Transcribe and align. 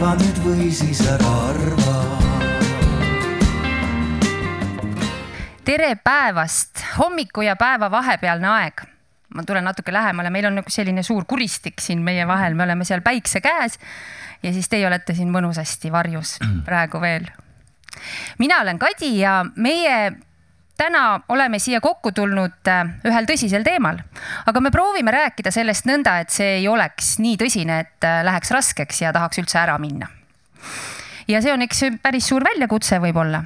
arva 0.00 0.14
nüüd 0.16 0.38
või 0.40 0.66
siis 0.72 1.02
ära 1.04 1.30
arva. 1.50 1.94
tere 5.60 5.90
päevast, 6.00 6.80
hommiku 6.96 7.44
ja 7.44 7.52
päeva 7.60 7.90
vahepealne 7.92 8.48
aeg. 8.48 8.80
ma 9.36 9.44
tulen 9.44 9.68
natuke 9.68 9.92
lähemale, 9.92 10.30
meil 10.32 10.48
on 10.48 10.56
nagu 10.56 10.72
selline 10.72 11.04
suur 11.04 11.26
kuristik 11.28 11.84
siin 11.84 12.00
meie 12.00 12.24
vahel, 12.26 12.56
me 12.56 12.64
oleme 12.64 12.88
seal 12.88 13.04
päikse 13.04 13.44
käes 13.44 13.76
ja 14.42 14.54
siis 14.56 14.72
teie 14.72 14.86
olete 14.88 15.12
siin 15.14 15.28
mõnusasti 15.28 15.92
varjus 15.92 16.38
praegu 16.68 17.00
veel. 17.00 17.28
mina 18.38 18.62
olen 18.64 18.80
Kadi 18.80 19.18
ja 19.18 19.44
meie 19.56 20.16
täna 20.80 21.20
oleme 21.28 21.58
siia 21.60 21.80
kokku 21.80 22.12
tulnud 22.16 22.68
äh, 22.68 22.84
ühel 23.04 23.28
tõsisel 23.28 23.64
teemal, 23.66 23.98
aga 24.48 24.62
me 24.64 24.72
proovime 24.72 25.12
rääkida 25.12 25.52
sellest 25.52 25.88
nõnda, 25.88 26.16
et 26.22 26.32
see 26.32 26.60
ei 26.60 26.68
oleks 26.68 27.18
nii 27.20 27.36
tõsine, 27.40 27.80
et 27.84 28.06
äh, 28.08 28.22
läheks 28.24 28.52
raskeks 28.54 29.02
ja 29.04 29.12
tahaks 29.12 29.42
üldse 29.42 29.60
ära 29.60 29.76
minna. 29.82 30.08
ja 31.28 31.42
see 31.42 31.52
on 31.52 31.62
eks 31.62 31.84
päris 32.02 32.30
suur 32.32 32.44
väljakutse 32.44 32.98
võib-olla. 33.02 33.42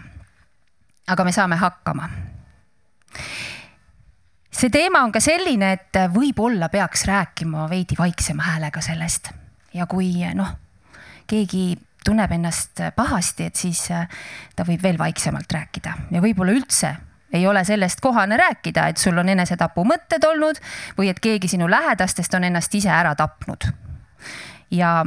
aga 1.10 1.24
me 1.24 1.32
saame 1.32 1.56
hakkama 1.60 2.08
see 4.50 4.70
teema 4.70 5.02
on 5.04 5.12
ka 5.12 5.20
selline, 5.20 5.72
et 5.72 5.98
võib-olla 6.14 6.68
peaks 6.70 7.04
rääkima 7.10 7.66
veidi 7.70 7.98
vaiksema 7.98 8.46
häälega 8.52 8.80
sellest 8.80 9.32
ja 9.74 9.86
kui 9.90 10.12
noh, 10.34 10.52
keegi 11.26 11.74
tunneb 12.04 12.30
ennast 12.36 12.84
pahasti, 12.94 13.48
et 13.50 13.56
siis 13.56 13.88
äh, 13.90 14.06
ta 14.54 14.68
võib 14.68 14.86
veel 14.86 15.00
vaiksemalt 15.02 15.58
rääkida 15.58 15.96
ja 16.14 16.22
võib-olla 16.22 16.54
üldse 16.54 16.92
ei 17.34 17.46
ole 17.46 17.64
sellest 17.64 18.00
kohane 18.00 18.38
rääkida, 18.38 18.88
et 18.88 19.02
sul 19.02 19.18
on 19.18 19.28
enesetapumõtted 19.28 20.24
olnud 20.28 20.60
või 20.98 21.10
et 21.10 21.20
keegi 21.20 21.50
sinu 21.56 21.68
lähedastest 21.70 22.34
on 22.34 22.46
ennast 22.50 22.74
ise 22.74 22.92
ära 22.94 23.14
tapnud. 23.18 23.68
ja 24.70 25.04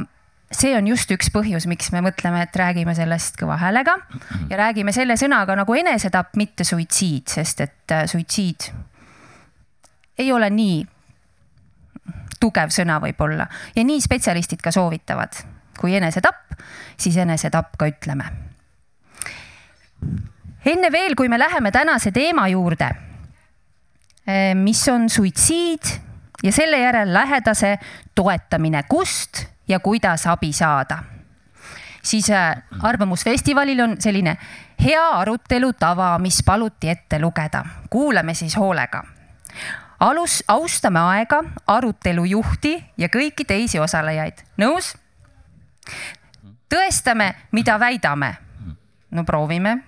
see 0.52 0.76
on 0.76 0.86
just 0.88 1.10
üks 1.12 1.32
põhjus, 1.32 1.66
miks 1.68 1.90
me 1.92 2.02
mõtleme, 2.04 2.42
et 2.42 2.56
räägime 2.56 2.94
sellest 2.96 3.36
kõva 3.40 3.58
häälega 3.60 3.98
ja 4.50 4.60
räägime 4.60 4.92
selle 4.92 5.16
sõnaga 5.20 5.56
nagu 5.56 5.74
enesetapp, 5.74 6.36
mitte 6.36 6.64
suitsiid, 6.64 7.28
sest 7.28 7.60
et 7.64 7.96
äh, 7.96 8.06
suitsiid 8.08 8.70
ei 10.18 10.32
ole 10.32 10.50
nii 10.50 10.78
tugev 12.40 12.72
sõna 12.74 12.98
võib-olla 13.02 13.46
ja 13.76 13.84
nii 13.84 14.00
spetsialistid 14.02 14.62
ka 14.62 14.72
soovitavad. 14.74 15.44
kui 15.78 15.94
enesetapp, 15.94 16.56
siis 16.98 17.16
enesetapp 17.16 17.76
ka 17.78 17.86
ütleme. 17.86 18.24
Enne 20.66 20.92
veel, 20.92 21.14
kui 21.16 21.28
me 21.28 21.38
läheme 21.38 21.70
tänase 21.70 22.10
teema 22.12 22.48
juurde, 22.48 22.90
eh, 24.26 24.54
mis 24.54 24.88
on 24.88 25.08
suitsiid 25.10 25.92
ja 26.42 26.52
selle 26.52 26.78
järel 26.78 27.14
lähedase 27.14 27.78
toetamine, 28.14 28.82
kust 28.88 29.44
ja 29.68 29.80
kuidas 29.80 30.26
abi 30.26 30.52
saada 30.52 31.02
siis 32.02 32.30
eh, 32.30 32.62
Arvamusfestivalil 32.82 33.80
on 33.80 33.96
selline 34.00 34.36
hea 34.84 35.08
arutelu 35.08 35.72
tava, 35.72 36.18
mis 36.18 36.42
paluti 36.46 36.88
ette 36.88 37.18
lugeda. 37.20 37.64
kuulame 37.90 38.34
siis 38.34 38.56
hoolega 38.56 39.02
alus, 40.00 40.44
austame 40.48 41.00
aega, 41.00 41.42
arutelu 41.66 42.24
juhti 42.24 42.76
ja 42.98 43.08
kõiki 43.08 43.44
teisi 43.46 43.78
osalejaid. 43.78 44.44
nõus? 44.56 44.94
tõestame, 46.68 47.34
mida 47.52 47.78
väidame. 47.80 48.36
no 49.10 49.24
proovime. 49.24 49.78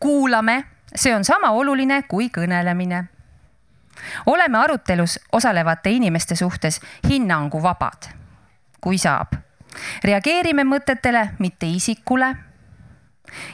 Kuulame, 0.00 0.64
see 0.94 1.14
on 1.14 1.24
sama 1.24 1.50
oluline 1.50 2.02
kui 2.08 2.28
kõnelemine. 2.28 3.04
oleme 4.26 4.58
arutelus 4.58 5.20
osalevate 5.32 5.90
inimeste 5.90 6.36
suhtes 6.36 6.80
hinnanguvabad, 7.08 8.10
kui 8.80 8.98
saab. 8.98 9.34
reageerime 10.04 10.64
mõtetele, 10.64 11.28
mitte 11.38 11.66
isikule. 11.66 12.36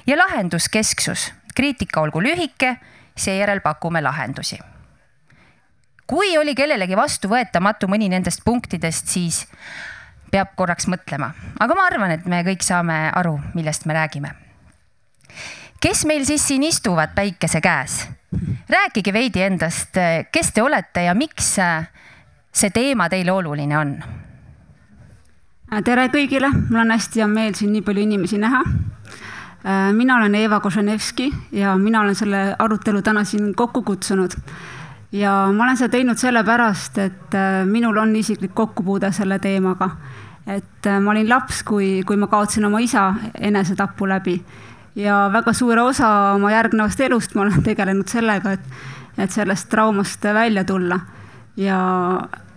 ja 0.07 0.17
lahenduskesksus, 0.17 1.33
kriitika 1.55 2.01
olgu 2.01 2.23
lühike, 2.23 2.77
seejärel 3.17 3.61
pakume 3.61 4.03
lahendusi 4.03 4.59
kui 6.11 6.35
oli 6.39 6.57
kellelegi 6.59 6.97
vastuvõetamatu 6.99 7.87
mõni 7.87 8.09
nendest 8.11 8.43
punktidest, 8.45 9.07
siis 9.13 9.45
peab 10.31 10.57
korraks 10.59 10.89
mõtlema, 10.91 11.31
aga 11.63 11.77
ma 11.79 11.87
arvan, 11.87 12.15
et 12.17 12.27
me 12.31 12.43
kõik 12.47 12.67
saame 12.67 12.97
aru, 13.15 13.37
millest 13.55 13.87
me 13.87 13.95
räägime. 13.95 14.35
Kes 15.81 16.05
meil 16.07 16.25
siis 16.25 16.49
siin 16.49 16.63
istuvad 16.63 17.15
päikese 17.15 17.61
käes? 17.61 18.09
rääkige 18.71 19.13
veidi 19.13 19.43
endast, 19.43 19.97
kes 20.33 20.53
te 20.55 20.63
olete 20.63 21.03
ja 21.03 21.15
miks 21.15 21.57
see 22.53 22.71
teema 22.71 23.09
teile 23.09 23.33
oluline 23.33 23.79
on? 23.79 23.95
tere 25.85 26.07
kõigile, 26.13 26.51
mul 26.69 26.85
on 26.85 26.95
hästi 26.95 27.23
hea 27.23 27.29
meel 27.31 27.57
siin 27.59 27.73
nii 27.73 27.83
palju 27.87 28.05
inimesi 28.05 28.39
näha. 28.39 28.63
mina 29.93 30.17
olen 30.17 30.35
Eva 30.35 30.61
Koženevski 30.61 31.33
ja 31.53 31.77
mina 31.77 32.01
olen 32.01 32.15
selle 32.15 32.55
arutelu 32.59 33.03
täna 33.03 33.25
siin 33.25 33.55
kokku 33.55 33.83
kutsunud 33.83 34.37
ja 35.13 35.35
ma 35.53 35.65
olen 35.65 35.77
seda 35.77 35.97
teinud 35.97 36.19
sellepärast, 36.19 36.99
et 36.99 37.35
äh, 37.35 37.65
minul 37.67 37.97
on 37.97 38.17
isiklik 38.17 38.55
kokkupuude 38.55 39.13
selle 39.13 39.39
teemaga. 39.39 39.91
et 40.47 40.87
äh, 40.87 41.01
ma 41.01 41.11
olin 41.11 41.29
laps, 41.29 41.63
kui, 41.63 42.03
kui 42.07 42.17
ma 42.17 42.27
kaotsin 42.27 42.65
oma 42.65 42.79
isa 42.79 43.15
enesetapu 43.41 44.09
läbi 44.09 44.43
ja 44.97 45.29
väga 45.33 45.53
suure 45.53 45.83
osa 45.83 46.09
oma 46.35 46.51
järgnevast 46.53 47.01
elust 47.01 47.35
ma 47.35 47.47
olen 47.47 47.63
tegelenud 47.63 48.09
sellega, 48.11 48.53
et, 48.53 48.83
et 49.19 49.31
sellest 49.31 49.69
traumast 49.71 50.25
välja 50.25 50.65
tulla 50.65 51.01
ja 51.57 51.81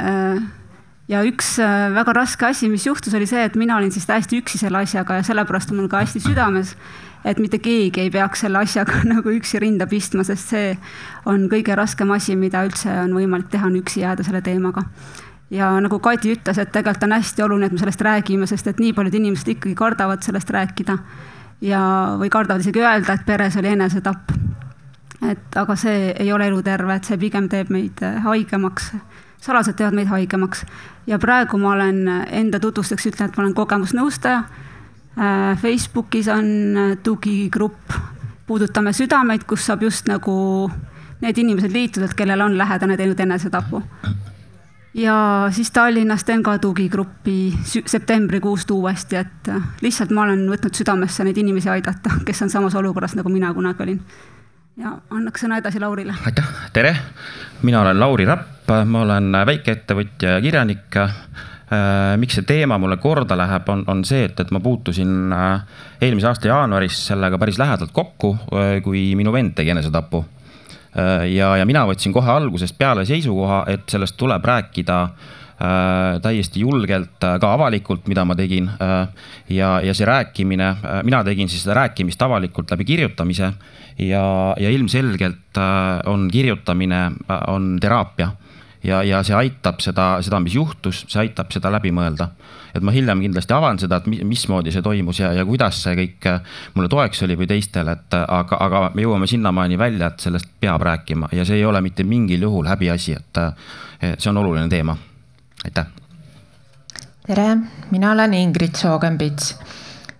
äh, 0.01 0.43
ja 1.07 1.23
üks 1.27 1.57
väga 1.93 2.13
raske 2.15 2.45
asi, 2.47 2.69
mis 2.71 2.85
juhtus, 2.87 3.13
oli 3.13 3.27
see, 3.27 3.43
et 3.43 3.55
mina 3.59 3.77
olin 3.77 3.91
siis 3.91 4.05
täiesti 4.07 4.39
üksi 4.39 4.57
selle 4.61 4.81
asjaga 4.85 5.19
ja 5.19 5.25
sellepärast 5.27 5.73
on 5.73 5.81
mul 5.81 5.91
ka 5.91 6.05
hästi 6.05 6.23
südames 6.23 6.77
et 7.25 7.39
mitte 7.39 7.59
keegi 7.63 8.03
ei 8.03 8.11
peaks 8.11 8.43
selle 8.43 8.61
asjaga 8.63 9.01
nagu 9.13 9.33
üksi 9.33 9.61
rinda 9.63 9.87
pistma, 9.89 10.25
sest 10.27 10.53
see 10.53 10.71
on 11.29 11.47
kõige 11.51 11.75
raskem 11.79 12.11
asi, 12.15 12.37
mida 12.39 12.63
üldse 12.67 12.91
on 13.05 13.15
võimalik 13.17 13.51
teha, 13.51 13.69
on 13.69 13.77
üksi 13.79 14.03
jääda 14.03 14.25
selle 14.27 14.43
teemaga. 14.45 14.85
ja 15.53 15.69
nagu 15.83 15.99
Kati 15.99 16.33
ütles, 16.35 16.57
et 16.59 16.71
tegelikult 16.73 17.07
on 17.07 17.15
hästi 17.17 17.45
oluline, 17.45 17.69
et 17.69 17.75
me 17.75 17.83
sellest 17.83 18.01
räägime, 18.01 18.47
sest 18.49 18.67
et 18.67 18.81
nii 18.81 18.93
paljud 18.97 19.15
inimesed 19.19 19.53
ikkagi 19.55 19.75
kardavad 19.77 20.23
sellest 20.25 20.49
rääkida 20.49 20.97
ja, 21.63 21.81
või 22.19 22.29
kardavad 22.29 22.61
isegi 22.61 22.83
öelda, 22.83 23.15
et 23.15 23.25
peres 23.25 23.57
oli 23.57 23.71
enesetapp. 23.71 24.31
et 25.29 25.55
aga 25.55 25.75
see 25.79 26.11
ei 26.19 26.31
ole 26.35 26.47
eluterve, 26.51 26.95
et 26.95 27.07
see 27.07 27.17
pigem 27.17 27.47
teeb 27.49 27.69
meid 27.71 28.03
haigemaks 28.23 28.91
salased 29.43 29.75
teevad 29.79 29.95
meid 29.95 30.07
haigemaks 30.07 30.65
ja 31.07 31.19
praegu 31.19 31.57
ma 31.57 31.73
olen 31.77 32.07
enda 32.27 32.59
tutvustuseks 32.59 33.11
ütlen, 33.11 33.29
et 33.29 33.37
ma 33.37 33.43
olen 33.43 33.55
kogemusnõustaja 33.55 34.43
Äh, 35.17 35.57
Facebookis 35.57 36.27
on 36.27 36.77
äh, 36.77 36.97
tugigrupp 37.03 37.93
Puudutame 38.47 38.91
südameid, 38.93 39.45
kus 39.47 39.67
saab 39.69 39.85
just 39.85 40.07
nagu 40.09 40.33
need 41.21 41.37
inimesed 41.37 41.71
liituda, 41.71 42.09
kellel 42.17 42.41
on 42.41 42.57
lähedane 42.57 42.97
teinud 42.97 43.19
enesetapu. 43.23 43.79
Ja 44.93 45.47
siis 45.51 45.71
Tallinnas 45.71 46.23
teen 46.23 46.43
ka 46.43 46.57
tugigruppi 46.59 47.53
septembrikuust 47.85 48.71
uuesti, 48.71 49.15
et 49.15 49.49
äh, 49.49 49.71
lihtsalt 49.81 50.11
ma 50.11 50.27
olen 50.27 50.45
võtnud 50.51 50.75
südamesse 50.75 51.23
neid 51.23 51.37
inimesi 51.37 51.69
aidata, 51.69 52.19
kes 52.25 52.45
on 52.45 52.53
samas 52.53 52.75
olukorras, 52.75 53.15
nagu 53.19 53.29
mina 53.29 53.53
kunagi 53.53 53.83
olin. 53.83 54.03
ja 54.77 54.97
annaks 55.09 55.45
sõna 55.45 55.57
edasi 55.61 55.79
Laurile. 55.79 56.15
aitäh, 56.25 56.53
tere, 56.73 56.95
mina 57.61 57.81
olen 57.81 57.99
Lauri 57.99 58.25
Rapp, 58.25 58.69
ma 58.85 59.01
olen 59.01 59.31
väikeettevõtja 59.45 60.37
ja 60.37 60.41
kirjanik 60.41 61.01
Äh, 61.73 62.17
miks 62.19 62.35
see 62.37 62.45
teema 62.45 62.77
mulle 62.81 62.97
korda 63.01 63.37
läheb, 63.39 63.69
on, 63.71 63.83
on 63.89 64.03
see, 64.05 64.25
et, 64.27 64.39
et 64.39 64.51
ma 64.53 64.59
puutusin 64.63 65.31
äh, 65.33 65.63
eelmise 66.03 66.27
aasta 66.29 66.49
jaanuaris 66.51 66.99
sellega 67.07 67.39
päris 67.41 67.57
lähedalt 67.61 67.93
kokku, 67.95 68.35
kui 68.83 69.05
minu 69.17 69.33
vend 69.33 69.55
tegi 69.57 69.71
enesetapu. 69.73 70.23
Ja, 71.29 71.53
ja 71.57 71.65
mina 71.65 71.85
võtsin 71.89 72.13
kohe 72.13 72.29
algusest 72.31 72.77
peale 72.77 73.05
seisukoha, 73.09 73.63
et 73.73 73.87
sellest 73.89 74.17
tuleb 74.19 74.45
rääkida 74.45 74.99
täiesti 76.21 76.59
julgelt 76.63 77.21
ka 77.21 77.51
avalikult, 77.53 78.07
mida 78.11 78.25
ma 78.25 78.35
tegin. 78.35 78.67
ja, 79.49 79.69
ja 79.85 79.93
see 79.93 80.05
rääkimine, 80.05 80.67
mina 81.07 81.21
tegin 81.23 81.49
siis 81.49 81.63
seda 81.63 81.77
rääkimist 81.77 82.21
avalikult 82.21 82.73
läbi 82.73 82.85
kirjutamise 82.89 83.51
ja, 83.97 84.25
ja 84.59 84.69
ilmselgelt 84.73 85.61
on 86.09 86.27
kirjutamine, 86.33 87.03
on 87.47 87.77
teraapia 87.81 88.31
ja, 88.83 89.03
ja 89.03 89.21
see 89.23 89.35
aitab 89.37 89.81
seda, 89.83 90.17
seda, 90.23 90.39
mis 90.43 90.55
juhtus, 90.57 91.03
see 91.07 91.23
aitab 91.23 91.51
seda 91.53 91.71
läbi 91.73 91.93
mõelda. 91.95 92.29
et 92.73 92.81
ma 92.81 92.91
hiljem 92.91 93.21
kindlasti 93.21 93.53
avan 93.53 93.77
seda, 93.79 93.99
et 94.01 94.23
mismoodi 94.25 94.71
see 94.73 94.81
toimus 94.81 95.19
ja, 95.19 95.29
ja 95.37 95.45
kuidas 95.45 95.77
see 95.83 95.93
kõik 95.99 96.27
äh, 96.29 96.55
mulle 96.73 96.89
toeks 96.89 97.21
oli 97.23 97.37
või 97.37 97.47
teistele, 97.49 97.93
et 97.93 98.17
äh, 98.17 98.25
aga, 98.27 98.57
aga 98.65 98.83
me 98.95 99.05
jõuame 99.05 99.29
sinnamaani 99.29 99.77
välja, 99.77 100.09
et 100.09 100.25
sellest 100.25 100.49
peab 100.59 100.81
rääkima 100.81 101.29
ja 101.31 101.45
see 101.45 101.61
ei 101.61 101.65
ole 101.65 101.81
mitte 101.85 102.03
mingil 102.03 102.47
juhul 102.47 102.67
häbiasi, 102.67 103.17
et 103.19 103.41
äh, 103.41 103.53
see 104.17 104.31
on 104.31 104.41
oluline 104.41 104.69
teema. 104.69 104.97
aitäh. 105.65 105.87
tere, 107.27 107.57
mina 107.91 108.11
olen 108.11 108.33
Ingrid 108.33 108.75
Soogenpits 108.75 109.53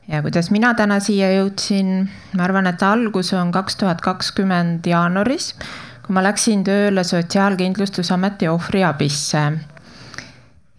ja 0.07 0.21
kuidas 0.21 0.51
mina 0.51 0.74
täna 0.77 1.00
siia 1.00 1.31
jõudsin, 1.33 2.06
ma 2.38 2.45
arvan, 2.45 2.68
et 2.68 2.83
algus 2.83 3.33
on 3.33 3.51
kaks 3.51 3.81
tuhat 3.81 4.01
kakskümmend 4.01 4.86
jaanuaris 4.88 5.56
kui 6.03 6.15
ma 6.15 6.23
läksin 6.23 6.63
tööle 6.63 7.03
Sotsiaalkindlustusameti 7.03 8.47
ohvriabisse. 8.47 9.44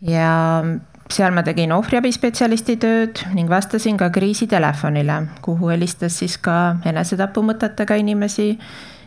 ja 0.04 0.64
seal 1.10 1.32
ma 1.32 1.42
tegin 1.42 1.72
ohvriabispetsialisti 1.72 2.76
tööd 2.76 3.22
ning 3.34 3.48
vastasin 3.50 3.96
ka 3.96 4.10
kriisitelefonile, 4.10 5.22
kuhu 5.42 5.68
helistas 5.72 6.18
siis 6.18 6.36
ka 6.38 6.76
enesetapumõtetega 6.84 7.94
inimesi 7.94 8.58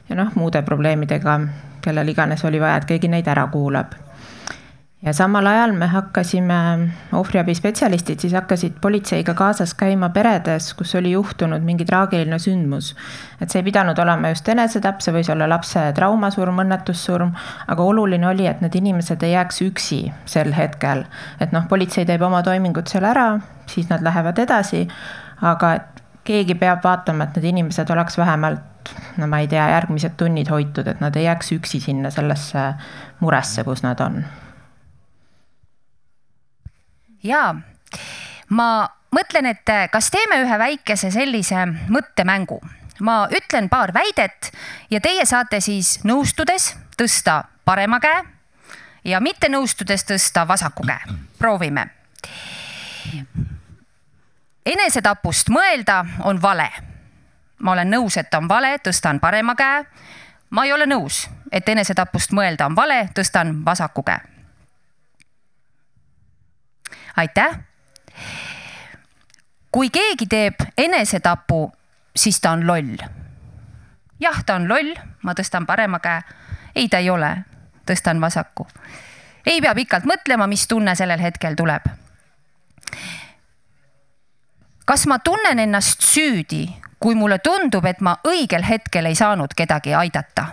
ja 0.10 0.16
noh, 0.16 0.34
muude 0.36 0.62
probleemidega, 0.62 1.40
kellel 1.82 2.08
iganes 2.08 2.46
oli 2.46 2.62
vaja, 2.62 2.78
et 2.78 2.90
keegi 2.90 3.08
neid 3.08 3.28
ära 3.28 3.48
kuulab 3.54 4.07
ja 5.02 5.14
samal 5.14 5.46
ajal 5.46 5.72
me 5.78 5.88
hakkasime, 5.88 6.54
ohvriabispetsialistid 7.14 8.20
siis 8.20 8.34
hakkasid 8.34 8.80
politseiga 8.82 9.34
kaasas 9.38 9.74
käima 9.78 10.10
peredes, 10.10 10.72
kus 10.74 10.96
oli 10.96 11.12
juhtunud 11.12 11.62
mingi 11.62 11.86
traagiline 11.86 12.40
sündmus. 12.40 12.96
et 13.42 13.50
see 13.50 13.60
ei 13.60 13.64
pidanud 13.64 14.00
olema 14.00 14.30
just 14.34 14.50
enesetapp, 14.50 15.02
see 15.02 15.14
võis 15.14 15.30
olla 15.32 15.50
lapse 15.50 15.84
traumasurm, 15.96 16.64
õnnetussurm, 16.64 17.36
aga 17.68 17.84
oluline 17.84 18.28
oli, 18.28 18.48
et 18.48 18.62
need 18.62 18.76
inimesed 18.76 19.24
ei 19.24 19.36
jääks 19.36 19.62
üksi 19.68 20.00
sel 20.26 20.54
hetkel. 20.58 21.06
et 21.40 21.54
noh, 21.54 21.68
politsei 21.70 22.06
teeb 22.06 22.22
oma 22.22 22.42
toimingud 22.44 22.90
seal 22.90 23.06
ära, 23.06 23.28
siis 23.70 23.90
nad 23.90 24.02
lähevad 24.02 24.40
edasi, 24.40 24.88
aga 25.42 25.74
et 25.74 26.02
keegi 26.24 26.56
peab 26.56 26.82
vaatama, 26.84 27.24
et 27.24 27.38
need 27.38 27.54
inimesed 27.54 27.94
oleks 27.94 28.18
vähemalt 28.18 28.92
no 29.18 29.28
ma 29.28 29.44
ei 29.44 29.48
tea, 29.48 29.70
järgmised 29.78 30.18
tunnid 30.18 30.50
hoitud, 30.50 30.88
et 30.88 31.00
nad 31.06 31.16
ei 31.16 31.30
jääks 31.30 31.54
üksi 31.60 31.84
sinna 31.84 32.10
sellesse 32.10 32.72
muresse, 33.20 33.64
kus 33.68 33.86
nad 33.86 34.02
on 34.02 34.24
jaa, 37.28 37.56
ma 38.50 38.70
mõtlen, 39.12 39.46
et 39.46 39.70
kas 39.92 40.12
teeme 40.12 40.42
ühe 40.44 40.60
väikese 40.60 41.12
sellise 41.12 41.68
mõttemängu. 41.90 42.62
ma 43.00 43.28
ütlen 43.30 43.70
paar 43.70 43.94
väidet 43.94 44.52
ja 44.90 45.00
teie 45.02 45.26
saate 45.26 45.60
siis 45.62 46.00
nõustudes 46.04 46.76
tõsta 46.98 47.44
parema 47.66 48.00
käe 48.00 48.24
ja 49.06 49.20
mitte 49.20 49.50
nõustudes 49.50 50.04
tõsta 50.04 50.48
vasaku 50.48 50.84
käe. 50.84 51.18
proovime. 51.40 51.88
enesetapust 54.66 55.50
mõelda 55.50 56.06
on 56.24 56.42
vale. 56.42 56.70
ma 57.60 57.72
olen 57.72 57.90
nõus, 57.90 58.18
et 58.18 58.34
on 58.34 58.48
vale, 58.50 58.78
tõstan 58.78 59.20
parema 59.20 59.56
käe. 59.56 59.86
ma 60.50 60.66
ei 60.66 60.74
ole 60.74 60.86
nõus, 60.86 61.30
et 61.52 61.70
enesetapust 61.70 62.32
mõelda 62.32 62.66
on 62.66 62.76
vale, 62.76 63.10
tõstan 63.14 63.66
vasaku 63.66 64.04
käe 64.04 64.37
aitäh. 67.18 67.60
kui 69.72 69.90
keegi 69.90 70.26
teeb 70.26 70.56
enesetapu, 70.78 71.74
siis 72.16 72.42
ta 72.42 72.52
on 72.52 72.68
loll. 72.68 72.98
jah, 74.20 74.44
ta 74.46 74.56
on 74.56 74.70
loll, 74.70 74.96
ma 75.24 75.34
tõstan 75.34 75.66
parema 75.66 76.00
käe. 76.00 76.22
ei, 76.76 76.90
ta 76.90 76.98
ei 76.98 77.10
ole, 77.10 77.38
tõstan 77.86 78.22
vasaku. 78.22 78.68
ei 79.46 79.62
pea 79.62 79.76
pikalt 79.76 80.06
mõtlema, 80.06 80.48
mis 80.48 80.68
tunne 80.68 80.96
sellel 80.96 81.20
hetkel 81.20 81.56
tuleb. 81.56 81.90
kas 84.86 85.08
ma 85.08 85.20
tunnen 85.20 85.60
ennast 85.60 86.02
süüdi, 86.02 86.70
kui 87.00 87.16
mulle 87.16 87.40
tundub, 87.40 87.86
et 87.86 88.02
ma 88.02 88.18
õigel 88.28 88.64
hetkel 88.64 89.06
ei 89.06 89.16
saanud 89.16 89.54
kedagi 89.58 89.94
aidata? 89.94 90.48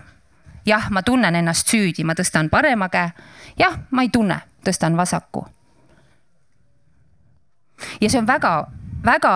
jah, 0.66 0.90
ma 0.90 1.02
tunnen 1.02 1.34
ennast 1.34 1.68
süüdi, 1.68 2.04
ma 2.04 2.14
tõstan 2.14 2.48
parema 2.50 2.88
käe. 2.88 3.12
jah, 3.58 3.78
ma 3.90 4.02
ei 4.02 4.08
tunne, 4.08 4.40
tõstan 4.64 4.96
vasaku 4.96 5.53
ja 8.00 8.10
see 8.10 8.20
on 8.20 8.26
väga-väga 8.26 9.34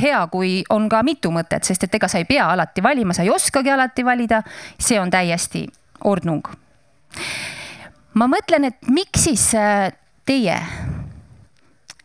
hea, 0.00 0.26
kui 0.30 0.62
on 0.70 0.88
ka 0.88 1.02
mitu 1.02 1.32
mõtet, 1.34 1.64
sest 1.66 1.84
et 1.84 1.94
ega 1.94 2.08
sa 2.08 2.20
ei 2.20 2.28
pea 2.28 2.50
alati 2.52 2.82
valima, 2.82 3.14
sa 3.16 3.24
ei 3.24 3.30
oskagi 3.30 3.70
alati 3.70 4.04
valida. 4.04 4.42
see 4.78 5.00
on 5.00 5.10
täiesti 5.10 5.66
ordnung. 6.04 6.46
ma 8.14 8.26
mõtlen, 8.26 8.64
et 8.64 8.88
miks 8.88 9.24
siis 9.24 9.50
teie 10.26 10.58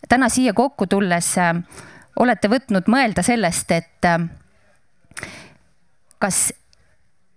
täna 0.10 0.30
siia 0.30 0.54
kokku 0.54 0.88
tulles 0.88 1.36
olete 2.20 2.48
võtnud 2.50 2.88
mõelda 2.88 3.24
sellest, 3.24 3.72
et 3.72 4.08
kas 6.20 6.54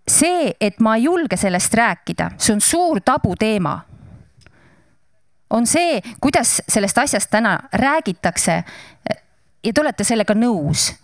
see, 0.08 0.52
et 0.60 0.80
ma 0.80 0.96
ei 0.96 1.04
julge 1.04 1.36
sellest 1.36 1.74
rääkida, 1.74 2.30
see 2.38 2.54
on 2.54 2.60
suur 2.64 3.00
tabuteema 3.04 3.78
on 5.50 5.66
see, 5.66 6.00
kuidas 6.20 6.62
sellest 6.68 6.98
asjast 6.98 7.30
täna 7.30 7.58
räägitakse. 7.72 8.64
ja 9.64 9.72
te 9.72 9.80
olete 9.80 10.04
sellega 10.04 10.34
nõus 10.34 10.94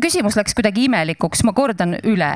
küsimus 0.00 0.36
läks 0.38 0.54
kuidagi 0.54 0.84
imelikuks, 0.86 1.42
ma 1.44 1.52
kordan 1.52 1.96
üle. 2.06 2.30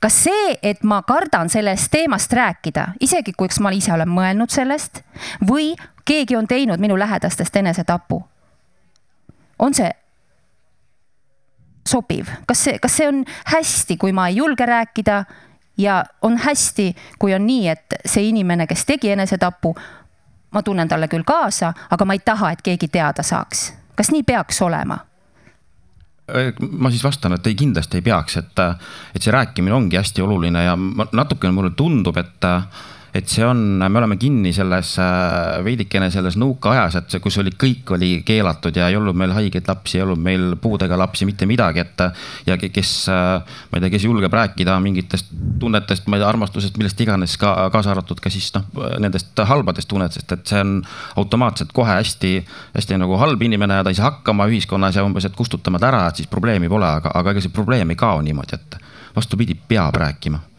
kas 0.00 0.24
see, 0.24 0.58
et 0.62 0.82
ma 0.82 1.02
kardan 1.02 1.50
sellest 1.50 1.90
teemast 1.90 2.32
rääkida, 2.32 2.86
isegi 3.00 3.32
kui 3.32 3.48
ma 3.60 3.70
ise 3.70 3.92
olen 3.92 4.08
mõelnud 4.08 4.50
sellest 4.50 5.02
või 5.46 5.74
keegi 6.04 6.36
on 6.36 6.46
teinud 6.46 6.80
minu 6.80 6.98
lähedastest 6.98 7.56
enesetapu, 7.56 8.22
on 9.58 9.74
see 9.74 9.90
sobiv, 11.86 12.28
kas 12.46 12.64
see, 12.64 12.78
kas 12.78 12.96
see 12.96 13.08
on 13.08 13.22
hästi, 13.54 13.96
kui 13.96 14.12
ma 14.12 14.28
ei 14.28 14.36
julge 14.36 14.66
rääkida 14.66 15.24
ja 15.78 16.04
on 16.22 16.36
hästi, 16.38 16.94
kui 17.18 17.34
on 17.34 17.46
nii, 17.46 17.68
et 17.68 18.00
see 18.04 18.28
inimene, 18.28 18.66
kes 18.66 18.84
tegi 18.86 19.10
enesetapu, 19.14 19.74
ma 20.52 20.62
tunnen 20.62 20.88
talle 20.88 21.08
küll 21.08 21.24
kaasa, 21.26 21.72
aga 21.90 22.04
ma 22.04 22.16
ei 22.16 22.24
taha, 22.24 22.50
et 22.50 22.62
keegi 22.62 22.88
teada 22.88 23.22
saaks. 23.22 23.72
kas 23.96 24.10
nii 24.10 24.22
peaks 24.22 24.62
olema? 24.62 24.98
Äh, 26.30 26.52
ma 26.70 26.90
siis 26.90 27.04
vastan, 27.04 27.34
et 27.36 27.46
ei, 27.46 27.54
kindlasti 27.54 27.98
ei 27.98 28.06
peaks, 28.06 28.36
et, 28.36 28.64
et 29.14 29.22
see 29.22 29.34
rääkimine 29.34 29.74
ongi 29.74 29.98
hästi 29.98 30.22
oluline 30.22 30.64
ja 30.64 30.76
natukene 31.12 31.52
mulle 31.52 31.74
tundub, 31.76 32.16
et 32.16 32.48
et 33.14 33.26
see 33.26 33.44
on, 33.46 33.58
me 33.82 33.98
oleme 33.98 34.16
kinni 34.20 34.52
selles 34.54 34.92
äh, 35.02 35.58
veidikene 35.66 36.10
selles 36.14 36.36
nõukaajas, 36.38 36.98
et 37.00 37.16
kus 37.22 37.38
oli, 37.42 37.52
kõik 37.58 37.90
oli 37.96 38.10
keelatud 38.26 38.76
ja 38.76 38.86
ei 38.90 38.98
olnud 38.98 39.16
meil 39.18 39.32
haigeid 39.34 39.66
lapsi, 39.66 39.98
ei 39.98 40.04
olnud 40.04 40.20
meil 40.22 40.44
puudega 40.62 40.98
lapsi, 40.98 41.26
mitte 41.26 41.48
midagi, 41.50 41.82
et. 41.82 42.04
ja 42.46 42.56
kes, 42.60 42.92
äh, 43.10 43.56
ma 43.70 43.78
ei 43.78 43.84
tea, 43.84 43.92
kes 43.96 44.06
julgeb 44.06 44.34
rääkida 44.34 44.76
mingitest 44.82 45.32
tunnetest, 45.60 46.06
ma 46.06 46.18
ei 46.18 46.22
tea, 46.22 46.28
armastusest, 46.30 46.78
millest 46.78 47.02
iganes 47.02 47.34
ka 47.40 47.54
kaasa 47.74 47.94
arvatud 47.94 48.22
ka 48.22 48.30
siis 48.32 48.52
noh, 48.54 48.68
nendest 49.02 49.42
halbadest 49.50 49.90
tunnetest, 49.90 50.36
et 50.36 50.44
see 50.46 50.62
on 50.62 50.76
automaatselt 51.20 51.74
kohe 51.74 51.98
hästi, 51.98 52.36
hästi 52.76 53.00
nagu 53.00 53.18
halb 53.20 53.42
inimene 53.42 53.80
ja 53.80 53.86
ta 53.86 53.94
ei 53.94 53.98
saa 53.98 54.12
hakkama 54.12 54.46
ühiskonnas 54.50 55.00
ja 55.00 55.06
umbes, 55.06 55.26
et 55.26 55.36
kustutame 55.36 55.82
ta 55.82 55.90
ära, 55.90 56.06
et 56.10 56.22
siis 56.22 56.30
probleemi 56.30 56.70
pole, 56.70 56.86
aga, 57.00 57.14
aga 57.18 57.34
ega 57.34 57.42
see 57.42 57.54
probleem 57.54 57.90
ei 57.90 57.98
kao 57.98 58.22
niimoodi, 58.22 58.60
et 58.60 58.78
vastupidi, 59.16 59.58
peab 59.68 59.98
rääkima 59.98 60.49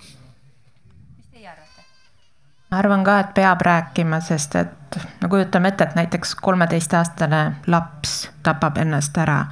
ma 2.71 2.79
arvan 2.79 3.03
ka, 3.03 3.19
et 3.19 3.33
peab 3.35 3.61
rääkima, 3.67 4.21
sest 4.23 4.55
et 4.55 4.97
no 5.21 5.29
kujutame 5.29 5.73
ette, 5.73 5.89
et 5.89 5.95
näiteks 5.99 6.35
kolmeteistaastane 6.39 7.41
laps 7.67 8.29
tapab 8.43 8.79
ennast 8.79 9.17
ära. 9.17 9.45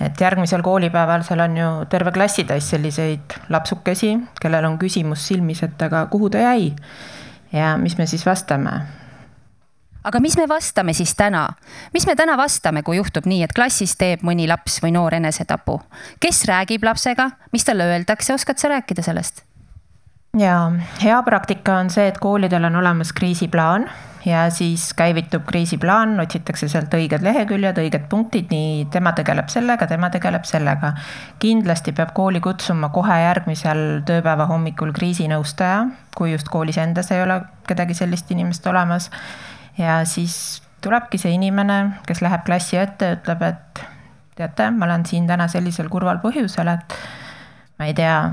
et 0.00 0.20
järgmisel 0.20 0.62
koolipäeval 0.64 1.22
seal 1.22 1.40
on 1.44 1.56
ju 1.56 1.70
terve 1.92 2.12
klassitäis 2.12 2.70
selliseid 2.70 3.34
lapsukesi, 3.48 4.18
kellel 4.40 4.64
on 4.64 4.78
küsimus 4.78 5.26
silmis, 5.28 5.62
et 5.62 5.82
aga 5.82 6.06
kuhu 6.06 6.30
ta 6.30 6.38
jäi. 6.38 6.76
ja 7.52 7.76
mis 7.76 7.98
me 7.98 8.06
siis 8.06 8.26
vastame? 8.26 8.80
aga 10.04 10.20
mis 10.20 10.36
me 10.36 10.48
vastame 10.48 10.92
siis 10.92 11.14
täna, 11.14 11.48
mis 11.94 12.06
me 12.06 12.16
täna 12.16 12.36
vastame, 12.36 12.82
kui 12.82 12.96
juhtub 12.96 13.26
nii, 13.26 13.42
et 13.42 13.52
klassis 13.56 13.96
teeb 13.96 14.20
mõni 14.22 14.48
laps 14.48 14.82
või 14.84 14.92
noor 14.92 15.14
enesetapu? 15.14 15.80
kes 16.20 16.44
räägib 16.44 16.84
lapsega, 16.84 17.30
mis 17.52 17.64
talle 17.64 17.88
öeldakse, 17.88 18.34
oskad 18.34 18.58
sa 18.58 18.68
rääkida 18.68 19.02
sellest? 19.02 19.49
Ja 20.38 20.72
hea 21.02 21.22
praktika 21.22 21.78
on 21.78 21.90
see, 21.90 22.06
et 22.08 22.18
koolidel 22.18 22.64
on 22.64 22.76
olemas 22.76 23.12
kriisiplaan 23.12 23.88
ja 24.24 24.50
siis 24.50 24.94
käivitub 24.94 25.46
kriisiplaan, 25.48 26.20
otsitakse 26.20 26.68
sealt 26.68 26.92
õiged 26.94 27.24
leheküljed, 27.24 27.78
õiged 27.80 28.06
punktid, 28.10 28.50
nii 28.52 28.86
tema 28.92 29.12
tegeleb 29.16 29.48
sellega, 29.48 29.86
tema 29.86 30.10
tegeleb 30.10 30.44
sellega. 30.44 30.92
kindlasti 31.38 31.92
peab 31.92 32.12
kooli 32.14 32.40
kutsuma 32.40 32.88
kohe 32.88 33.20
järgmisel 33.22 34.02
tööpäeva 34.06 34.46
hommikul 34.46 34.92
kriisinõustaja, 34.92 35.86
kui 36.16 36.32
just 36.32 36.48
koolis 36.48 36.78
endas 36.78 37.10
ei 37.10 37.22
ole 37.22 37.40
kedagi 37.66 37.94
sellist 37.94 38.30
inimest 38.30 38.66
olemas. 38.66 39.10
ja 39.78 40.04
siis 40.04 40.62
tulebki 40.80 41.18
see 41.18 41.32
inimene, 41.32 42.00
kes 42.06 42.20
läheb 42.22 42.44
klassi 42.44 42.76
ette, 42.76 43.16
ütleb, 43.16 43.42
et 43.42 43.84
teate, 44.36 44.70
ma 44.70 44.84
olen 44.84 45.06
siin 45.06 45.26
täna 45.26 45.48
sellisel 45.48 45.88
kurval 45.88 46.20
põhjusel, 46.20 46.68
et 46.68 46.98
ma 47.78 47.88
ei 47.88 47.94
tea 47.94 48.32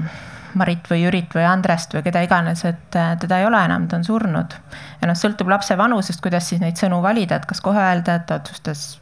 Marit 0.56 0.88
või 0.90 1.02
Jürit 1.04 1.34
või 1.36 1.46
Andrest 1.48 1.94
või 1.96 2.04
keda 2.06 2.22
iganes, 2.26 2.64
et 2.68 2.96
äh, 2.96 3.16
teda 3.20 3.42
ei 3.42 3.48
ole 3.48 3.60
enam, 3.66 3.88
ta 3.88 4.00
on 4.00 4.06
surnud. 4.08 4.56
ja 5.02 5.10
noh, 5.10 5.18
sõltub 5.18 5.50
lapse 5.52 5.78
vanusest, 5.78 6.22
kuidas 6.24 6.50
siis 6.50 6.62
neid 6.62 6.80
sõnu 6.80 7.02
valida, 7.04 7.42
et 7.42 7.50
kas 7.50 7.62
kohe 7.62 7.82
öelda, 7.82 8.16
et 8.16 8.26
ta 8.30 8.40
otsustas 8.42 9.00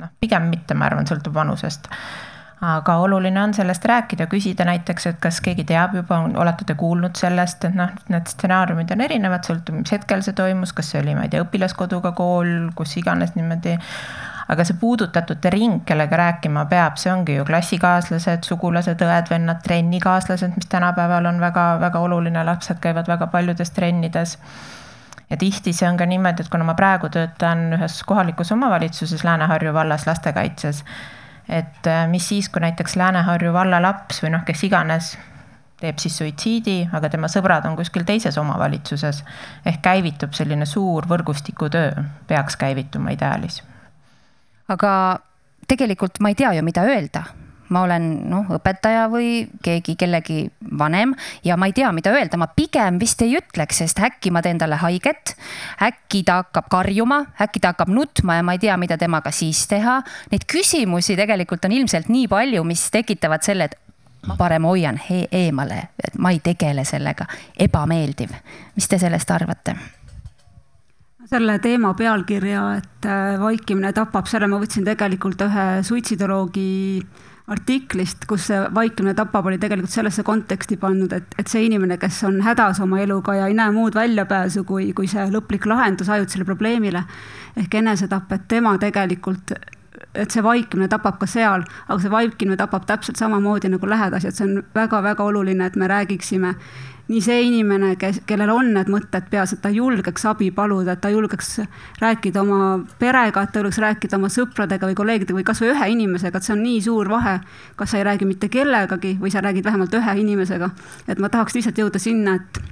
noh, 0.00 0.12
pigem 0.20 0.48
mitte, 0.52 0.74
ma 0.74 0.88
arvan, 0.90 1.08
sõltub 1.08 1.34
vanusest. 1.34 1.90
aga 2.66 2.94
oluline 3.04 3.36
on 3.42 3.52
sellest 3.54 3.84
rääkida, 3.84 4.26
küsida 4.32 4.64
näiteks, 4.64 5.06
et 5.10 5.18
kas 5.20 5.42
keegi 5.44 5.66
teab 5.68 5.94
juba, 5.94 6.22
olete 6.40 6.64
te 6.64 6.74
kuulnud 6.74 7.16
sellest, 7.16 7.66
et 7.68 7.74
noh, 7.76 7.92
need 8.08 8.30
stsenaariumid 8.32 8.94
on 8.94 9.04
erinevad, 9.04 9.44
sõltub, 9.44 9.76
mis 9.82 9.92
hetkel 9.92 10.24
see 10.24 10.32
toimus, 10.36 10.72
kas 10.72 10.94
see 10.94 11.02
oli, 11.02 11.14
ma 11.14 11.26
ei 11.26 11.34
tea, 11.34 11.44
õpilaskoduga 11.44 12.14
kool, 12.16 12.70
kus 12.78 12.96
iganes 12.96 13.36
niimoodi 13.36 13.76
aga 14.48 14.64
see 14.64 14.76
puudutatute 14.80 15.50
ring, 15.50 15.80
kellega 15.86 16.16
rääkima 16.20 16.64
peab, 16.70 16.96
see 17.02 17.10
ongi 17.12 17.36
ju 17.38 17.44
klassikaaslased, 17.48 18.46
sugulased, 18.46 19.02
õed-vennad, 19.02 19.60
trennikaaslased, 19.64 20.54
mis 20.54 20.70
tänapäeval 20.70 21.26
on 21.32 21.40
väga-väga 21.42 22.02
oluline, 22.06 22.44
lapsed 22.46 22.80
käivad 22.82 23.10
väga 23.10 23.26
paljudes 23.32 23.70
trennides. 23.74 24.38
ja 25.30 25.36
tihti 25.36 25.72
see 25.72 25.88
on 25.88 25.96
ka 25.98 26.06
niimoodi, 26.06 26.44
et 26.44 26.50
kuna 26.50 26.64
ma 26.64 26.74
praegu 26.78 27.08
töötan 27.10 27.72
ühes 27.74 28.02
kohalikus 28.06 28.52
omavalitsuses 28.52 29.24
Lääne-Harju 29.24 29.72
vallas 29.74 30.06
lastekaitses, 30.06 30.84
et 31.48 31.86
äh, 31.86 32.06
mis 32.08 32.28
siis, 32.28 32.48
kui 32.48 32.62
näiteks 32.62 32.96
Lääne-Harju 32.96 33.52
valla 33.52 33.82
laps 33.82 34.22
või 34.22 34.36
noh, 34.36 34.44
kes 34.46 34.62
iganes 34.64 35.16
teeb 35.80 35.98
siis 36.00 36.16
suitsiidi, 36.18 36.76
aga 36.96 37.10
tema 37.12 37.28
sõbrad 37.28 37.66
on 37.68 37.76
kuskil 37.76 38.06
teises 38.08 38.38
omavalitsuses. 38.38 39.24
ehk 39.66 39.82
käivitub 39.82 40.32
selline 40.32 40.66
suur 40.66 41.04
võrgustikutöö, 41.08 42.04
peaks 42.26 42.56
käivituma 42.56 43.10
ideaalis. 43.10 43.62
Aga 44.68 44.92
tegelikult 45.68 46.20
ma 46.20 46.30
ei 46.32 46.38
tea 46.38 46.52
ju, 46.56 46.62
mida 46.66 46.86
öelda 46.86 47.24
ma 47.68 47.82
olen 47.82 48.04
noh, 48.30 48.50
õpetaja 48.56 49.06
või 49.10 49.46
keegi 49.64 49.96
kellegi 49.98 50.44
vanem 50.78 51.14
ja 51.44 51.56
ma 51.58 51.68
ei 51.68 51.74
tea, 51.76 51.90
mida 51.94 52.12
öelda, 52.14 52.38
ma 52.38 52.48
pigem 52.54 53.00
vist 53.02 53.22
ei 53.24 53.36
ütleks, 53.38 53.80
sest 53.82 54.00
äkki 54.02 54.30
ma 54.34 54.42
teen 54.44 54.58
talle 54.58 54.78
haiget. 54.80 55.34
äkki 55.82 56.22
ta 56.26 56.40
hakkab 56.42 56.68
karjuma, 56.70 57.24
äkki 57.42 57.60
ta 57.60 57.74
hakkab 57.74 57.90
nutma 57.90 58.38
ja 58.38 58.46
ma 58.46 58.54
ei 58.54 58.62
tea, 58.62 58.76
mida 58.76 58.98
temaga 58.98 59.30
siis 59.30 59.66
teha. 59.66 60.00
Neid 60.30 60.46
küsimusi 60.46 61.16
tegelikult 61.16 61.64
on 61.64 61.72
ilmselt 61.72 62.08
nii 62.08 62.28
palju, 62.28 62.64
mis 62.64 62.90
tekitavad 62.90 63.42
selle, 63.42 63.64
et 63.64 63.76
ma 64.26 64.36
parem 64.36 64.64
hoian 64.66 65.00
eemale, 65.10 65.82
et 66.02 66.18
ma 66.18 66.30
ei 66.34 66.40
tegele 66.40 66.84
sellega, 66.84 67.26
ebameeldiv. 67.58 68.30
mis 68.74 68.88
te 68.88 68.98
sellest 68.98 69.30
arvate? 69.30 69.76
Selle 71.26 71.58
teema 71.58 71.92
pealkirja, 71.98 72.64
et 72.78 73.06
äh, 73.08 73.36
vaikimine 73.40 73.92
tapab, 73.96 74.28
selle 74.30 74.48
ma 74.50 74.60
võtsin 74.62 74.86
tegelikult 74.86 75.42
ühe 75.46 75.66
suitsidoloogi 75.86 76.70
artiklist, 77.46 78.24
kus 78.26 78.48
see 78.50 78.58
vaikimine 78.74 79.14
tapab, 79.14 79.46
oli 79.46 79.58
tegelikult 79.62 79.92
sellesse 79.92 80.24
konteksti 80.26 80.78
pannud, 80.82 81.12
et, 81.14 81.36
et 81.38 81.50
see 81.50 81.66
inimene, 81.68 81.98
kes 82.02 82.24
on 82.26 82.40
hädas 82.42 82.80
oma 82.82 82.98
eluga 83.02 83.36
ja 83.38 83.46
ei 83.46 83.54
näe 83.54 83.70
muud 83.74 83.94
väljapääsu 83.94 84.64
kui, 84.66 84.90
kui 84.98 85.06
see 85.10 85.28
lõplik 85.30 85.68
lahendus 85.70 86.10
ajutisele 86.10 86.46
probleemile 86.48 87.04
ehk 87.56 87.78
enesetapp, 87.78 88.32
et 88.34 88.48
tema 88.50 88.74
tegelikult 88.82 89.54
et 90.16 90.32
see 90.32 90.42
vaikimine 90.44 90.88
tapab 90.90 91.20
ka 91.20 91.28
seal, 91.28 91.62
aga 91.86 91.98
see 92.02 92.12
vaikimine 92.12 92.56
tapab 92.58 92.86
täpselt 92.88 93.20
samamoodi 93.20 93.70
nagu 93.72 93.88
lähedasi, 93.88 94.28
et 94.30 94.38
see 94.38 94.46
on 94.48 94.60
väga-väga 94.74 95.24
oluline, 95.24 95.68
et 95.68 95.76
me 95.76 95.88
räägiksime 95.90 96.54
nii 97.08 97.22
see 97.22 97.42
inimene, 97.46 97.92
kes, 98.00 98.20
kellel 98.26 98.50
on 98.50 98.72
need 98.74 98.90
mõtted 98.90 99.28
peas, 99.30 99.52
et 99.54 99.62
ta 99.62 99.70
julgeks 99.70 100.26
abi 100.26 100.50
paluda, 100.54 100.96
et 100.96 101.02
ta 101.04 101.10
julgeks 101.12 101.60
rääkida 102.02 102.42
oma 102.42 102.80
perega, 102.98 103.44
et 103.46 103.52
ta 103.54 103.62
julgeks 103.62 103.82
rääkida 103.84 104.18
oma 104.18 104.30
sõpradega 104.32 104.90
või 104.90 104.98
kolleegidega 104.98 105.38
või 105.38 105.46
kasvõi 105.46 105.72
ühe 105.74 105.90
inimesega, 105.94 106.38
et 106.38 106.48
see 106.48 106.56
on 106.56 106.64
nii 106.66 106.80
suur 106.88 107.10
vahe. 107.10 107.38
kas 107.76 107.90
sa 107.90 107.98
ei 107.98 108.06
räägi 108.08 108.26
mitte 108.26 108.48
kellegagi 108.48 109.18
või 109.20 109.30
sa 109.30 109.40
räägid 109.44 109.64
vähemalt 109.64 109.94
ühe 109.94 110.16
inimesega. 110.20 110.70
et 111.08 111.18
ma 111.18 111.28
tahaks 111.28 111.54
lihtsalt 111.54 111.78
jõuda 111.78 111.98
sinna, 112.02 112.34
et 112.34 112.62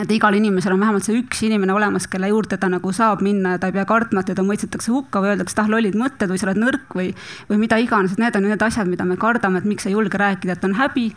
et 0.00 0.12
igal 0.14 0.34
inimesel 0.34 0.72
on 0.72 0.80
vähemalt 0.80 1.04
see 1.04 1.18
üks 1.20 1.42
inimene 1.44 1.74
olemas, 1.74 2.06
kelle 2.08 2.30
juurde 2.30 2.56
ta 2.60 2.70
nagu 2.72 2.92
saab 2.94 3.20
minna 3.24 3.54
ja 3.54 3.60
ta 3.60 3.68
ei 3.68 3.76
pea 3.76 3.84
kartma, 3.88 4.22
et 4.22 4.30
teda 4.32 4.44
mõistetakse 4.46 4.92
hukka 4.94 5.20
või 5.20 5.34
öeldakse, 5.34 5.56
et 5.56 5.62
ah, 5.64 5.68
lollid 5.68 5.98
mõtted 5.98 6.30
või 6.30 6.40
sa 6.40 6.48
oled 6.48 6.60
nõrk 6.62 6.96
või, 6.96 7.10
või 7.50 7.60
mida 7.60 7.76
iganes, 7.82 8.14
et 8.14 8.22
need 8.22 8.38
on 8.38 8.48
need 8.48 8.64
asjad, 8.64 8.88
mida 8.88 9.04
me 9.04 9.18
kardame, 9.20 9.60
et 9.60 9.68
miks 9.68 9.88
ei 9.88 9.92
julge 9.96 10.20
rääkida, 10.20 10.56
et 10.56 10.64
on 10.64 10.78
häbi, 10.78 11.10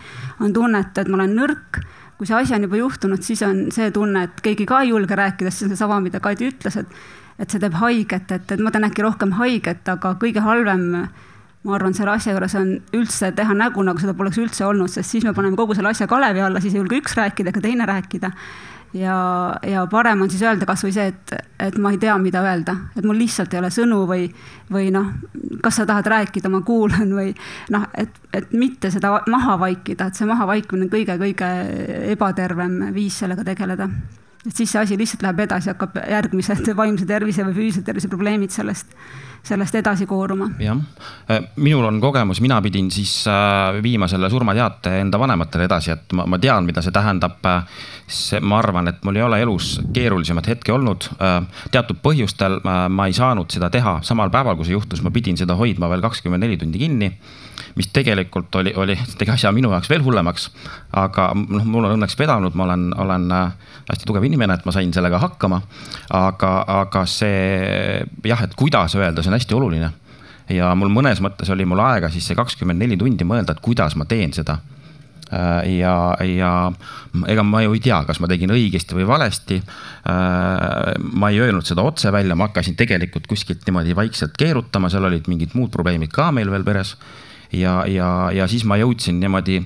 on 0.43 0.55
tunne, 0.55 0.83
et, 0.83 0.99
et 0.99 1.11
ma 1.11 1.21
olen 1.21 1.37
nõrk 1.37 1.83
kui 2.23 2.29
see 2.29 2.39
asi 2.39 2.55
on 2.55 2.63
juba 2.63 2.79
juhtunud, 2.79 3.25
siis 3.25 3.43
on 3.43 3.65
see 3.75 3.91
tunne, 3.91 4.23
et 4.29 4.41
keegi 4.45 4.65
ka 4.69 4.79
ei 4.85 4.93
julge 4.93 5.17
rääkida, 5.19 5.51
siis 5.51 5.67
on 5.67 5.75
seesama, 5.75 5.99
mida 6.05 6.23
Kadi 6.23 6.47
ütles, 6.53 6.79
et 6.79 7.03
et 7.41 7.49
see 7.49 7.59
teeb 7.59 7.73
haiget, 7.81 8.29
et, 8.31 8.51
et 8.53 8.61
ma 8.61 8.69
teen 8.71 8.85
äkki 8.85 9.01
rohkem 9.01 9.31
haiget, 9.39 9.87
aga 9.89 10.11
kõige 10.21 10.43
halvem 10.45 10.83
ma 11.63 11.73
arvan, 11.75 11.95
selle 11.97 12.13
asja 12.13 12.35
juures 12.35 12.53
on 12.59 12.69
üldse 12.93 13.31
teha 13.35 13.55
nägu, 13.57 13.81
nagu 13.83 13.99
seda 13.99 14.13
poleks 14.15 14.37
üldse 14.39 14.67
olnud, 14.67 14.91
sest 14.93 15.09
siis 15.09 15.25
me 15.25 15.33
paneme 15.33 15.57
kogu 15.57 15.75
selle 15.75 15.89
asja 15.89 16.07
kalevi 16.11 16.43
alla, 16.45 16.61
siis 16.61 16.75
ei 16.75 16.83
julge 16.83 16.99
üks 17.01 17.17
rääkida 17.17 17.49
ega 17.49 17.63
teine 17.63 17.87
rääkida 17.89 18.29
ja, 18.93 19.55
ja 19.67 19.87
parem 19.91 20.21
on 20.21 20.31
siis 20.31 20.43
öelda 20.45 20.67
kasvõi 20.69 20.93
see, 20.93 21.07
et, 21.11 21.33
et 21.61 21.77
ma 21.81 21.93
ei 21.93 21.99
tea, 22.01 22.15
mida 22.21 22.43
öelda, 22.45 22.75
et 22.95 23.05
mul 23.05 23.17
lihtsalt 23.19 23.53
ei 23.53 23.61
ole 23.61 23.71
sõnu 23.73 24.03
või, 24.09 24.27
või 24.73 24.89
noh, 24.93 25.09
kas 25.65 25.81
sa 25.81 25.87
tahad 25.89 26.07
rääkida, 26.13 26.51
ma 26.53 26.61
kuulan 26.65 27.13
või 27.17 27.33
noh, 27.73 27.87
et, 27.97 28.21
et 28.33 28.53
mitte 28.57 28.91
seda 28.93 29.15
maha 29.31 29.57
vaikida, 29.61 30.09
et 30.09 30.19
see 30.19 30.29
maha 30.29 30.47
vaikimine 30.49 30.87
on 30.87 30.93
kõige-kõige 30.93 31.51
ebatervem 32.13 32.79
viis 32.95 33.17
sellega 33.23 33.45
tegeleda. 33.47 33.89
et 34.45 34.55
siis 34.55 34.71
see 34.71 34.81
asi 34.81 34.97
lihtsalt 34.99 35.23
läheb 35.25 35.45
edasi, 35.47 35.71
hakkab 35.73 35.97
järgmised 36.09 36.73
vaimse 36.75 37.05
tervise 37.09 37.45
või 37.47 37.57
füüsilise 37.59 37.85
tervise 37.87 38.11
probleemid 38.11 38.51
sellest 38.51 38.93
sellest 39.43 39.75
edasi 39.75 40.05
kooruma. 40.07 40.49
jah, 40.59 40.77
äh, 41.29 41.43
minul 41.55 41.85
on 41.85 41.99
kogemus, 42.01 42.41
mina 42.41 42.61
pidin 42.61 42.91
siis 42.91 43.25
äh, 43.27 43.81
viima 43.83 44.07
selle 44.07 44.29
surmateate 44.29 44.97
enda 45.01 45.19
vanematele 45.19 45.67
edasi, 45.67 45.91
et 45.91 46.13
ma, 46.13 46.25
ma 46.25 46.39
tean, 46.39 46.65
mida 46.65 46.81
see 46.81 46.95
tähendab. 46.95 47.39
see, 48.07 48.39
ma 48.39 48.57
arvan, 48.59 48.87
et 48.87 49.03
mul 49.03 49.15
ei 49.15 49.23
ole 49.23 49.39
elus 49.41 49.79
keerulisemat 49.93 50.47
hetke 50.47 50.73
olnud. 50.73 51.07
Äh, 51.19 51.39
teatud 51.71 51.99
põhjustel 52.03 52.59
ma 52.63 53.07
ei 53.07 53.13
saanud 53.13 53.51
seda 53.51 53.69
teha 53.69 53.99
samal 54.03 54.29
päeval, 54.29 54.55
kui 54.55 54.67
see 54.67 54.77
juhtus, 54.77 55.01
ma 55.03 55.11
pidin 55.11 55.37
seda 55.39 55.55
hoidma 55.59 55.89
veel 55.89 56.03
kakskümmend 56.03 56.43
neli 56.43 56.57
tundi 56.57 56.79
kinni 56.79 57.13
mis 57.75 57.89
tegelikult 57.93 58.55
oli, 58.55 58.73
oli, 58.77 58.97
tegi 59.19 59.33
asja 59.33 59.51
minu 59.55 59.71
jaoks 59.73 59.89
veel 59.91 60.03
hullemaks. 60.05 60.49
aga 60.99 61.31
noh, 61.35 61.65
mul 61.65 61.87
on 61.87 61.97
õnneks 61.97 62.17
vedanud, 62.19 62.55
ma 62.57 62.67
olen, 62.67 62.89
olen 62.97 63.29
hästi 63.89 64.07
tugev 64.07 64.25
inimene, 64.27 64.57
et 64.57 64.65
ma 64.65 64.75
sain 64.75 64.93
sellega 64.93 65.19
hakkama. 65.21 65.61
aga, 66.13 66.53
aga 66.81 67.05
see 67.09 68.03
jah, 68.25 68.43
et 68.45 68.55
kuidas 68.59 68.95
öelda, 68.99 69.23
see 69.23 69.33
on 69.33 69.39
hästi 69.39 69.57
oluline. 69.57 69.91
ja 70.53 70.73
mul 70.75 70.91
mõnes 70.91 71.21
mõttes 71.23 71.49
oli 71.53 71.65
mul 71.65 71.79
aega 71.79 72.11
siis 72.11 72.27
see 72.27 72.37
kakskümmend 72.37 72.81
neli 72.83 72.99
tundi 72.99 73.25
mõelda, 73.27 73.55
et 73.55 73.63
kuidas 73.63 73.95
ma 73.95 74.05
teen 74.05 74.33
seda 74.35 74.57
äh, 75.31 75.77
ja, 75.79 75.95
ja 76.27 76.51
ega 77.31 77.45
ma 77.47 77.61
ju 77.63 77.73
ei 77.77 77.81
tea, 77.83 78.01
kas 78.07 78.19
ma 78.19 78.27
tegin 78.27 78.51
õigesti 78.51 78.97
või 78.97 79.07
valesti. 79.07 79.59
Äh, 79.59 80.93
ma 81.15 81.31
ei 81.31 81.39
öelnud 81.43 81.65
seda 81.67 81.85
otse 81.87 82.11
välja, 82.11 82.35
ma 82.35 82.49
hakkasin 82.49 82.75
tegelikult 82.79 83.27
kuskilt 83.31 83.63
niimoodi 83.67 83.95
vaikselt 83.95 84.35
keerutama, 84.37 84.91
seal 84.91 85.07
olid 85.07 85.29
mingid 85.31 85.55
muud 85.57 85.71
probleemid 85.71 86.11
ka 86.13 86.31
meil 86.35 86.51
veel 86.51 86.67
peres. 86.67 86.97
Ja, 87.53 87.83
ja, 87.87 88.09
ja 88.33 88.47
siis 88.47 88.65
ma 88.65 88.77
jõudsin 88.81 89.19
niimoodi, 89.21 89.61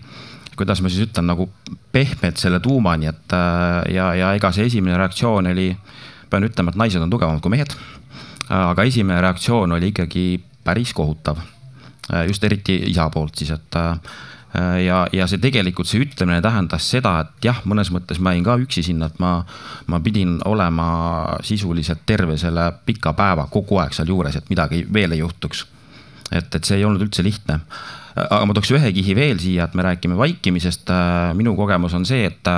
kuidas 0.58 0.82
ma 0.82 0.90
siis 0.90 1.08
ütlen, 1.08 1.30
nagu 1.30 1.50
pehmelt 1.92 2.42
selle 2.42 2.60
tuumani, 2.60 3.10
et 3.12 3.36
äh, 3.36 3.94
ja, 3.96 4.12
ja 4.18 4.34
ega 4.38 4.52
see 4.56 4.68
esimene 4.70 4.98
reaktsioon 4.98 5.54
oli, 5.54 5.72
pean 6.30 6.44
ütlema, 6.44 6.74
et 6.74 6.82
naised 6.82 7.02
on 7.02 7.14
tugevamad 7.14 7.44
kui 7.44 7.54
mehed 7.54 7.76
aga 8.50 8.84
esimene 8.88 9.22
reaktsioon 9.22 9.72
oli 9.72 9.92
ikkagi 9.92 10.44
päris 10.64 10.94
kohutav. 10.94 11.38
just 12.28 12.44
eriti 12.44 12.76
isa 12.88 13.10
poolt 13.10 13.36
siis, 13.36 13.50
et 13.52 13.76
ja, 14.86 15.08
ja 15.12 15.26
see 15.28 15.42
tegelikult, 15.44 15.88
see 15.88 16.06
ütlemine 16.06 16.40
tähendas 16.42 16.86
seda, 16.90 17.20
et 17.20 17.48
jah, 17.50 17.60
mõnes 17.68 17.92
mõttes 17.92 18.20
ma 18.24 18.32
jäin 18.32 18.46
ka 18.48 18.56
üksi 18.64 18.84
sinna, 18.84 19.10
et 19.12 19.20
ma, 19.20 19.42
ma 19.88 20.00
pidin 20.00 20.38
olema 20.46 20.88
sisuliselt 21.44 22.06
terve 22.06 22.38
selle 22.40 22.70
pika 22.86 23.12
päeva 23.14 23.50
kogu 23.52 23.82
aeg 23.84 23.94
sealjuures, 23.94 24.40
et 24.40 24.50
midagi 24.50 24.86
veel 24.94 25.18
ei 25.18 25.20
juhtuks. 25.20 25.66
Et, 26.32 26.50
et 26.56 26.64
see 26.64 26.80
ei 26.80 26.86
olnud 26.88 27.06
üldse 27.06 27.24
lihtne. 27.26 27.62
aga 28.18 28.44
ma 28.50 28.54
tooks 28.58 28.74
ühe 28.74 28.92
kihi 28.94 29.16
veel 29.16 29.40
siia, 29.40 29.68
et 29.68 29.78
me 29.78 29.86
räägime 29.86 30.18
vaikimisest. 30.18 30.90
minu 31.38 31.56
kogemus 31.56 31.94
on 31.94 32.06
see, 32.06 32.26
et, 32.26 32.54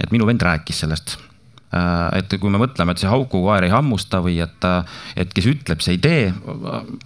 et 0.00 0.12
minu 0.12 0.26
vend 0.26 0.42
rääkis 0.42 0.84
sellest 0.84 1.18
Äh, 1.74 2.20
et 2.20 2.36
kui 2.40 2.52
me 2.52 2.60
mõtleme, 2.62 2.94
et 2.94 3.02
see 3.02 3.10
haukukoer 3.10 3.66
ei 3.66 3.72
hammusta 3.72 4.20
või 4.22 4.38
et, 4.44 4.66
et 5.18 5.32
kes 5.34 5.48
ütleb, 5.50 5.82
see 5.82 5.96
ei 5.96 6.02
tee. 6.02 6.22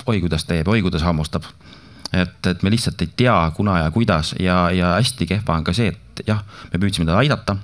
oi, 0.05 0.21
kuidas 0.21 0.45
teeb, 0.49 0.69
oi, 0.69 0.83
kuidas 0.85 1.05
hammustab. 1.07 1.49
et, 2.13 2.47
et 2.47 2.63
me 2.67 2.73
lihtsalt 2.73 3.01
ei 3.03 3.11
tea, 3.17 3.37
kuna 3.57 3.79
ja 3.85 3.91
kuidas 3.95 4.35
ja, 4.39 4.65
ja 4.75 4.95
hästi 4.99 5.29
kehva 5.31 5.57
on 5.57 5.65
ka 5.65 5.73
see, 5.73 5.93
et 5.95 6.23
jah, 6.27 6.43
me 6.73 6.81
püüdsime 6.83 7.07
teda 7.07 7.21
aidata 7.23 7.55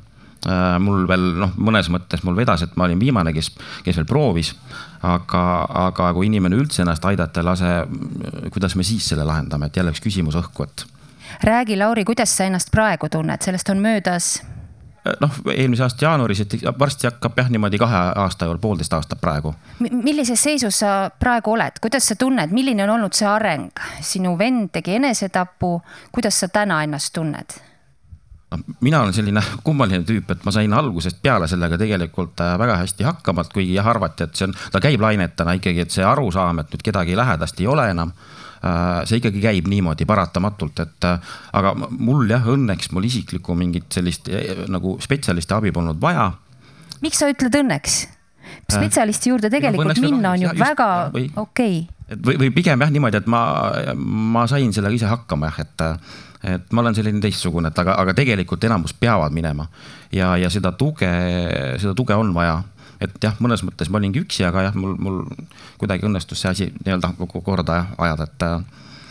äh, 0.46 0.76
mul 0.78 1.04
veel 1.10 1.24
noh, 1.42 1.56
mõnes 1.58 1.90
mõttes 1.90 2.22
mul 2.24 2.38
vedas, 2.38 2.62
et 2.62 2.76
ma 2.78 2.86
olin 2.86 3.02
viimane, 3.02 3.34
kes, 3.36 3.50
kes 3.84 3.98
veel 3.98 4.08
proovis. 4.08 4.54
Aga, 5.02 5.44
aga 5.86 6.10
kui 6.16 6.30
inimene 6.30 6.56
üldse 6.56 6.82
ennast 6.82 7.04
aidata 7.04 7.40
ei 7.40 7.46
lase, 7.46 7.72
kuidas 8.54 8.76
me 8.76 8.86
siis 8.86 9.08
selle 9.12 9.24
lahendame, 9.28 9.70
et 9.70 9.76
jälle 9.76 9.94
üks 9.94 10.02
küsimus 10.04 10.38
õhku, 10.38 10.66
et. 10.66 10.86
räägi, 11.44 11.78
Lauri, 11.78 12.04
kuidas 12.04 12.36
sa 12.36 12.44
ennast 12.48 12.70
praegu 12.70 13.08
tunned, 13.12 13.42
sellest 13.42 13.68
on 13.72 13.82
möödas 13.82 14.36
noh, 15.20 15.38
eelmise 15.54 15.84
aasta 15.86 16.04
jaanuaris, 16.04 16.40
et 16.44 16.56
varsti 16.78 17.08
hakkab 17.08 17.38
jah, 17.38 17.50
niimoodi 17.52 17.78
kahe 17.78 18.00
aasta 18.22 18.48
juurde, 18.48 18.60
poolteist 18.62 18.92
aastat 18.96 19.20
praegu. 19.20 19.54
millises 19.78 20.42
seisus 20.42 20.80
sa 20.82 21.10
praegu 21.20 21.54
oled, 21.54 21.80
kuidas 21.82 22.08
sa 22.08 22.16
tunned, 22.18 22.54
milline 22.54 22.84
on 22.86 22.96
olnud 22.96 23.14
see 23.16 23.28
areng? 23.28 23.70
sinu 24.00 24.36
vend 24.38 24.70
tegi 24.72 24.96
enesetapu, 24.98 25.80
kuidas 26.12 26.40
sa 26.40 26.48
täna 26.48 26.82
ennast 26.84 27.14
tunned? 27.14 27.58
Mina 28.80 29.02
olen 29.02 29.14
selline 29.16 29.42
kummaline 29.64 30.04
tüüp, 30.08 30.30
et 30.32 30.44
ma 30.46 30.54
sain 30.54 30.72
algusest 30.72 31.20
peale 31.22 31.48
sellega 31.50 31.78
tegelikult 31.80 32.40
äh, 32.44 32.56
väga 32.58 32.80
hästi 32.82 33.06
hakkama, 33.06 33.46
et 33.46 33.54
kuigi 33.54 33.76
jah, 33.76 33.92
arvati, 33.92 34.26
et 34.26 34.38
see 34.38 34.48
on, 34.48 34.56
ta 34.72 34.82
käib 34.84 35.04
lainetena 35.04 35.56
ikkagi, 35.60 35.86
et 35.86 35.94
see 35.94 36.06
arusaam, 36.06 36.62
et 36.62 36.74
nüüd 36.74 36.84
kedagi 36.90 37.16
lähedast 37.18 37.60
ei 37.60 37.70
ole 37.70 37.90
enam 37.92 38.12
Äh, 38.66 39.04
see 39.06 39.20
ikkagi 39.20 39.42
käib 39.42 39.68
niimoodi 39.68 40.06
paratamatult, 40.08 40.80
et 40.80 41.06
äh, 41.06 41.34
aga 41.58 41.74
mul 41.76 42.24
jah, 42.30 42.46
õnneks 42.54 42.88
mul 42.96 43.04
isiklikku 43.06 43.54
mingit 43.58 43.90
sellist 43.92 44.30
nagu 44.72 44.96
spetsialisti 45.02 45.54
abi 45.56 45.72
polnud 45.76 46.00
vaja. 46.00 46.30
miks 47.04 47.20
sa 47.20 47.28
ütled 47.30 47.54
õnneks? 47.60 48.06
spetsialisti 48.66 49.30
juurde 49.30 49.50
tegelikult 49.52 49.98
no, 49.98 50.02
minna 50.06 50.32
on 50.32 50.42
ju 50.42 50.48
just, 50.48 50.62
väga 50.62 50.86
okei 51.12 51.34
okay. 51.42 52.16
või, 52.16 52.38
või 52.40 52.50
pigem 52.54 52.80
jah 52.82 52.90
niimoodi, 52.94 53.20
et 53.20 53.28
ma, 53.30 53.42
ma 54.34 54.46
sain 54.50 54.72
sellega 54.74 54.96
ise 54.96 55.10
hakkama 55.10 55.50
jah, 55.50 55.60
et, 55.66 55.84
et 56.46 56.72
ma 56.72 56.84
olen 56.84 56.94
selline 56.94 57.20
teistsugune, 57.22 57.72
et 57.72 57.78
aga, 57.82 57.96
aga 58.02 58.14
tegelikult 58.14 58.64
enamus 58.68 58.94
peavad 58.94 59.34
minema 59.34 59.66
ja, 60.14 60.36
ja 60.38 60.50
seda 60.52 60.72
tuge, 60.78 61.10
seda 61.82 61.94
tuge 61.98 62.14
on 62.14 62.34
vaja 62.36 62.62
et 63.02 63.16
jah, 63.22 63.36
mõnes 63.44 63.62
mõttes 63.66 63.90
ma 63.92 64.00
olingi 64.00 64.22
üksi, 64.24 64.44
aga 64.48 64.68
jah, 64.68 64.76
mul, 64.78 64.96
mul 65.00 65.22
kuidagi 65.80 66.06
õnnestus 66.08 66.42
see 66.42 66.52
asi 66.52 66.68
nii-öelda 66.84 67.12
korda 67.44 67.80
ajada, 67.98 68.28
et. 68.28 68.46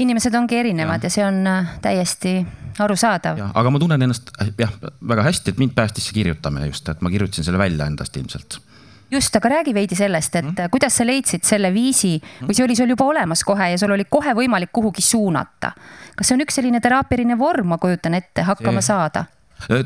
inimesed 0.01 0.35
ongi 0.35 0.59
erinevad 0.59 1.03
ja, 1.03 1.09
ja 1.09 1.15
see 1.17 1.25
on 1.25 1.41
äh, 1.49 1.73
täiesti 1.83 2.35
arusaadav. 2.81 3.41
aga 3.53 3.73
ma 3.73 3.81
tunnen 3.81 4.07
ennast 4.07 4.31
jah, 4.59 4.73
väga 5.01 5.27
hästi, 5.29 5.53
et 5.53 5.61
mind 5.61 5.75
päästis 5.77 6.09
see 6.09 6.17
kirjutamine 6.19 6.69
just, 6.71 6.89
et 6.89 7.03
ma 7.05 7.13
kirjutasin 7.13 7.47
selle 7.47 7.61
välja 7.61 7.87
endast 7.91 8.17
ilmselt 8.17 8.59
just, 9.15 9.35
aga 9.35 9.49
räägi 9.57 9.73
veidi 9.75 9.97
sellest, 9.97 10.35
et 10.35 10.45
mm. 10.45 10.71
kuidas 10.71 10.97
sa 10.99 11.05
leidsid 11.07 11.45
selle 11.47 11.71
viisi 11.73 12.15
või 12.41 12.57
see 12.57 12.65
oli 12.65 12.75
sul 12.77 12.91
juba 12.93 13.07
olemas 13.11 13.43
kohe 13.47 13.71
ja 13.73 13.79
sul 13.81 13.95
oli 13.95 14.07
kohe 14.09 14.35
võimalik 14.37 14.73
kuhugi 14.75 15.03
suunata. 15.05 15.71
kas 16.15 16.27
see 16.27 16.37
on 16.37 16.45
üks 16.45 16.59
selline 16.59 16.81
teraapiline 16.83 17.37
vorm, 17.39 17.73
ma 17.73 17.79
kujutan 17.81 18.17
ette, 18.19 18.45
hakkama 18.47 18.83
see... 18.83 18.93
saada? 18.93 19.25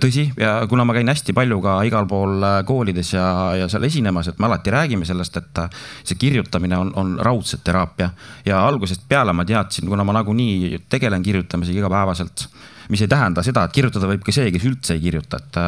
tõsi, 0.02 0.26
ja 0.40 0.66
kuna 0.70 0.84
ma 0.88 0.96
käin 0.98 1.08
hästi 1.08 1.34
palju 1.38 1.60
ka 1.64 1.76
igal 1.88 2.08
pool 2.10 2.42
äh, 2.44 2.58
koolides 2.68 3.14
ja, 3.14 3.26
ja 3.56 3.68
seal 3.72 3.86
esinemas, 3.86 4.28
et 4.28 4.40
me 4.42 4.50
alati 4.50 4.74
räägime 4.74 5.06
sellest, 5.06 5.38
et 5.38 5.62
äh, 5.62 5.70
see 6.04 6.18
kirjutamine 6.20 6.78
on, 6.78 6.92
on 6.98 7.16
raudselt 7.22 7.64
teraapia. 7.64 8.10
ja 8.46 8.66
algusest 8.66 9.06
peale 9.08 9.34
ma 9.34 9.46
teadsin, 9.46 9.88
kuna 9.88 10.04
ma 10.04 10.18
nagunii 10.20 10.86
tegelen 10.90 11.24
kirjutamisega 11.24 11.86
igapäevaselt, 11.86 12.48
mis 12.90 13.06
ei 13.06 13.08
tähenda 13.08 13.46
seda, 13.46 13.68
et 13.68 13.76
kirjutada 13.78 14.10
võib 14.10 14.26
ka 14.26 14.34
see, 14.36 14.52
kes 14.52 14.66
üldse 14.66 14.98
ei 14.98 15.04
kirjuta, 15.06 15.38
et 15.38 15.62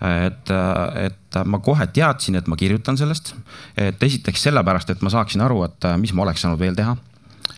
et, 0.00 0.52
et 1.00 1.38
ma 1.44 1.60
kohe 1.64 1.86
teadsin, 1.86 2.36
et 2.36 2.46
ma 2.46 2.56
kirjutan 2.56 2.98
sellest. 3.00 3.34
et 3.76 4.02
esiteks 4.02 4.48
sellepärast, 4.48 4.90
et 4.90 5.02
ma 5.02 5.12
saaksin 5.12 5.44
aru, 5.46 5.62
et 5.64 5.90
mis 6.00 6.12
ma 6.12 6.26
oleks 6.26 6.44
saanud 6.44 6.60
veel 6.60 6.76
teha 6.76 6.96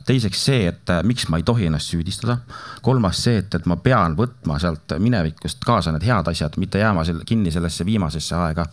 teiseks 0.08 0.40
see, 0.48 0.68
et 0.70 0.92
miks 1.04 1.26
ma 1.28 1.40
ei 1.40 1.44
tohi 1.44 1.66
ennast 1.68 1.92
süüdistada. 1.92 2.38
kolmas 2.82 3.20
see, 3.24 3.42
et, 3.42 3.54
et 3.54 3.66
ma 3.68 3.76
pean 3.76 4.16
võtma 4.16 4.56
sealt 4.60 4.96
minevikust 4.98 5.64
kaasa 5.66 5.92
need 5.92 6.06
head 6.08 6.30
asjad, 6.32 6.56
mitte 6.56 6.80
jääma 6.80 7.04
selle, 7.04 7.26
kinni 7.28 7.52
sellesse 7.52 7.84
viimasesse 7.84 8.36
aega. 8.36 8.66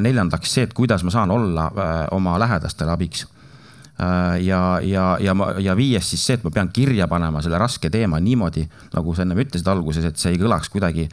neljandaks 0.00 0.54
see, 0.54 0.64
et 0.64 0.72
kuidas 0.72 1.04
ma 1.04 1.12
saan 1.12 1.30
olla 1.30 1.70
oma 2.16 2.38
lähedastele 2.40 2.94
abiks 2.94 3.26
ja, 4.40 4.80
ja, 4.82 5.04
ja 5.20 5.34
ma 5.34 5.50
ja 5.60 5.76
viies 5.76 6.10
siis 6.10 6.24
see, 6.26 6.36
et 6.36 6.44
ma 6.44 6.52
pean 6.52 6.68
kirja 6.72 7.08
panema 7.08 7.42
selle 7.44 7.58
raske 7.60 7.90
teema 7.92 8.20
niimoodi, 8.20 8.66
nagu 8.92 9.14
sa 9.16 9.24
ennem 9.24 9.40
ütlesid 9.44 9.68
alguses, 9.72 10.04
et 10.04 10.20
see 10.20 10.34
ei 10.34 10.40
kõlaks 10.40 10.72
kuidagi 10.72 11.06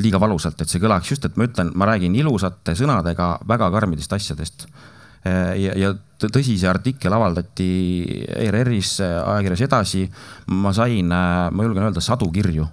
liiga 0.00 0.18
valusalt, 0.20 0.60
et 0.60 0.70
see 0.70 0.82
kõlaks 0.82 1.12
just, 1.12 1.24
et 1.28 1.36
ma 1.38 1.46
ütlen, 1.48 1.70
ma 1.78 1.88
räägin 1.88 2.14
ilusate 2.18 2.74
sõnadega 2.78 3.38
väga 3.48 3.70
karmidest 3.74 4.12
asjadest. 4.12 4.66
ja, 5.24 5.72
ja 5.78 5.92
tõsi, 6.20 6.56
see 6.58 6.68
artikkel 6.68 7.12
avaldati 7.12 7.68
ERR-is, 8.36 8.98
ajakirjas 9.00 9.64
Edasi. 9.68 10.08
ma 10.52 10.72
sain, 10.72 11.08
ma 11.08 11.64
julgen 11.64 11.86
öelda, 11.86 12.00
sadu 12.00 12.30
kirju, 12.32 12.66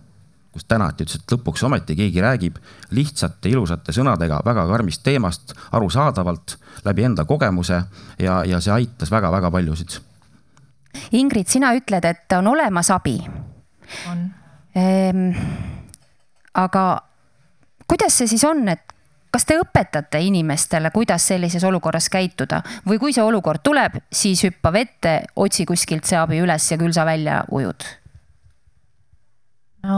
kus 0.52 0.66
tänati, 0.68 1.06
ütles, 1.06 1.22
et 1.22 1.32
lõpuks 1.32 1.64
ometi 1.64 1.96
keegi 1.96 2.22
räägib 2.22 2.58
lihtsate, 2.92 3.50
ilusate 3.50 3.94
sõnadega 3.96 4.42
väga 4.46 4.66
karmist 4.68 5.04
teemast, 5.04 5.54
arusaadavalt, 5.72 6.58
läbi 6.86 7.06
enda 7.08 7.26
kogemuse 7.26 7.84
ja, 8.20 8.42
ja 8.46 8.60
see 8.60 8.74
aitas 8.74 9.12
väga-väga 9.12 9.52
paljusid. 9.52 10.00
Ingrid, 11.16 11.48
sina 11.48 11.72
ütled, 11.78 12.04
et 12.04 12.36
on 12.36 12.52
olemas 12.52 12.90
abi. 12.92 13.22
on 14.12 14.28
ehm,. 14.76 15.32
aga 16.54 16.84
kuidas 17.92 18.16
see 18.22 18.30
siis 18.32 18.44
on, 18.48 18.64
et 18.72 18.94
kas 19.32 19.46
te 19.48 19.58
õpetate 19.60 20.20
inimestele, 20.24 20.92
kuidas 20.96 21.26
sellises 21.32 21.64
olukorras 21.68 22.08
käituda 22.12 22.62
või 22.88 23.00
kui 23.02 23.16
see 23.16 23.24
olukord 23.24 23.64
tuleb, 23.64 23.98
siis 24.12 24.44
hüppa 24.48 24.72
vette, 24.76 25.18
otsi 25.36 25.66
kuskilt 25.68 26.08
see 26.08 26.20
abi 26.20 26.40
üles 26.44 26.68
ja 26.72 26.80
küll 26.80 26.96
sa 26.96 27.08
välja 27.08 27.44
ujud? 27.52 27.88
no 29.88 29.98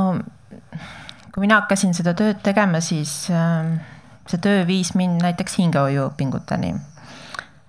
kui 1.33 1.41
mina 1.43 1.59
hakkasin 1.61 1.95
seda 1.97 2.13
tööd 2.17 2.41
tegema, 2.45 2.81
siis 2.81 3.11
äh, 3.33 3.69
see 4.29 4.41
töö 4.41 4.65
viis 4.69 4.93
mind 4.97 5.21
näiteks 5.25 5.57
hingehoiuõpinguteni. 5.61 6.73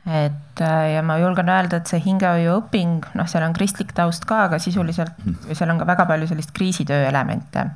et 0.04 0.64
äh, 0.64 0.80
ja 0.94 1.04
ma 1.04 1.16
julgen 1.20 1.52
öelda, 1.52 1.80
et 1.80 1.92
see 1.92 2.00
hingehoiuõping, 2.04 3.12
noh, 3.16 3.28
seal 3.28 3.44
on 3.44 3.56
kristlik 3.56 3.92
taust 3.96 4.28
ka, 4.28 4.44
aga 4.48 4.60
sisuliselt 4.60 5.16
või 5.24 5.56
seal 5.56 5.72
on 5.72 5.80
ka 5.80 5.88
väga 5.92 6.08
palju 6.12 6.32
sellist 6.32 6.52
kriisitöö 6.56 7.08
elemente 7.08 7.68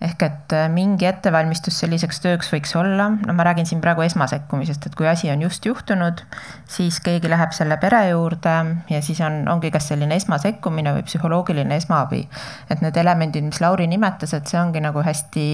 ehk 0.00 0.22
et 0.22 0.52
äh, 0.54 0.68
mingi 0.70 1.08
ettevalmistus 1.08 1.80
selliseks 1.82 2.20
tööks 2.22 2.52
võiks 2.52 2.70
olla, 2.78 3.08
no 3.18 3.34
ma 3.34 3.46
räägin 3.48 3.66
siin 3.66 3.80
praegu 3.82 4.04
esmasekkumisest, 4.04 4.86
et 4.86 4.94
kui 4.98 5.08
asi 5.10 5.30
on 5.32 5.42
just 5.42 5.66
juhtunud, 5.66 6.22
siis 6.70 7.00
keegi 7.02 7.30
läheb 7.30 7.54
selle 7.56 7.80
pere 7.82 8.04
juurde 8.12 8.54
ja 8.92 9.02
siis 9.02 9.18
on, 9.26 9.40
ongi 9.50 9.72
kas 9.74 9.90
selline 9.90 10.14
esmasekkumine 10.20 10.94
või 10.94 11.04
psühholoogiline 11.08 11.80
esmaabi. 11.82 12.22
et 12.70 12.84
need 12.84 12.96
elemendid, 12.96 13.44
mis 13.44 13.60
Lauri 13.60 13.88
nimetas, 13.90 14.36
et 14.38 14.46
see 14.46 14.60
ongi 14.60 14.82
nagu 14.84 15.02
hästi, 15.02 15.48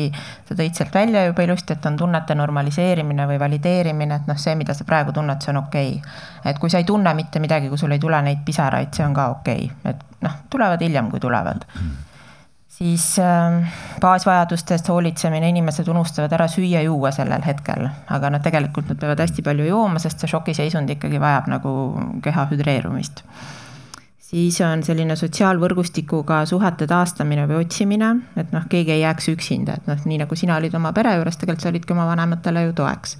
sa 0.48 0.60
tõid 0.60 0.76
sealt 0.76 0.94
välja 0.94 1.24
juba 1.30 1.48
ilusti, 1.48 1.72
et 1.72 1.86
on 1.88 1.96
tunnete 1.96 2.36
normaliseerimine 2.36 3.26
või 3.30 3.40
valideerimine, 3.40 4.20
et 4.20 4.28
noh, 4.28 4.40
see, 4.40 4.54
mida 4.60 4.76
sa 4.76 4.84
praegu 4.84 5.12
tunned, 5.16 5.40
see 5.40 5.56
on 5.56 5.64
okei 5.64 5.94
okay.. 5.96 6.24
et 6.52 6.60
kui 6.60 6.70
sa 6.70 6.84
ei 6.84 6.88
tunne 6.88 7.14
mitte 7.16 7.40
midagi, 7.40 7.72
kui 7.72 7.80
sul 7.80 7.96
ei 7.96 8.02
tule 8.02 8.20
neid 8.22 8.44
pisaraid, 8.44 8.92
see 8.92 9.06
on 9.08 9.16
ka 9.16 9.30
okei 9.38 9.70
okay., 9.70 9.94
et 9.94 10.26
noh, 10.26 10.42
tulevad 10.52 10.84
hiljem, 10.84 11.08
kui 11.08 11.22
tulevad 11.22 11.64
siis 12.78 13.18
äh, 13.18 13.72
baasvajadustest 14.00 14.88
hoolitsemine, 14.88 15.48
inimesed 15.48 15.88
unustavad 15.88 16.32
ära 16.34 16.48
süüa-juua 16.50 17.12
sellel 17.14 17.44
hetkel, 17.46 17.86
aga 18.10 18.30
noh, 18.34 18.42
tegelikult 18.42 18.90
nad 18.90 19.00
peavad 19.00 19.22
hästi 19.22 19.44
palju 19.46 19.68
jooma, 19.68 20.02
sest 20.02 20.24
see 20.24 20.32
šokiseisund 20.32 20.90
ikkagi 20.96 21.20
vajab 21.22 21.50
nagu 21.52 21.74
keha 22.24 22.48
hüdreerumist. 22.50 23.22
siis 24.24 24.56
on 24.66 24.82
selline 24.82 25.14
sotsiaalvõrgustikuga 25.16 26.40
suhete 26.50 26.88
taastamine 26.90 27.44
või 27.46 27.62
otsimine, 27.62 28.08
et 28.36 28.50
noh, 28.52 28.64
keegi 28.70 28.96
ei 28.96 29.04
jääks 29.04 29.28
üksinda, 29.30 29.76
et 29.78 29.86
noh, 29.86 30.00
nii 30.04 30.24
nagu 30.24 30.36
sina 30.36 30.56
olid 30.56 30.74
oma 30.74 30.92
pere 30.92 31.14
juures, 31.14 31.38
tegelikult 31.38 31.62
sa 31.62 31.70
olidki 31.70 31.94
oma 31.94 32.08
vanematele 32.10 32.66
ju 32.66 32.72
toeks 32.80 33.18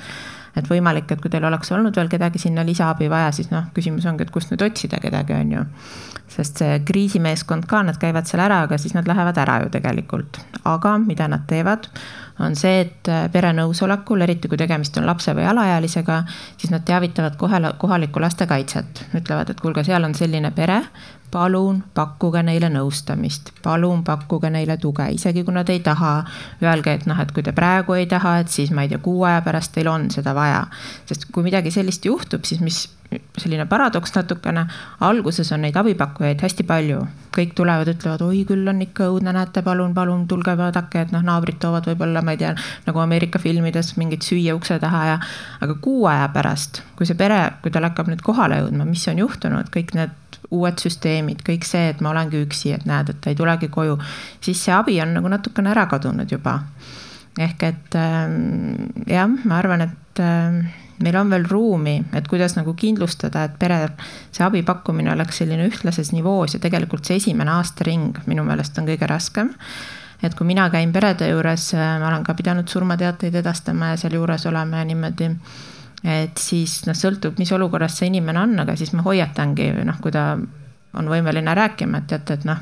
et 0.56 0.68
võimalik, 0.70 1.10
et 1.10 1.20
kui 1.20 1.30
teil 1.32 1.44
oleks 1.44 1.72
olnud 1.74 1.96
veel 1.96 2.10
kedagi 2.12 2.40
sinna 2.42 2.64
lisaabi 2.66 3.08
vaja, 3.10 3.32
siis 3.34 3.50
noh, 3.50 3.68
küsimus 3.74 4.06
ongi, 4.10 4.26
et 4.26 4.34
kust 4.34 4.52
nüüd 4.52 4.62
otsida 4.66 5.00
kedagi, 5.02 5.36
on 5.36 5.54
ju. 5.56 5.64
sest 6.34 6.62
see 6.62 6.78
kriisimeeskond 6.88 7.66
ka, 7.70 7.82
nad 7.86 7.98
käivad 8.00 8.26
seal 8.26 8.42
ära, 8.42 8.62
aga 8.64 8.78
siis 8.80 8.94
nad 8.96 9.08
lähevad 9.08 9.38
ära 9.38 9.60
ju 9.64 9.72
tegelikult. 9.74 10.40
aga 10.64 10.98
mida 10.98 11.28
nad 11.28 11.46
teevad, 11.50 11.90
on 12.40 12.56
see, 12.58 12.80
et 12.80 13.10
pere 13.32 13.52
nõusolekul, 13.54 14.24
eriti 14.26 14.48
kui 14.50 14.58
tegemist 14.58 14.96
on 14.98 15.06
lapse 15.06 15.34
või 15.36 15.46
alaealisega, 15.46 16.22
siis 16.58 16.72
nad 16.72 16.82
teavitavad 16.86 17.36
kohe 17.38 17.60
kohalikku 17.78 18.20
lastekaitset. 18.20 19.04
ütlevad, 19.14 19.50
et 19.50 19.60
kuulge, 19.60 19.84
seal 19.84 20.04
on 20.04 20.14
selline 20.14 20.50
pere, 20.50 20.80
palun 21.34 21.82
pakkuge 21.94 22.42
neile 22.46 22.68
nõustamist, 22.70 23.50
palun 23.62 24.04
pakkuge 24.06 24.50
neile 24.54 24.76
tuge, 24.82 25.06
isegi 25.16 25.44
kui 25.44 25.54
nad 25.54 25.70
ei 25.72 25.80
taha. 25.84 26.14
Öelge, 26.62 26.94
et 26.94 27.06
noh, 27.10 27.20
et 27.20 27.32
kui 27.34 27.42
te 27.42 27.52
praegu 27.52 27.96
ei 27.98 28.06
taha, 28.10 28.38
et 28.44 28.52
siis 28.52 28.70
ma 28.74 28.84
ei 28.84 28.92
tea, 28.92 29.02
kuu 29.02 29.24
aja 29.26 29.42
pärast 29.46 29.74
teil 29.74 29.90
on 29.90 30.10
seda 30.14 30.34
vaja. 30.34 30.66
sest 31.06 31.26
kui 31.32 31.42
midagi 31.46 31.70
sellist 31.74 32.04
juhtub, 32.04 32.44
siis 32.44 32.60
mis 32.60 32.84
selline 33.38 33.66
paradoks 33.70 34.14
natukene, 34.14 34.66
alguses 35.04 35.52
on 35.52 35.64
neid 35.64 35.76
abipakkujaid 35.76 36.42
hästi 36.44 36.66
palju, 36.68 37.02
kõik 37.34 37.54
tulevad, 37.58 37.90
ütlevad, 37.90 38.24
oi 38.26 38.44
küll 38.48 38.68
on 38.70 38.82
ikka 38.84 39.08
õudne, 39.12 39.34
näete, 39.36 39.62
palun, 39.66 39.94
palun 39.96 40.26
tulge 40.30 40.56
vaadake, 40.58 41.06
et 41.06 41.14
noh, 41.14 41.24
naabrid 41.24 41.58
toovad 41.62 41.88
võib-olla, 41.90 42.22
ma 42.24 42.34
ei 42.34 42.42
tea, 42.42 42.54
nagu 42.86 43.02
Ameerika 43.02 43.40
filmides 43.42 43.94
mingit 44.00 44.26
süüa 44.26 44.56
ukse 44.56 44.78
taha 44.82 45.04
ja. 45.08 45.16
aga 45.64 45.78
kuu 45.82 46.06
aja 46.10 46.28
pärast, 46.34 46.82
kui 46.98 47.08
see 47.08 47.18
pere, 47.18 47.40
kui 47.62 47.74
tal 47.74 47.88
hakkab 47.88 48.10
nüüd 48.12 48.22
kohale 48.24 48.62
jõudma, 48.62 48.86
mis 48.88 49.06
on 49.10 49.22
juhtunud, 49.24 49.70
kõik 49.74 49.94
need 49.98 50.20
uued 50.54 50.80
süsteemid, 50.82 51.42
kõik 51.46 51.66
see, 51.66 51.88
et 51.92 52.02
ma 52.04 52.12
olengi 52.12 52.42
üksi, 52.44 52.74
et 52.76 52.84
näed, 52.88 53.10
et 53.10 53.20
ta 53.22 53.32
ei 53.32 53.38
tulegi 53.38 53.70
koju, 53.72 53.96
siis 54.44 54.60
see 54.60 54.74
abi 54.74 55.00
on 55.02 55.16
nagu 55.16 55.30
natukene 55.32 55.72
ära 55.74 55.86
kadunud 55.90 56.30
juba. 56.30 56.60
ehk 57.34 57.62
et 57.66 57.96
ähm, 57.98 59.04
jah, 59.10 59.26
ma 59.26 59.58
arvan, 59.58 59.80
et 59.88 60.20
äh, 60.22 60.83
meil 61.02 61.16
on 61.18 61.30
veel 61.30 61.44
ruumi, 61.50 61.96
et 62.14 62.28
kuidas 62.30 62.54
nagu 62.58 62.74
kindlustada, 62.78 63.44
et 63.48 63.58
pere, 63.58 63.80
see 64.34 64.44
abi 64.46 64.62
pakkumine 64.66 65.12
oleks 65.14 65.42
selline 65.42 65.66
ühtlases 65.68 66.12
nivoos 66.14 66.54
ja 66.54 66.62
tegelikult 66.62 67.06
see 67.06 67.18
esimene 67.22 67.56
aastaring 67.56 68.22
minu 68.30 68.46
meelest 68.46 68.78
on 68.78 68.88
kõige 68.90 69.10
raskem. 69.10 69.54
Et 70.24 70.34
kui 70.34 70.46
mina 70.46 70.68
käin 70.72 70.92
perede 70.92 71.28
juures, 71.28 71.72
äh, 71.74 71.94
ma 72.00 72.08
olen 72.08 72.24
ka 72.24 72.36
pidanud 72.38 72.70
surmateateid 72.70 73.34
edastama 73.42 73.92
ja 73.92 74.00
sealjuures 74.00 74.46
olema 74.48 74.84
niimoodi 74.86 75.30
et 76.04 76.36
siis 76.38 76.82
noh, 76.84 76.96
sõltub, 76.96 77.38
mis 77.40 77.50
olukorras 77.56 77.96
see 77.98 78.10
inimene 78.10 78.42
on, 78.44 78.58
aga 78.60 78.76
siis 78.76 78.92
ma 78.92 79.04
hoiatangi 79.06 79.70
noh, 79.88 79.98
kui 80.04 80.12
ta 80.12 80.34
on 80.94 81.10
võimeline 81.10 81.54
rääkima, 81.56 82.02
et 82.02 82.10
teate, 82.12 82.38
et 82.38 82.44
noh, 82.48 82.60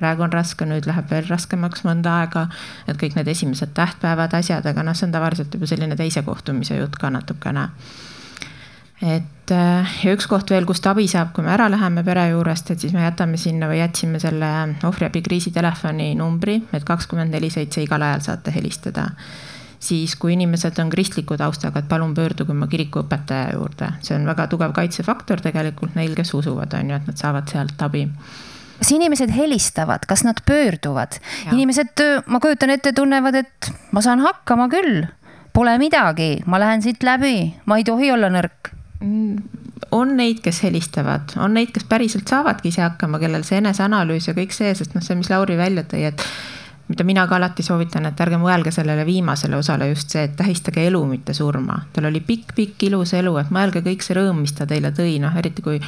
praegu 0.00 0.24
on 0.26 0.32
raske, 0.34 0.66
nüüd 0.68 0.88
läheb 0.88 1.10
veel 1.12 1.26
raskemaks 1.28 1.84
mõnda 1.86 2.20
aega. 2.22 2.46
et 2.88 2.96
kõik 3.00 3.18
need 3.18 3.28
esimesed 3.28 3.74
tähtpäevad, 3.76 4.34
asjad, 4.40 4.66
aga 4.66 4.84
noh, 4.86 4.96
see 4.96 5.08
on 5.08 5.12
tavaliselt 5.16 5.54
juba 5.54 5.68
selline 5.70 5.96
teise 5.96 6.22
kohtumise 6.26 6.80
jutt 6.80 6.96
ka 7.00 7.10
natukene. 7.10 7.68
et 9.00 9.54
äh, 9.54 9.94
ja 10.04 10.16
üks 10.16 10.26
koht 10.28 10.50
veel, 10.50 10.66
kust 10.68 10.86
abi 10.86 11.06
saab, 11.08 11.32
kui 11.36 11.44
me 11.44 11.54
ära 11.54 11.70
läheme 11.70 12.04
pere 12.04 12.28
juurest, 12.32 12.70
et 12.70 12.80
siis 12.80 12.92
me 12.96 13.04
jätame 13.04 13.40
sinna 13.40 13.68
või 13.68 13.80
jätsime 13.80 14.20
selle 14.20 14.50
ohvriabi 14.84 15.22
kriisitelefoni 15.22 16.14
numbri, 16.18 16.60
et 16.72 16.84
kakskümmend 16.84 17.32
neli 17.32 17.50
seitse 17.50 17.82
igal 17.84 18.02
ajal 18.02 18.28
saate 18.30 18.52
helistada 18.56 19.08
siis 19.80 20.16
kui 20.16 20.32
inimesed 20.32 20.78
on 20.78 20.90
kristliku 20.90 21.36
taustaga, 21.36 21.80
et 21.80 21.88
palun 21.88 22.14
pöörduge 22.14 22.52
oma 22.52 22.68
kirikuõpetaja 22.70 23.54
juurde, 23.56 23.92
see 24.04 24.16
on 24.18 24.28
väga 24.28 24.46
tugev 24.52 24.74
kaitsefaktor 24.76 25.40
tegelikult 25.40 25.96
neil, 25.96 26.14
kes 26.16 26.34
usuvad, 26.36 26.74
on 26.76 26.92
ju, 26.92 27.00
et 27.00 27.10
nad 27.10 27.20
saavad 27.20 27.48
sealt 27.50 27.82
abi. 27.88 28.04
Kas 28.80 28.92
inimesed 28.96 29.30
helistavad, 29.36 30.06
kas 30.08 30.24
nad 30.24 30.40
pöörduvad? 30.46 31.20
inimesed, 31.52 32.00
ma 32.26 32.40
kujutan 32.40 32.72
ette, 32.72 32.94
tunnevad, 32.96 33.36
et 33.42 33.72
ma 33.92 34.02
saan 34.04 34.24
hakkama 34.24 34.70
küll, 34.72 35.04
pole 35.52 35.76
midagi, 35.78 36.38
ma 36.46 36.60
lähen 36.62 36.82
siit 36.82 37.04
läbi, 37.04 37.52
ma 37.66 37.80
ei 37.80 37.84
tohi 37.84 38.12
olla 38.12 38.30
nõrk. 38.32 38.72
On 39.96 40.14
neid, 40.16 40.40
kes 40.44 40.62
helistavad, 40.64 41.34
on 41.40 41.54
neid, 41.56 41.72
kes 41.74 41.84
päriselt 41.88 42.28
saavadki 42.30 42.70
ise 42.70 42.84
hakkama, 42.84 43.18
kellel 43.20 43.44
see 43.48 43.58
eneseanalüüs 43.60 44.30
ja 44.30 44.36
kõik 44.36 44.54
see, 44.54 44.72
sest 44.76 44.94
noh, 44.94 45.04
see, 45.04 45.16
mis 45.18 45.30
Lauri 45.32 45.56
välja 45.58 45.84
tõi, 45.88 46.04
et 46.12 46.24
mida 46.90 47.04
mina 47.06 47.24
ka 47.30 47.36
alati 47.38 47.62
soovitan, 47.62 48.08
et 48.08 48.20
ärge 48.20 48.38
mõelge 48.40 48.72
sellele 48.74 49.04
viimasele 49.06 49.56
osale 49.56 49.90
just 49.92 50.10
see, 50.12 50.24
et 50.26 50.36
tähistage 50.38 50.84
elu, 50.88 51.02
mitte 51.06 51.34
surma. 51.34 51.84
tal 51.92 52.08
oli 52.10 52.22
pikk-pikk 52.26 52.88
ilus 52.90 53.14
elu, 53.18 53.36
et 53.40 53.52
mõelge 53.54 53.82
kõik 53.86 54.04
see 54.04 54.16
rõõm, 54.18 54.42
mis 54.44 54.56
ta 54.56 54.66
teile 54.66 54.90
tõi, 54.94 55.18
noh 55.22 55.36
eriti 55.38 55.62
kui 55.62 55.78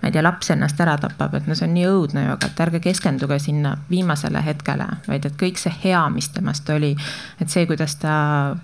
ma 0.00 0.08
ei 0.08 0.12
tea, 0.12 0.22
laps 0.24 0.50
ennast 0.54 0.80
ära 0.80 0.94
tapab, 1.00 1.34
et 1.36 1.46
no 1.48 1.54
see 1.56 1.66
on 1.68 1.74
nii 1.76 1.84
õudne 1.90 2.24
ju, 2.24 2.32
aga 2.32 2.48
et 2.48 2.62
ärge 2.64 2.80
keskenduge 2.84 3.36
sinna 3.42 3.74
viimasele 3.90 4.40
hetkele, 4.44 4.86
vaid 5.06 5.28
et 5.28 5.36
kõik 5.40 5.60
see 5.60 5.72
hea, 5.84 6.00
mis 6.14 6.30
temast 6.32 6.68
oli. 6.72 6.94
et 7.40 7.52
see, 7.52 7.66
kuidas 7.68 7.98
ta 8.00 8.14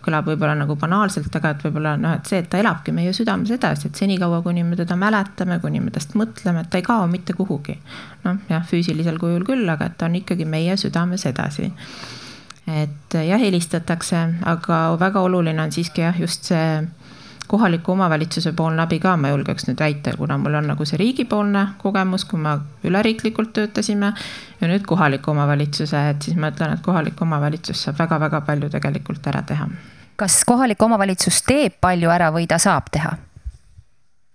kõlab 0.05 0.31
võib-olla 0.31 0.57
nagu 0.57 0.79
banaalselt, 0.81 1.31
aga 1.37 1.53
et 1.53 1.65
võib-olla 1.67 1.97
noh, 2.01 2.17
et 2.17 2.27
see, 2.27 2.41
et 2.41 2.51
ta 2.51 2.61
elabki 2.63 2.95
meie 2.97 3.13
südames 3.17 3.53
edasi, 3.53 3.91
et 3.91 4.03
senikaua, 4.03 4.41
kuni 4.43 4.65
me 4.65 4.77
teda 4.81 4.97
mäletame, 4.97 5.61
kuni 5.61 5.81
me 5.85 5.93
tast 5.93 6.17
mõtleme, 6.17 6.65
et 6.65 6.73
ta 6.73 6.81
ei 6.81 6.87
kao 6.87 7.07
mitte 7.11 7.37
kuhugi. 7.37 7.79
noh, 8.25 8.41
jah, 8.49 8.65
füüsilisel 8.67 9.21
kujul 9.21 9.45
küll, 9.45 9.69
aga 9.69 9.91
et 9.91 9.99
ta 9.99 10.09
on 10.09 10.17
ikkagi 10.17 10.49
meie 10.49 10.77
südames 10.81 11.27
edasi 11.29 11.73
et 12.67 13.15
jah, 13.15 13.39
helistatakse, 13.39 14.23
aga 14.43 14.79
väga 14.99 15.21
oluline 15.23 15.63
on 15.63 15.73
siiski 15.73 16.03
jah, 16.03 16.17
just 16.19 16.49
see 16.51 16.81
kohaliku 17.47 17.93
omavalitsuse 17.93 18.53
poolne 18.57 18.83
abi 18.83 18.99
ka, 19.03 19.17
ma 19.17 19.31
julgeks 19.33 19.69
nüüd 19.69 19.81
väita, 19.81 20.17
kuna 20.19 20.39
mul 20.39 20.59
on 20.59 20.71
nagu 20.73 20.87
see 20.89 20.99
riigipoolne 21.01 21.67
kogemus, 21.83 22.25
kui 22.29 22.41
me 22.43 22.57
üleriiklikult 22.87 23.53
töötasime 23.57 24.13
ja 24.61 24.71
nüüd 24.71 24.87
kohaliku 24.89 25.33
omavalitsuse, 25.35 26.09
et 26.11 26.27
siis 26.29 26.37
ma 26.39 26.51
ütlen, 26.55 26.75
et 26.77 26.85
kohalik 26.85 27.23
omavalitsus 27.23 27.87
saab 27.87 28.01
väga-väga 28.03 28.43
palju 28.47 28.73
tegelikult 28.73 29.27
ära 29.33 29.43
teha. 29.47 29.69
kas 30.17 30.43
kohalik 30.49 30.83
omavalitsus 30.83 31.43
teeb 31.45 31.81
palju 31.81 32.11
ära 32.11 32.33
või 32.33 32.47
ta 32.49 32.59
saab 32.59 32.93
teha? 32.93 33.17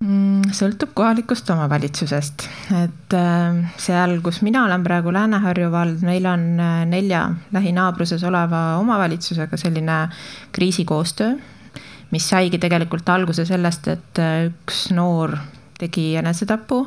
Mm, 0.02 0.50
sõltub 0.58 0.96
kohalikust 0.98 1.50
omavalitsusest, 1.54 2.48
et 2.74 3.14
äh, 3.14 3.58
seal, 3.78 4.16
kus 4.26 4.40
mina 4.42 4.64
olen 4.66 4.82
praegu 4.82 5.14
Lääne-Harju 5.14 5.70
vald, 5.70 6.02
meil 6.02 6.26
on 6.26 6.46
äh, 6.58 6.84
nelja 6.90 7.28
lähinaabruses 7.54 8.24
oleva 8.26 8.80
omavalitsusega 8.82 9.58
selline 9.62 9.98
kriisikoostöö 10.58 11.36
mis 12.12 12.30
saigi 12.30 12.60
tegelikult 12.62 13.10
alguse 13.10 13.46
sellest, 13.48 13.88
et 13.92 14.22
äh, 14.22 14.46
üks 14.50 14.90
noor 14.96 15.38
tegi 15.82 16.12
enesetapu 16.20 16.84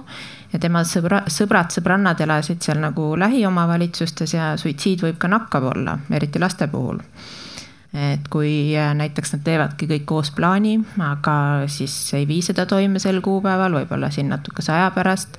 ja 0.52 0.60
tema 0.62 0.84
sõbra, 0.86 1.24
sõbrad, 1.32 1.72
sõbrannad 1.74 2.20
elasid 2.22 2.62
seal 2.62 2.78
nagu 2.82 3.14
lähiomavalitsustes 3.18 4.36
ja 4.36 4.52
suitsiid 4.60 5.02
võib 5.02 5.18
ka 5.18 5.30
nakkav 5.32 5.70
olla, 5.72 5.98
eriti 6.14 6.42
laste 6.42 6.68
puhul. 6.70 7.00
et 7.94 8.28
kui 8.30 8.74
äh, 8.76 8.94
näiteks 8.94 9.36
nad 9.36 9.44
teevadki 9.46 9.86
kõik 9.90 10.06
koos 10.06 10.30
plaani, 10.34 10.78
aga 10.98 11.36
siis 11.70 11.94
ei 12.14 12.26
vii 12.26 12.42
seda 12.42 12.66
toime 12.66 12.98
sel 12.98 13.20
kuupäeval, 13.22 13.80
võib-olla 13.80 14.10
siin 14.10 14.32
natukese 14.34 14.72
aja 14.74 14.90
pärast, 14.94 15.38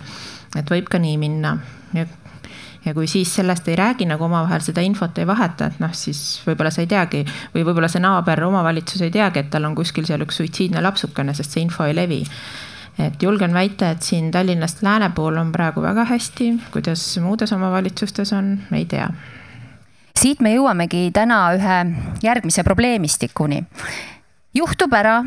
et 0.55 0.71
võib 0.71 0.87
ka 0.91 0.99
nii 0.99 1.17
minna 1.19 1.57
ja 1.93 2.07
ja 2.85 2.93
kui 2.93 3.07
siis 3.07 3.35
sellest 3.35 3.67
ei 3.67 3.75
räägi 3.75 4.05
nagu 4.05 4.23
omavahel 4.23 4.61
seda 4.61 4.83
infot 4.85 5.17
ei 5.17 5.27
vaheta, 5.27 5.69
et 5.71 5.81
noh, 5.81 5.93
siis 5.97 6.19
võib-olla 6.45 6.71
sa 6.73 6.83
ei 6.83 6.89
teagi 6.89 7.23
või 7.55 7.65
võib-olla 7.65 7.89
see 7.91 8.03
naaber, 8.03 8.43
omavalitsus 8.45 9.01
ei 9.05 9.11
teagi, 9.13 9.41
et 9.41 9.49
tal 9.53 9.65
on 9.65 9.75
kuskil 9.77 10.05
seal 10.05 10.23
üks 10.25 10.39
suitsiidne 10.41 10.83
lapsukene, 10.85 11.33
sest 11.33 11.55
see 11.55 11.65
info 11.65 11.87
ei 11.89 11.95
levi. 11.95 12.23
et 12.99 13.23
julgen 13.23 13.53
väita, 13.53 13.89
et 13.91 14.01
siin 14.01 14.29
Tallinnast 14.31 14.81
lääne 14.83 15.09
pool 15.15 15.37
on 15.37 15.51
praegu 15.51 15.81
väga 15.81 16.05
hästi, 16.05 16.53
kuidas 16.71 17.17
muudes 17.19 17.51
omavalitsustes 17.53 18.33
on, 18.33 18.59
ei 18.71 18.85
tea. 18.85 19.09
siit 20.15 20.39
me 20.39 20.53
jõuamegi 20.55 21.11
täna 21.13 21.41
ühe 21.57 21.79
järgmise 22.23 22.63
probleemistikuni. 22.63 23.63
juhtub 24.53 24.93
ära 24.93 25.23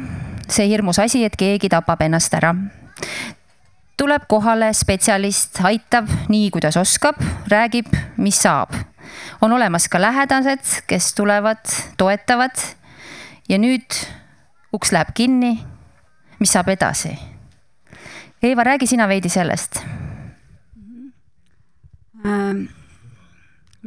see 0.49 0.69
hirmus 0.69 0.99
asi, 0.99 1.25
et 1.25 1.37
keegi 1.37 1.69
tapab 1.69 2.01
ennast 2.03 2.35
ära 2.35 2.55
tuleb 3.99 4.25
kohale 4.29 4.73
spetsialist, 4.75 5.59
aitab 5.67 6.09
nii, 6.29 6.51
kuidas 6.55 6.77
oskab, 6.79 7.19
räägib, 7.51 7.91
mis 8.17 8.43
saab. 8.43 8.75
on 9.41 9.53
olemas 9.53 9.89
ka 9.89 10.01
lähedased, 10.01 10.83
kes 10.87 11.15
tulevad, 11.15 11.65
toetavad. 11.97 12.57
ja 13.49 13.59
nüüd 13.59 14.01
uks 14.73 14.93
läheb 14.93 15.15
kinni. 15.15 15.59
mis 16.39 16.53
saab 16.53 16.69
edasi? 16.69 17.19
Eeva, 18.43 18.65
räägi 18.65 18.87
sina 18.87 19.09
veidi 19.09 19.29
sellest 19.29 19.83
ähm 22.25 22.78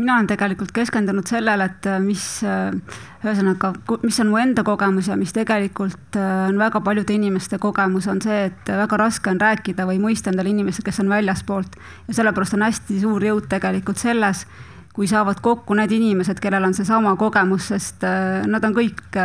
mina 0.01 0.15
olen 0.17 0.27
tegelikult 0.29 0.71
keskendunud 0.75 1.27
sellele, 1.29 1.67
et 1.69 1.87
äh, 1.89 1.99
mis 2.01 2.23
äh, 2.47 2.73
ühesõnaga, 3.21 3.71
mis 4.01 4.17
on 4.23 4.31
mu 4.31 4.39
enda 4.41 4.63
kogemus 4.65 5.11
ja 5.11 5.17
mis 5.19 5.33
tegelikult 5.35 6.17
äh, 6.19 6.47
on 6.49 6.57
väga 6.61 6.81
paljude 6.83 7.13
inimeste 7.15 7.59
kogemus, 7.61 8.09
on 8.11 8.21
see, 8.23 8.47
et 8.49 8.73
väga 8.81 8.99
raske 9.03 9.31
on 9.31 9.41
rääkida 9.41 9.85
või 9.89 10.01
mõista 10.01 10.33
endale 10.33 10.53
inimesed, 10.53 10.85
kes 10.87 11.01
on 11.03 11.11
väljaspoolt. 11.11 11.77
ja 12.07 12.17
sellepärast 12.17 12.57
on 12.57 12.67
hästi 12.67 12.99
suur 13.03 13.23
jõud 13.29 13.47
tegelikult 13.51 14.01
selles, 14.01 14.45
kui 14.91 15.07
saavad 15.07 15.39
kokku 15.41 15.77
need 15.77 15.93
inimesed, 15.95 16.41
kellel 16.43 16.67
on 16.67 16.75
seesama 16.75 17.15
kogemus, 17.15 17.69
sest 17.71 18.03
nad 18.03 18.65
on 18.67 18.73
kõik 18.75 19.21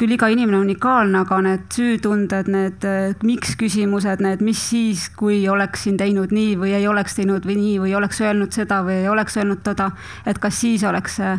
küll 0.00 0.14
iga 0.16 0.28
inimene 0.32 0.60
unikaalne, 0.62 1.22
aga 1.24 1.40
need 1.44 1.66
süütunded, 1.74 2.48
need 2.52 2.86
äh, 2.88 3.14
miks 3.26 3.56
küsimused, 3.60 4.22
need 4.24 4.42
mis 4.44 4.60
siis, 4.72 5.08
kui 5.18 5.42
oleksin 5.50 5.98
teinud 6.00 6.32
nii 6.34 6.56
või 6.60 6.74
ei 6.78 6.88
oleks 6.88 7.18
teinud 7.18 7.46
või 7.48 7.58
nii 7.60 7.78
või 7.84 7.96
oleks 7.98 8.22
öelnud 8.24 8.54
seda 8.56 8.82
või 8.86 9.02
ei 9.02 9.10
oleks 9.12 9.36
öelnud 9.40 9.62
toda, 9.66 9.90
et 10.26 10.40
kas 10.42 10.62
siis 10.64 10.84
oleks 10.88 11.20
see 11.20 11.36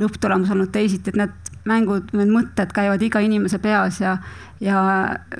lõpptulemus 0.00 0.52
olnud 0.54 0.70
teisiti, 0.72 1.12
et 1.12 1.18
need 1.20 1.49
mängud, 1.68 2.12
need 2.16 2.30
mõtted 2.32 2.72
käivad 2.74 3.02
iga 3.04 3.20
inimese 3.24 3.58
peas 3.60 4.00
ja, 4.00 4.14
ja 4.64 4.80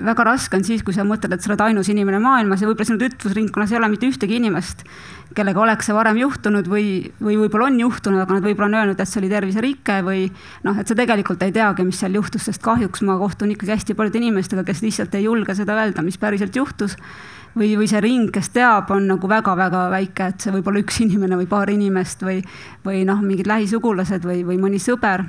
väga 0.04 0.26
raske 0.28 0.58
on 0.58 0.66
siis, 0.66 0.82
kui 0.84 0.94
sa 0.96 1.04
mõtled, 1.06 1.32
et 1.32 1.44
sa 1.44 1.52
oled 1.52 1.64
ainus 1.64 1.88
inimene 1.92 2.20
maailmas 2.22 2.60
ja 2.60 2.68
võib-olla 2.68 2.88
sinu 2.90 3.00
tutvusringkonnas 3.00 3.72
ei 3.72 3.80
ole 3.80 3.88
mitte 3.92 4.10
ühtegi 4.10 4.36
inimest, 4.36 4.84
kellega 5.36 5.62
oleks 5.64 5.88
see 5.88 5.96
varem 5.96 6.20
juhtunud 6.20 6.68
või, 6.68 6.86
või 7.22 7.38
võib-olla 7.40 7.70
on 7.70 7.80
juhtunud, 7.80 8.20
aga 8.20 8.36
nad 8.36 8.46
võib-olla 8.46 8.68
on 8.68 8.78
öelnud, 8.82 9.00
et 9.00 9.08
see 9.08 9.22
oli 9.22 9.32
terviserike 9.32 10.00
või 10.06 10.28
noh, 10.66 10.78
et 10.80 10.88
sa 10.88 10.98
tegelikult 10.98 11.42
ei 11.46 11.56
teagi, 11.56 11.88
mis 11.88 12.00
seal 12.02 12.16
juhtus, 12.20 12.48
sest 12.50 12.62
kahjuks 12.64 13.04
ma 13.08 13.16
kohtun 13.20 13.54
ikkagi 13.56 13.76
hästi 13.76 13.96
paljude 13.98 14.20
inimestega, 14.20 14.66
kes 14.66 14.84
lihtsalt 14.84 15.16
ei 15.16 15.28
julge 15.28 15.56
seda 15.56 15.78
öelda, 15.80 16.04
mis 16.04 16.20
päriselt 16.20 16.56
juhtus 16.56 16.98
või, 17.56 17.74
või 17.78 17.88
see 17.90 18.00
ring, 18.02 18.30
kes 18.34 18.52
teab, 18.54 18.90
on 18.94 19.08
nagu 19.10 19.30
väga-väga 19.30 19.86
väike, 19.92 20.30
et 20.32 20.44
see 20.44 20.54
võib 20.54 20.70
olla 20.70 20.82
üks 20.82 21.00
inimene 21.04 21.38
või 21.40 21.48
paar 21.50 21.70
inimest 21.72 22.24
või, 22.26 22.40
või 22.84 23.04
noh, 23.08 23.22
mingid 23.24 23.50
lähisugulased 23.50 24.26
või, 24.26 24.42
või 24.46 24.58
mõni 24.62 24.82
sõber. 24.82 25.26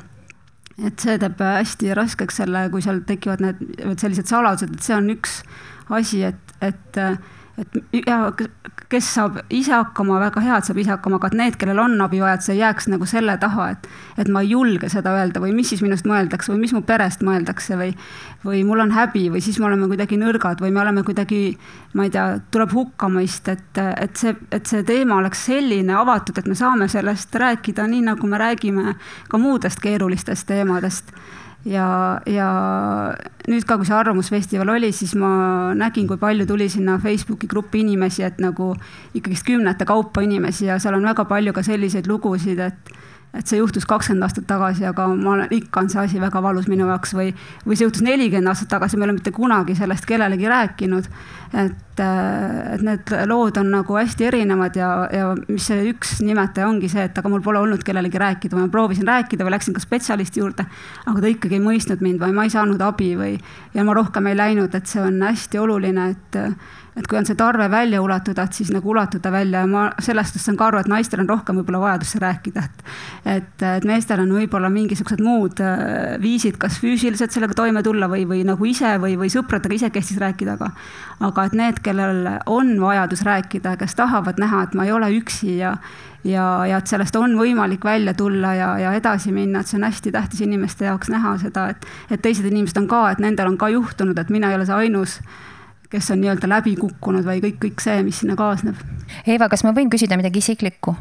Et 0.79 1.03
see 1.03 1.17
teeb 1.21 1.41
hästi 1.43 1.93
raskeks 1.97 2.41
selle, 2.41 2.65
kui 2.73 2.83
seal 2.85 3.03
tekivad 3.07 3.43
need 3.43 3.99
sellised 4.01 4.31
saladused, 4.31 4.75
et 4.77 4.87
see 4.87 4.97
on 4.97 5.11
üks 5.13 5.41
asi, 5.91 6.23
et, 6.23 6.55
et 6.63 7.01
et 7.61 8.05
ja 8.07 8.17
kes 8.91 9.07
saab 9.15 9.37
ise 9.53 9.71
hakkama, 9.71 10.17
väga 10.19 10.41
hea, 10.43 10.57
et 10.59 10.67
saab 10.67 10.79
ise 10.81 10.91
hakkama, 10.91 11.19
aga 11.21 11.29
et 11.31 11.37
need, 11.39 11.57
kellel 11.59 11.79
on 11.79 11.95
abi 12.03 12.19
vaja, 12.21 12.35
et 12.37 12.45
see 12.45 12.55
ei 12.57 12.61
jääks 12.61 12.89
nagu 12.91 13.07
selle 13.07 13.37
taha, 13.39 13.69
et, 13.75 13.87
et 14.19 14.31
ma 14.31 14.43
ei 14.43 14.51
julge 14.51 14.89
seda 14.91 15.13
öelda 15.15 15.41
või 15.43 15.53
mis 15.55 15.71
siis 15.71 15.83
minust 15.85 16.07
mõeldakse 16.09 16.51
või 16.51 16.63
mis 16.65 16.73
mu 16.75 16.81
perest 16.87 17.23
mõeldakse 17.25 17.77
või, 17.79 17.91
või 18.43 18.63
mul 18.67 18.83
on 18.83 18.91
häbi 18.95 19.29
või 19.31 19.43
siis 19.45 19.59
me 19.61 19.69
oleme 19.69 19.87
kuidagi 19.91 20.19
nõrgad 20.19 20.63
või 20.63 20.73
me 20.75 20.83
oleme 20.83 21.05
kuidagi, 21.07 21.41
ma 21.95 22.07
ei 22.07 22.13
tea, 22.13 22.25
tuleb 22.51 22.75
hukkamõist, 22.75 23.51
et, 23.53 23.83
et 23.95 24.19
see, 24.19 24.35
et 24.51 24.67
see 24.67 24.83
teema 24.87 25.21
oleks 25.21 25.45
selline 25.51 25.95
avatud, 26.01 26.41
et 26.41 26.49
me 26.49 26.57
saame 26.57 26.89
sellest 26.91 27.35
rääkida 27.35 27.87
nii, 27.87 28.03
nagu 28.11 28.27
me 28.27 28.41
räägime 28.41 28.97
ka 29.31 29.39
muudest 29.39 29.79
keerulistest 29.83 30.49
teemadest 30.51 31.15
ja, 31.65 32.21
ja 32.25 32.47
nüüd 33.49 33.65
ka, 33.67 33.77
kui 33.77 33.87
see 33.87 33.97
Arvamusfestival 33.97 34.73
oli, 34.75 34.91
siis 34.95 35.13
ma 35.19 35.73
nägin, 35.77 36.07
kui 36.09 36.19
palju 36.21 36.47
tuli 36.49 36.69
sinna 36.69 36.97
Facebooki 37.01 37.49
gruppi 37.51 37.83
inimesi, 37.85 38.25
et 38.25 38.41
nagu 38.41 38.73
ikkagist 39.17 39.45
kümnete 39.47 39.85
kaupa 39.89 40.23
inimesi 40.25 40.67
ja 40.69 40.79
seal 40.81 40.97
on 40.97 41.07
väga 41.11 41.25
palju 41.29 41.53
ka 41.53 41.63
selliseid 41.65 42.09
lugusid, 42.09 42.59
et 42.59 42.93
et 43.33 43.47
see 43.47 43.61
juhtus 43.61 43.85
kakskümmend 43.87 44.25
aastat 44.27 44.47
tagasi, 44.47 44.83
aga 44.87 45.05
ma 45.15 45.35
olen, 45.35 45.53
ikka 45.55 45.85
on 45.85 45.89
see 45.91 46.01
asi 46.01 46.19
väga 46.19 46.41
valus 46.43 46.67
minu 46.71 46.87
jaoks 46.89 47.13
või, 47.15 47.29
või 47.63 47.77
see 47.79 47.87
juhtus 47.87 48.03
nelikümmend 48.03 48.51
aastat 48.51 48.71
tagasi, 48.73 48.97
me 48.99 49.05
ei 49.05 49.09
ole 49.09 49.19
mitte 49.19 49.31
kunagi 49.35 49.75
sellest 49.77 50.07
kellelegi 50.09 50.49
rääkinud. 50.51 51.07
et, 51.51 51.99
et 52.01 52.83
need 52.83 53.13
lood 53.27 53.57
on 53.59 53.71
nagu 53.71 53.95
hästi 53.95 54.27
erinevad 54.27 54.75
ja, 54.75 54.89
ja 55.11 55.31
mis 55.47 55.65
see 55.67 55.89
üks 55.91 56.17
nimetaja 56.23 56.67
ongi 56.67 56.89
see, 56.91 57.03
et 57.07 57.17
aga 57.17 57.31
mul 57.31 57.43
pole 57.43 57.59
olnud 57.59 57.83
kellelegi 57.83 58.19
rääkida 58.19 58.55
ma 58.55 58.67
proovisin 58.71 59.07
rääkida 59.07 59.47
või 59.47 59.55
läksin 59.55 59.75
ka 59.75 59.83
spetsialisti 59.83 60.39
juurde, 60.39 60.65
aga 61.05 61.21
ta 61.21 61.31
ikkagi 61.31 61.59
ei 61.59 61.63
mõistnud 61.63 62.03
mind 62.03 62.23
või 62.23 62.35
ma 62.35 62.47
ei 62.47 62.53
saanud 62.53 62.83
abi 62.83 63.13
või 63.19 63.33
ja 63.75 63.87
ma 63.87 63.95
rohkem 63.95 64.27
ei 64.31 64.39
läinud, 64.39 64.75
et 64.75 64.87
see 64.87 65.03
on 65.03 65.19
hästi 65.23 65.59
oluline, 65.59 66.11
et 66.15 66.39
et 66.95 67.07
kui 67.07 67.17
on 67.17 67.25
see 67.27 67.37
tarve 67.39 67.69
välja 67.71 68.01
ulatada, 68.03 68.43
et 68.43 68.57
siis 68.57 68.71
nagu 68.73 68.91
ulatada 68.91 69.31
välja 69.31 69.63
ja 69.63 69.69
ma 69.69 69.85
sellest 70.03 70.39
saan 70.41 70.57
ka 70.59 70.67
aru, 70.67 70.81
et 70.81 70.89
naistel 70.91 71.23
on 71.23 71.29
rohkem 71.29 71.61
võib-olla 71.61 71.79
vajadust 71.85 72.19
rääkida, 72.23 72.63
et. 72.67 72.83
et, 73.37 73.65
et 73.77 73.87
meestel 73.87 74.23
on 74.25 74.33
võib-olla 74.35 74.69
mingisugused 74.73 75.23
muud 75.23 75.61
äh, 75.63 76.17
viisid, 76.21 76.59
kas 76.61 76.81
füüsiliselt 76.83 77.31
sellega 77.31 77.55
toime 77.57 77.83
tulla 77.85 78.09
või, 78.11 78.25
või 78.27 78.43
nagu 78.47 78.67
ise 78.67 78.97
või, 79.01 79.15
või 79.19 79.31
sõpradega 79.31 79.79
isekestis 79.79 80.19
rääkida, 80.21 80.57
aga. 80.59 80.71
aga 81.31 81.47
et 81.47 81.57
need, 81.57 81.83
kellel 81.85 82.27
on 82.45 82.73
vajadus 82.81 83.23
rääkida, 83.27 83.77
kes 83.79 83.95
tahavad 83.95 84.41
näha, 84.41 84.65
et 84.67 84.75
ma 84.75 84.87
ei 84.87 84.95
ole 84.95 85.13
üksi 85.21 85.57
ja 85.61 85.77
ja, 86.23 86.65
ja 86.69 86.77
et 86.77 86.89
sellest 86.91 87.15
on 87.17 87.33
võimalik 87.39 87.85
välja 87.85 88.13
tulla 88.13 88.53
ja, 88.53 88.73
ja 88.77 88.91
edasi 88.93 89.31
minna, 89.33 89.61
et 89.61 89.71
see 89.71 89.79
on 89.79 89.87
hästi 89.87 90.11
tähtis 90.13 90.43
inimeste 90.45 90.85
jaoks 90.85 91.09
näha 91.09 91.37
seda, 91.41 91.69
et, 91.73 91.87
et 92.11 92.21
teised 92.21 92.45
inimesed 92.45 92.77
on 92.77 92.89
ka, 92.91 93.07
et 93.11 93.23
nendel 93.23 93.49
on 93.49 93.57
ka 93.57 93.71
juhtunud, 93.73 94.19
et 94.19 94.29
mina 94.29 94.51
ei 94.51 94.59
ole 94.59 94.67
see 94.69 94.77
ainus 94.85 95.17
kes 95.91 96.11
on 96.11 96.21
nii-öelda 96.23 96.49
läbi 96.49 96.75
kukkunud 96.79 97.25
või 97.27 97.41
kõik, 97.43 97.57
kõik 97.65 97.83
see, 97.83 98.01
mis 98.07 98.21
sinna 98.23 98.37
kaasneb. 98.39 98.79
Eeva, 99.27 99.49
kas 99.51 99.65
ma 99.67 99.73
võin 99.75 99.91
küsida 99.91 100.17
midagi 100.19 100.39
isiklikku? 100.39 100.95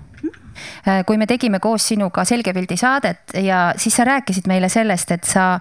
Äh, 0.88 1.04
kui 1.06 1.18
me 1.18 1.26
tegime 1.30 1.60
koos 1.60 1.86
sinuga 1.88 2.24
Selge 2.28 2.52
pildi 2.56 2.76
saadet 2.76 3.34
ja 3.42 3.70
siis 3.80 3.96
sa 3.96 4.04
rääkisid 4.04 4.48
meile 4.50 4.68
sellest, 4.68 5.10
et 5.14 5.24
sa, 5.24 5.60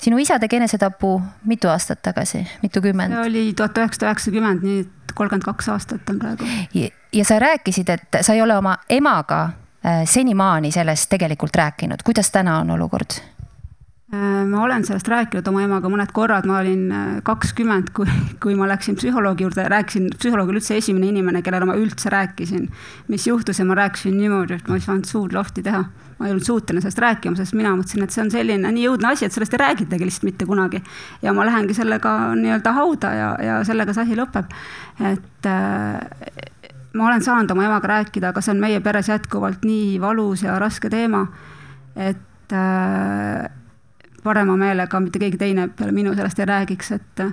sinu 0.00 0.18
isa 0.18 0.38
tegi 0.42 0.58
enesetapu 0.58 1.16
mitu 1.50 1.70
aastat 1.70 2.02
tagasi, 2.02 2.42
mitukümmend? 2.62 3.14
see 3.14 3.26
oli 3.28 3.44
tuhat 3.56 3.78
üheksasada 3.82 4.10
üheksakümmend, 4.10 4.64
nii 4.64 4.80
et 4.84 5.14
kolmkümmend 5.14 5.46
kaks 5.46 5.68
aastat 5.74 6.10
on 6.10 6.18
praegu. 6.22 6.48
ja 7.12 7.24
sa 7.24 7.38
rääkisid, 7.38 7.92
et 7.94 8.20
sa 8.20 8.34
ei 8.34 8.42
ole 8.42 8.56
oma 8.58 8.78
emaga 8.90 9.42
äh, 9.44 10.02
senimaani 10.04 10.72
sellest 10.72 11.10
tegelikult 11.12 11.56
rääkinud, 11.56 12.02
kuidas 12.04 12.30
täna 12.34 12.58
on 12.64 12.74
olukord? 12.74 13.20
Äh, 14.12 14.44
ma 14.46 14.62
olen 14.62 14.84
sellest 14.84 15.08
rääkinud 15.08 15.46
oma 15.48 15.62
emaga 15.64 15.88
mõned 15.88 16.10
korrad, 16.12 16.44
ma 16.44 16.58
olin 16.60 16.90
äh, 16.92 17.12
kakskümmend, 17.24 17.88
kui, 17.96 18.04
kui 18.42 18.52
ma 18.58 18.66
läksin 18.68 18.98
psühholoogi 19.00 19.46
juurde, 19.46 19.64
rääkisin, 19.72 20.10
psühholoog 20.12 20.50
oli 20.52 20.60
üldse 20.60 20.76
esimene 20.76 21.08
inimene, 21.08 21.40
kellele 21.42 21.70
ma 21.70 21.76
üldse 21.80 22.12
rääkisin, 22.12 22.66
mis 23.08 23.24
juhtus 23.26 23.62
ja 23.62 23.64
ma 23.64 23.78
rääkisin 23.78 24.18
niimoodi, 24.20 24.58
et 24.60 24.68
ma 24.68 24.76
ei 24.76 24.84
saanud 24.84 25.08
suud 25.08 25.32
lahti 25.32 25.64
teha. 25.64 25.80
ma 26.18 26.28
ei 26.28 26.34
olnud 26.34 26.44
suuteline 26.46 26.84
sellest 26.84 27.00
rääkima, 27.02 27.34
sest 27.40 27.56
mina 27.58 27.72
mõtlesin, 27.74 28.04
et 28.04 28.12
see 28.14 28.22
on 28.22 28.28
selline 28.30 28.70
nii 28.76 28.84
õudne 28.92 29.08
asi, 29.08 29.24
et 29.24 29.34
sellest 29.34 29.56
ei 29.56 29.62
räägitagi 29.64 30.06
lihtsalt 30.06 30.28
mitte 30.28 30.46
kunagi. 30.46 30.82
ja 31.22 31.32
ma 31.32 31.48
lähengi 31.48 31.74
sellega 31.74 32.12
nii-öelda 32.38 32.76
hauda 32.76 33.14
ja, 33.16 33.32
ja 33.42 33.58
sellega 33.64 33.96
see 33.96 34.04
asi 34.04 34.20
lõpeb. 34.20 34.52
et 35.00 35.48
äh, 35.48 35.98
ma 36.92 37.08
olen 37.08 37.24
saanud 37.24 37.56
oma 37.56 37.64
emaga 37.66 37.96
rääkida, 37.96 38.36
aga 38.36 38.44
see 38.44 38.52
on 38.52 38.60
meie 38.68 38.84
peres 38.84 39.08
jätkuvalt 39.08 39.64
nii 39.64 39.96
valus 40.00 40.44
ja 40.44 40.60
raske 40.60 40.92
teema, 40.92 41.26
et 41.96 42.52
parema 44.24 44.56
meelega 44.56 45.00
mitte 45.00 45.20
keegi 45.22 45.40
teine 45.40 45.68
peale 45.68 45.92
minu 45.92 46.14
sellest 46.16 46.40
ei 46.40 46.50
räägiks, 46.50 46.90
et 46.96 47.24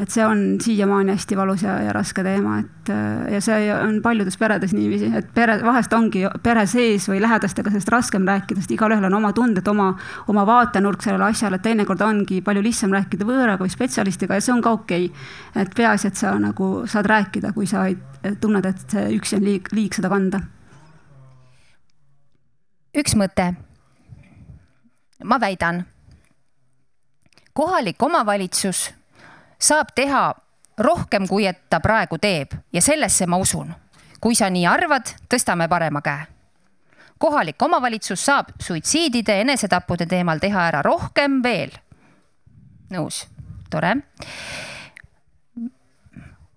et 0.00 0.10
see 0.10 0.24
on 0.24 0.60
siiamaani 0.62 1.12
hästi 1.12 1.36
valus 1.36 1.62
ja, 1.62 1.74
ja 1.82 1.92
raske 1.92 2.22
teema, 2.22 2.58
et 2.62 2.90
ja 3.34 3.40
see 3.42 3.66
on 3.74 3.98
paljudes 4.02 4.36
peredes 4.38 4.72
niiviisi, 4.72 5.10
et 5.18 5.32
pere, 5.34 5.58
vahest 5.64 5.92
ongi 5.96 6.22
pere 6.44 6.62
sees 6.70 7.08
või 7.10 7.18
lähedastega 7.20 7.72
sellest 7.72 7.90
raskem 7.92 8.28
rääkida, 8.28 8.62
sest 8.62 8.72
igalühel 8.76 9.08
on 9.10 9.18
oma 9.18 9.32
tunded, 9.36 9.66
oma, 9.68 9.90
oma 10.30 10.46
vaatenurk 10.46 11.02
sellele 11.04 11.26
asjale, 11.32 11.58
et 11.58 11.66
teinekord 11.66 12.06
ongi 12.06 12.40
palju 12.46 12.62
lihtsam 12.64 12.94
rääkida 12.94 13.26
võõraga 13.26 13.66
või 13.66 13.74
spetsialistiga 13.74 14.38
ja 14.38 14.46
see 14.46 14.54
on 14.54 14.62
ka 14.64 14.74
okei 14.78 15.10
okay.. 15.10 15.62
et 15.64 15.74
peaasi, 15.76 16.08
et 16.08 16.22
sa 16.22 16.36
nagu 16.38 16.70
saad 16.86 17.10
rääkida, 17.10 17.52
kui 17.56 17.66
sa 17.68 17.84
ei, 17.90 17.98
tunned, 18.40 18.70
et 18.70 18.86
see 18.86 19.06
üksi 19.18 19.40
on 19.40 19.46
liig, 19.48 19.72
liig 19.74 19.96
seda 19.98 20.12
kanda. 20.12 20.44
üks 22.94 23.18
mõte. 23.18 23.52
ma 25.24 25.36
väidan 25.40 25.84
kohalik 27.52 28.02
omavalitsus 28.02 28.90
saab 29.58 29.88
teha 29.94 30.34
rohkem, 30.78 31.28
kui 31.28 31.46
et 31.46 31.62
ta 31.70 31.80
praegu 31.80 32.18
teeb 32.18 32.54
ja 32.72 32.82
sellesse 32.82 33.26
ma 33.26 33.36
usun. 33.36 33.74
kui 34.20 34.34
sa 34.34 34.50
nii 34.50 34.66
arvad, 34.66 35.14
tõstame 35.28 35.68
parema 35.68 36.00
käe. 36.00 36.26
kohalik 37.18 37.62
omavalitsus 37.62 38.24
saab 38.24 38.48
suitsiidide, 38.60 39.40
enesetappude 39.40 40.06
teemal 40.06 40.38
teha 40.38 40.66
ära 40.68 40.82
rohkem 40.82 41.42
veel. 41.42 41.70
nõus, 42.90 43.26
tore. 43.70 43.96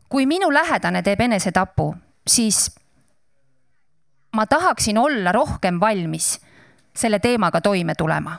kui 0.09 0.25
minu 0.25 0.53
lähedane 0.53 1.01
teeb 1.01 1.21
enesetapu, 1.21 1.95
siis 2.27 2.75
ma 4.33 4.45
tahaksin 4.45 4.97
olla 4.97 5.31
rohkem 5.31 5.79
valmis 5.79 6.39
selle 6.95 7.19
teemaga 7.19 7.61
toime 7.61 7.95
tulema. 7.95 8.37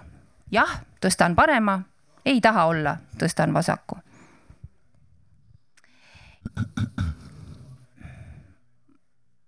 jah, 0.51 0.81
tõstan 1.01 1.35
parema 1.35 1.83
ei 2.25 2.41
taha 2.41 2.65
olla, 2.65 2.97
tõstan 3.19 3.55
vasaku. 3.55 3.99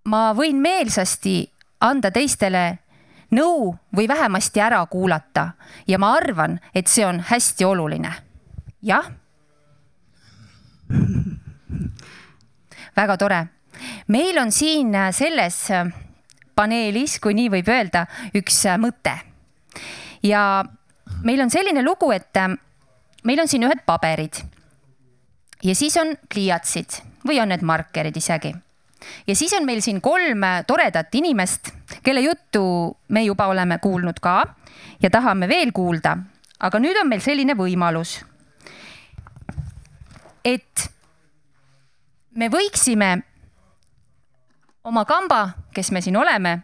ma 0.07 0.33
võin 0.35 0.57
meelsasti 0.63 1.53
anda 1.81 2.11
teistele 2.11 2.79
nõu 3.35 3.73
või 3.97 4.09
vähemasti 4.09 4.61
ära 4.63 4.87
kuulata 4.87 5.49
ja 5.89 5.99
ma 5.99 6.13
arvan, 6.15 6.61
et 6.75 6.87
see 6.87 7.07
on 7.07 7.21
hästi 7.21 7.65
oluline. 7.65 8.13
jah. 8.83 9.11
väga 12.97 13.17
tore. 13.17 13.47
meil 14.09 14.39
on 14.39 14.53
siin 14.53 14.95
selles 15.13 15.63
paneelis, 16.55 17.19
kui 17.21 17.35
nii 17.35 17.51
võib 17.51 17.69
öelda, 17.69 18.07
üks 18.35 18.65
mõte 18.79 19.19
ja 20.23 20.65
meil 21.25 21.41
on 21.41 21.51
selline 21.51 21.83
lugu, 21.83 22.11
et 22.13 22.33
meil 23.27 23.43
on 23.43 23.51
siin 23.51 23.67
ühed 23.67 23.83
paberid 23.87 24.39
ja 25.67 25.75
siis 25.75 25.97
on 26.01 26.15
pliiatsid 26.31 27.01
või 27.27 27.41
on 27.43 27.51
need 27.51 27.65
markerid 27.67 28.17
isegi. 28.17 28.55
ja 29.27 29.35
siis 29.37 29.53
on 29.59 29.67
meil 29.67 29.83
siin 29.83 30.01
kolm 30.01 30.47
toredat 30.67 31.15
inimest, 31.15 31.73
kelle 32.03 32.21
juttu 32.21 32.97
me 33.09 33.25
juba 33.25 33.47
oleme 33.47 33.79
kuulnud 33.79 34.21
ka 34.23 34.39
ja 35.03 35.11
tahame 35.11 35.49
veel 35.49 35.73
kuulda. 35.73 36.17
aga 36.61 36.79
nüüd 36.79 36.97
on 37.01 37.09
meil 37.09 37.21
selline 37.21 37.55
võimalus, 37.55 38.21
et 40.45 40.91
me 42.31 42.49
võiksime 42.49 43.11
oma 44.85 45.05
kamba, 45.05 45.49
kes 45.75 45.91
me 45.91 46.01
siin 46.01 46.17
oleme, 46.17 46.59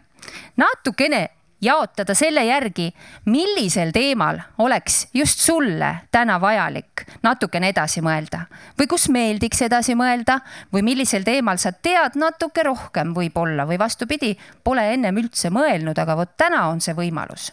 natukene 0.57 1.27
jaotada 1.63 2.15
selle 2.15 2.43
järgi, 2.45 2.89
millisel 3.25 3.91
teemal 3.95 4.39
oleks 4.57 5.07
just 5.13 5.39
sulle 5.39 5.95
täna 6.11 6.39
vajalik 6.41 7.05
natukene 7.23 7.69
edasi 7.71 8.03
mõelda 8.03 8.43
või 8.79 8.87
kus 8.91 9.07
meeldiks 9.13 9.63
edasi 9.65 9.95
mõelda 9.95 10.39
või 10.73 10.83
millisel 10.83 11.23
teemal 11.23 11.57
sa 11.61 11.71
tead 11.71 12.17
natuke 12.19 12.63
rohkem 12.63 13.13
võib-olla 13.15 13.67
või 13.69 13.79
vastupidi, 13.79 14.33
pole 14.63 14.85
ennem 14.93 15.17
üldse 15.23 15.49
mõelnud, 15.53 15.97
aga 15.99 16.17
vot 16.19 16.35
täna 16.37 16.67
on 16.67 16.81
see 16.81 16.95
võimalus. 16.97 17.51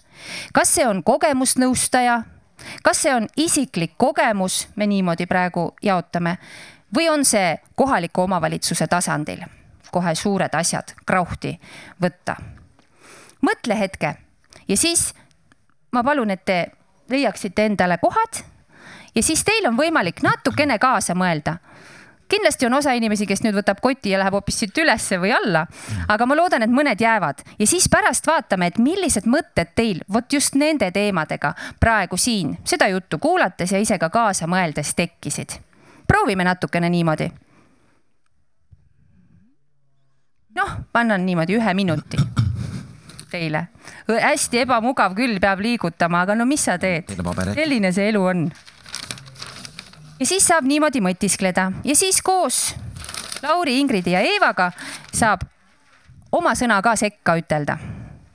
kas 0.53 0.75
see 0.75 0.87
on 0.87 1.03
kogemusnõustaja, 1.03 2.23
kas 2.83 3.03
see 3.03 3.15
on 3.15 3.29
isiklik 3.37 3.95
kogemus, 3.97 4.69
me 4.77 4.87
niimoodi 4.87 5.27
praegu 5.27 5.75
jaotame, 5.83 6.39
või 6.95 7.09
on 7.09 7.25
see 7.25 7.59
kohaliku 7.75 8.27
omavalitsuse 8.27 8.87
tasandil? 8.87 9.45
Kohe 9.91 10.15
suured 10.15 10.55
asjad 10.55 10.95
krauhti 11.07 11.57
võtta 12.03 12.37
mõtle 13.43 13.79
hetke. 13.79 14.15
Ja 14.69 14.77
siis 14.77 15.11
ma 15.93 16.05
palun, 16.05 16.31
et 16.31 16.45
te 16.45 16.67
leiaksite 17.11 17.67
endale 17.67 17.99
kohad. 17.99 18.45
Ja 19.15 19.23
siis 19.23 19.45
teil 19.45 19.67
on 19.67 19.77
võimalik 19.77 20.23
natukene 20.23 20.79
kaasa 20.79 21.15
mõelda. 21.19 21.59
Kindlasti 22.31 22.67
on 22.67 22.75
osa 22.79 22.93
inimesi, 22.95 23.27
kes 23.27 23.41
nüüd 23.43 23.57
võtab 23.59 23.81
koti 23.83 24.13
ja 24.13 24.19
läheb 24.21 24.37
hoopis 24.37 24.61
siit 24.63 24.77
ülesse 24.79 25.17
või 25.19 25.33
alla, 25.35 25.65
aga 26.09 26.27
ma 26.31 26.37
loodan, 26.39 26.63
et 26.63 26.71
mõned 26.71 27.01
jäävad. 27.03 27.43
Ja 27.59 27.67
siis 27.67 27.89
pärast 27.91 28.27
vaatame, 28.31 28.69
et 28.71 28.79
millised 28.79 29.27
mõtted 29.27 29.73
teil 29.75 29.99
vot 30.13 30.31
just 30.33 30.55
nende 30.55 30.93
teemadega 30.95 31.57
praegu 31.81 32.17
siin 32.17 32.55
seda 32.65 32.87
juttu 32.93 33.19
kuulates 33.19 33.73
ja 33.75 33.83
ise 33.83 33.99
ka 33.99 34.11
kaasa 34.15 34.47
mõeldes 34.47 34.95
tekkisid. 34.95 35.59
proovime 36.07 36.45
natukene 36.45 36.91
niimoodi. 36.91 37.31
noh, 40.55 40.71
annan 40.95 41.27
niimoodi 41.27 41.59
ühe 41.59 41.75
minuti 41.75 42.17
teile. 43.31 43.67
hästi 44.09 44.65
ebamugav 44.65 45.15
küll, 45.15 45.39
peab 45.41 45.61
liigutama, 45.61 46.25
aga 46.27 46.35
no 46.35 46.47
mis 46.47 46.65
sa 46.65 46.79
teed? 46.79 47.11
selline 47.55 47.93
see 47.93 48.09
elu 48.11 48.25
on. 48.25 48.45
ja 50.21 50.27
siis 50.27 50.47
saab 50.47 50.69
niimoodi 50.69 51.03
mõtiskleda 51.05 51.71
ja 51.85 51.97
siis 51.97 52.23
koos 52.23 52.75
Lauri, 53.43 53.79
Ingridi 53.81 54.13
ja 54.13 54.21
Eevaga 54.21 54.71
saab 55.15 55.47
oma 56.33 56.53
sõna 56.55 56.81
ka 56.85 56.97
sekka 56.97 57.39
ütelda 57.41 57.79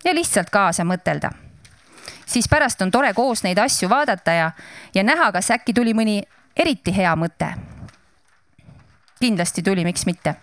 ja 0.05 0.13
lihtsalt 0.13 0.49
kaasa 0.49 0.83
mõtelda. 0.83 1.31
siis 2.25 2.47
pärast 2.49 2.81
on 2.81 2.91
tore 2.91 3.13
koos 3.13 3.43
neid 3.43 3.57
asju 3.57 3.89
vaadata 3.89 4.31
ja, 4.31 4.51
ja 4.93 5.03
näha, 5.03 5.31
kas 5.31 5.51
äkki 5.51 5.73
tuli 5.73 5.93
mõni 5.93 6.21
eriti 6.55 6.95
hea 6.95 7.15
mõte. 7.15 7.53
kindlasti 9.19 9.63
tuli, 9.63 9.85
miks 9.85 10.05
mitte 10.05 10.35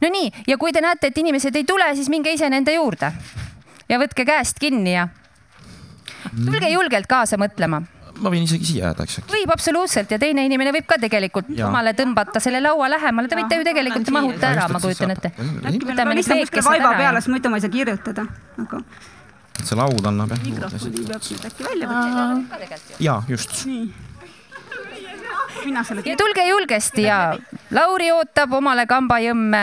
no 0.00 0.08
nii, 0.12 0.30
ja 0.46 0.58
kui 0.58 0.72
te 0.72 0.80
näete, 0.80 1.10
et 1.10 1.18
inimesed 1.18 1.56
ei 1.56 1.64
tule, 1.64 1.88
siis 1.94 2.08
minge 2.12 2.32
ise 2.32 2.50
nende 2.50 2.74
juurde 2.74 3.12
ja 3.88 3.98
võtke 4.02 4.24
käest 4.28 4.58
kinni 4.62 4.94
ja 4.96 5.08
tulge 6.36 6.70
julgelt 6.70 7.06
kaasa 7.10 7.38
mõtlema. 7.40 7.82
ma 8.16 8.30
võin 8.32 8.46
isegi 8.46 8.64
siia 8.64 8.86
jääda, 8.88 9.04
eks. 9.04 9.18
võib 9.30 9.50
absoluutselt 9.52 10.10
ja 10.10 10.18
teine 10.18 10.44
inimene 10.48 10.72
võib 10.72 10.86
ka 10.88 10.98
tegelikult 11.00 11.50
omale 11.68 11.92
tõmbata 11.98 12.40
selle 12.40 12.62
laua 12.64 12.88
lähemale, 12.94 13.28
te 13.28 13.36
võite 13.38 13.58
ju 13.60 13.66
tegelikult 13.68 14.10
mahuta 14.16 14.54
ära, 14.54 14.68
ma 14.72 14.80
kujutan 14.80 15.12
ette. 15.16 15.32
äkki 15.36 15.60
meil 15.60 15.82
Võtame 15.82 16.00
on 16.00 16.14
need 16.14 16.22
lihtsalt 16.22 16.40
kuskil 16.40 16.62
veekesed 16.62 16.70
vaiba 16.70 16.88
ära 16.88 17.02
peal, 17.02 17.12
ja- 17.12 17.20
sest 17.20 17.34
muidu 17.34 17.52
ma 17.52 17.60
ei 17.60 17.66
saa 17.66 17.74
kirjutada, 17.76 18.26
aga 18.64 18.82
see 19.64 19.78
laud 19.78 20.06
annab 20.10 20.32
jah. 20.34 20.42
mikrofoni 20.44 21.06
peab 21.06 21.30
nüüd 21.30 21.46
äkki 21.50 21.68
välja 21.68 21.88
võtma. 21.92 22.60
ja 23.00 23.22
just. 23.28 23.64
ja 26.06 26.16
tulge 26.16 26.48
julgesti 26.48 27.06
ja 27.06 27.20
Lauri 27.70 28.10
ootab 28.14 28.52
omale 28.60 28.86
kambajõmme. 28.86 29.62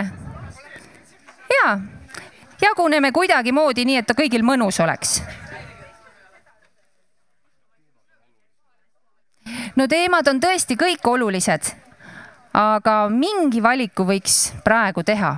ja 1.57 1.79
jaguneme 2.63 3.11
kuidagimoodi 3.11 3.85
nii, 3.85 4.01
et 4.01 4.07
ta 4.07 4.15
kõigil 4.17 4.43
mõnus 4.45 4.79
oleks. 4.83 5.21
no 9.75 9.87
teemad 9.87 10.27
on 10.29 10.39
tõesti 10.39 10.77
kõik 10.79 11.07
olulised, 11.07 11.71
aga 12.53 12.97
mingi 13.09 13.63
valiku 13.63 14.05
võiks 14.07 14.53
praegu 14.63 15.03
teha. 15.03 15.35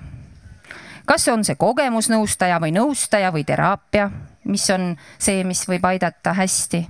kas 1.06 1.28
on 1.28 1.44
see 1.46 1.56
kogemusnõustaja 1.56 2.60
või 2.60 2.74
nõustaja 2.76 3.32
või 3.32 3.44
teraapia, 3.46 4.10
mis 4.44 4.70
on 4.70 4.96
see, 5.18 5.44
mis 5.44 5.68
võib 5.70 5.86
aidata 5.86 6.34
hästi 6.34 6.88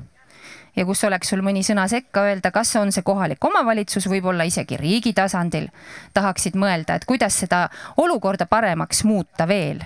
ja 0.75 0.85
kus 0.85 1.03
oleks 1.03 1.29
sul 1.29 1.43
mõni 1.43 1.63
sõna 1.63 1.87
sekka 1.87 2.25
öelda, 2.27 2.51
kas 2.51 2.75
on 2.75 2.91
see 2.91 3.03
kohalik 3.03 3.43
omavalitsus, 3.43 4.09
võib-olla 4.11 4.43
isegi 4.43 4.77
riigi 4.77 5.13
tasandil, 5.13 5.69
tahaksid 6.13 6.55
mõelda, 6.59 6.95
et 6.95 7.05
kuidas 7.05 7.39
seda 7.39 7.69
olukorda 7.97 8.45
paremaks 8.45 9.03
muuta 9.03 9.47
veel 9.47 9.83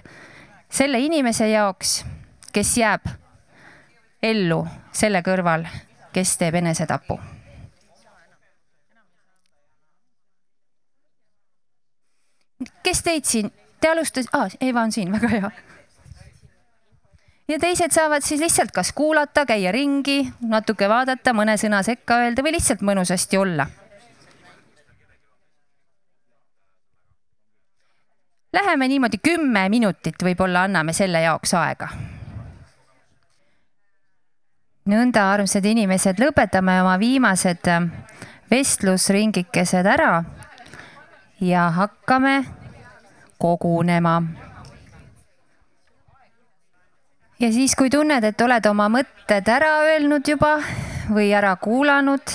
selle 0.72 1.00
inimese 1.00 1.50
jaoks, 1.50 2.06
kes 2.54 2.78
jääb 2.78 3.08
ellu 4.24 4.64
selle 4.92 5.22
kõrval, 5.26 5.66
kes 6.14 6.38
teeb 6.38 6.62
enesetapu. 6.62 7.20
kes 12.84 13.04
teid 13.04 13.26
siin, 13.26 13.52
te 13.80 13.88
alustas 13.88 14.26
ah,, 14.34 14.50
Eva 14.62 14.82
on 14.82 14.92
siin, 14.92 15.12
väga 15.12 15.28
hea 15.32 15.52
ja 17.50 17.60
teised 17.60 17.94
saavad 17.94 18.24
siis 18.26 18.42
lihtsalt 18.42 18.72
kas 18.72 18.92
kuulata, 18.94 19.46
käia 19.46 19.72
ringi, 19.72 20.22
natuke 20.42 20.90
vaadata, 20.90 21.34
mõne 21.34 21.58
sõna 21.58 21.82
sekka 21.86 22.20
öelda 22.24 22.46
või 22.46 22.54
lihtsalt 22.58 22.84
mõnusasti 22.86 23.40
olla. 23.42 23.68
Läheme 28.54 28.88
niimoodi 28.88 29.20
kümme 29.22 29.68
minutit, 29.70 30.16
võib-olla 30.26 30.64
anname 30.66 30.94
selle 30.94 31.22
jaoks 31.22 31.54
aega. 31.54 31.90
nõnda, 34.90 35.28
armsad 35.36 35.66
inimesed, 35.70 36.18
lõpetame 36.18 36.80
oma 36.82 36.96
viimased 36.98 37.68
vestlusringikesed 38.50 39.86
ära 39.86 40.24
ja 41.46 41.68
hakkame 41.76 42.34
kogunema 43.38 44.16
ja 47.40 47.52
siis, 47.54 47.76
kui 47.78 47.94
tunned, 47.94 48.24
et 48.24 48.42
oled 48.42 48.66
oma 48.66 48.90
mõtted 48.90 49.46
ära 49.46 49.76
öelnud 49.92 50.26
juba 50.26 50.56
või 51.14 51.30
ära 51.38 51.54
kuulanud, 51.62 52.34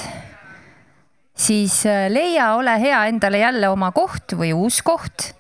siis 1.35 1.83
äh, 1.90 2.07
leia, 2.07 2.55
ole 2.55 2.79
hea, 2.79 3.07
endale 3.11 3.42
jälle 3.42 3.74
oma 3.74 3.90
koht 3.90 4.38
või 4.38 4.55
uus 4.55 4.79
koht 4.87 5.35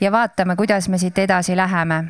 ja 0.00 0.12
vaatame, 0.12 0.56
kuidas 0.56 0.88
me 0.88 0.98
siit 0.98 1.18
edasi 1.18 1.56
läheme. 1.56 2.04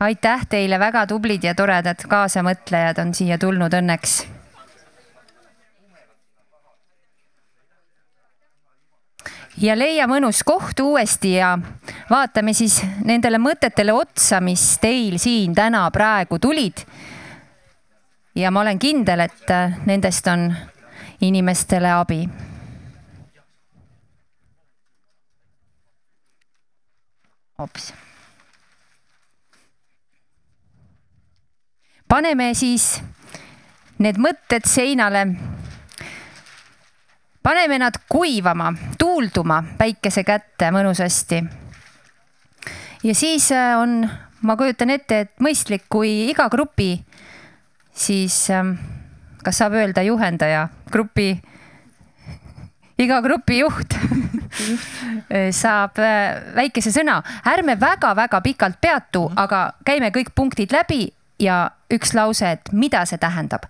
aitäh 0.00 0.46
teile, 0.48 0.78
väga 0.78 1.06
tublid 1.06 1.44
ja 1.44 1.54
toredad 1.54 2.06
kaasamõtlejad 2.08 2.98
on 3.02 3.14
siia 3.14 3.38
tulnud 3.38 3.74
õnneks 3.76 4.22
ja 9.60 9.76
leia 9.78 10.06
mõnus 10.08 10.42
koht 10.46 10.80
uuesti 10.80 11.34
ja 11.36 11.54
vaatame 12.10 12.54
siis 12.56 12.80
nendele 13.04 13.38
mõtetele 13.38 13.92
otsa, 13.92 14.40
mis 14.40 14.78
teil 14.80 15.18
siin 15.20 15.54
täna 15.54 15.84
praegu 15.90 16.38
tulid. 16.38 16.84
ja 18.34 18.50
ma 18.50 18.60
olen 18.60 18.78
kindel, 18.78 19.20
et 19.20 19.52
nendest 19.86 20.26
on 20.26 20.54
inimestele 21.20 21.92
abi. 21.92 22.28
Hops. 27.60 27.92
paneme 32.10 32.50
siis 32.58 32.96
need 34.02 34.18
mõtted 34.18 34.66
seinale 34.66 35.26
paneme 37.42 37.78
nad 37.78 37.94
kuivama, 38.08 38.72
tuulduma 38.98 39.62
päikese 39.78 40.24
kätte 40.24 40.70
mõnusasti. 40.74 41.44
ja 43.04 43.14
siis 43.14 43.52
äh, 43.52 43.78
on, 43.78 44.10
ma 44.42 44.56
kujutan 44.56 44.90
ette, 44.90 45.20
et 45.20 45.32
mõistlik, 45.40 45.86
kui 45.88 46.30
iga 46.30 46.48
grupi 46.48 46.92
siis, 47.92 48.50
ähm, 48.50 48.74
kas 49.44 49.60
saab 49.60 49.76
öelda 49.78 50.02
juhendaja, 50.02 50.68
grupi, 50.90 51.40
iga 53.00 53.20
grupi 53.24 53.60
juht 53.62 53.96
saab 55.54 55.98
äh, 56.02 56.40
väikese 56.56 56.92
sõna, 56.94 57.20
ärme 57.48 57.76
väga-väga 57.80 58.42
pikalt 58.44 58.80
peatu, 58.82 59.28
aga 59.36 59.70
käime 59.86 60.10
kõik 60.14 60.34
punktid 60.34 60.74
läbi 60.74 61.06
ja 61.40 61.62
üks 61.92 62.14
lause, 62.14 62.56
et 62.58 62.72
mida 62.76 63.04
see 63.08 63.20
tähendab 63.20 63.66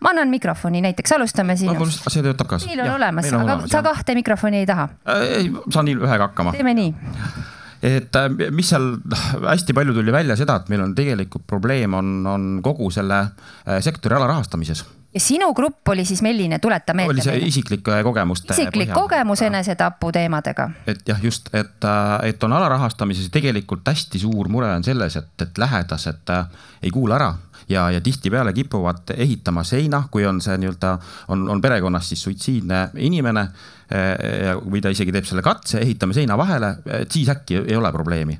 ma 0.00 0.12
annan 0.12 0.28
mikrofoni 0.28 0.82
näiteks, 0.84 1.12
alustame 1.16 1.56
sinust. 1.56 2.08
see 2.12 2.24
töötab 2.24 2.50
ka. 2.50 2.60
meil 2.66 2.82
on 2.84 2.90
ja, 2.90 2.96
olemas, 2.98 3.28
aga 3.32 3.42
olemas, 3.42 3.70
sa 3.72 3.82
kahte 3.84 4.16
mikrofoni 4.18 4.62
ei 4.62 4.68
taha? 4.68 4.88
ei, 5.24 5.50
saan 5.72 5.88
ühega 5.92 6.28
hakkama. 6.28 6.52
teeme 6.56 6.74
nii. 6.76 6.90
et 7.86 8.18
äh, 8.20 8.28
mis 8.54 8.74
seal 8.74 8.92
hästi 9.46 9.76
palju 9.76 9.96
tuli 9.96 10.14
välja 10.14 10.36
seda, 10.38 10.60
et 10.60 10.70
meil 10.72 10.84
on 10.84 10.94
tegelikult 10.96 11.46
probleem 11.48 11.96
on, 11.96 12.12
on 12.28 12.46
kogu 12.64 12.90
selle 12.94 13.22
äh, 13.24 13.80
sektori 13.84 14.18
alarahastamises 14.18 14.84
ja 15.16 15.20
sinu 15.20 15.48
grupp 15.56 15.88
oli 15.88 16.04
siis 16.04 16.20
milline, 16.22 16.58
tuleta 16.58 16.94
meelde. 16.94 17.14
oli 17.14 17.24
see 17.24 17.48
isiklike 17.48 18.02
kogemuste. 18.04 18.52
isiklik 18.52 18.92
kogemus 18.92 19.42
enesetapu 19.42 20.12
teemadega. 20.12 20.68
et 20.86 21.08
jah, 21.08 21.22
just, 21.22 21.48
et, 21.54 21.84
äh, 21.84 22.28
et 22.28 22.42
on 22.44 22.52
alarahastamises 22.52 23.30
tegelikult 23.32 23.88
hästi 23.88 24.20
suur 24.20 24.50
mure 24.52 24.68
on 24.74 24.84
selles, 24.84 25.16
et, 25.16 25.32
et 25.42 25.58
lähedased 25.58 26.32
ei 26.82 26.92
kuula 26.92 27.16
ära 27.16 27.30
ja, 27.68 27.88
ja 27.90 28.00
tihtipeale 28.00 28.52
kipuvad 28.52 29.14
ehitama 29.16 29.64
seina, 29.64 30.02
kui 30.10 30.26
on 30.28 30.40
see 30.44 30.58
nii-öelda, 30.60 30.92
on, 31.32 31.48
on 31.50 31.62
perekonnas 31.64 32.12
siis 32.12 32.22
suitsiidne 32.28 32.90
inimene 33.08 33.46
või 34.66 34.82
ta 34.82 34.90
isegi 34.90 35.14
teeb 35.14 35.24
selle 35.24 35.42
katse, 35.46 35.80
ehitame 35.80 36.14
seina 36.14 36.36
vahele, 36.38 36.76
et 37.00 37.12
siis 37.12 37.30
äkki 37.32 37.62
ei 37.64 37.76
ole 37.78 37.92
probleemi 37.94 38.36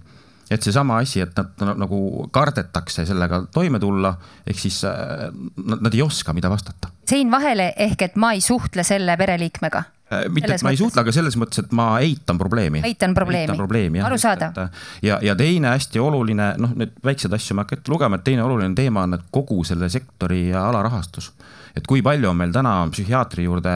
et 0.51 0.63
seesama 0.63 1.01
asi, 1.03 1.21
et 1.25 1.37
nad 1.37 1.75
nagu 1.81 2.29
kardetakse 2.33 3.07
sellega 3.09 3.43
toime 3.53 3.81
tulla, 3.83 4.15
ehk 4.47 4.61
siis 4.61 4.83
nad, 4.87 5.81
nad 5.81 5.95
ei 5.95 6.03
oska, 6.03 6.35
mida 6.37 6.51
vastata. 6.51 6.93
sein 7.09 7.31
vahele 7.31 7.73
ehk 7.77 8.09
et 8.11 8.17
ma 8.17 8.33
ei 8.37 8.41
suhtle 8.45 8.85
selle 8.87 9.17
pereliikmega 9.17 9.83
mitte, 10.31 10.55
et 10.55 10.63
ma 10.63 10.71
ei 10.71 10.79
suhtle, 10.79 11.03
aga 11.03 11.13
selles 11.15 11.35
mõttes, 11.39 11.65
et 11.65 11.73
ma 11.75 11.89
eitan 11.99 12.39
probleemi. 12.39 12.83
eitan 12.87 13.15
probleemi, 13.15 13.57
probleemi, 13.59 14.03
arusaadav. 14.07 14.61
ja, 15.03 15.19
ja 15.23 15.35
teine 15.39 15.73
hästi 15.75 16.03
oluline, 16.03 16.53
noh, 16.63 16.75
need 16.79 16.95
väikseid 17.05 17.35
asju 17.35 17.57
ma 17.57 17.65
ei 17.65 17.67
hakka 17.67 17.81
ette 17.81 17.93
lugema, 17.93 18.21
et 18.21 18.27
teine 18.27 18.45
oluline 18.47 18.75
teema 18.79 19.03
on, 19.07 19.19
et 19.19 19.27
kogu 19.35 19.65
selle 19.67 19.91
sektori 19.91 20.49
alarahastus. 20.55 21.33
et 21.77 21.87
kui 21.87 22.03
palju 22.07 22.31
on 22.31 22.39
meil 22.39 22.55
täna 22.55 22.79
psühhiaatri 22.93 23.45
juurde, 23.45 23.73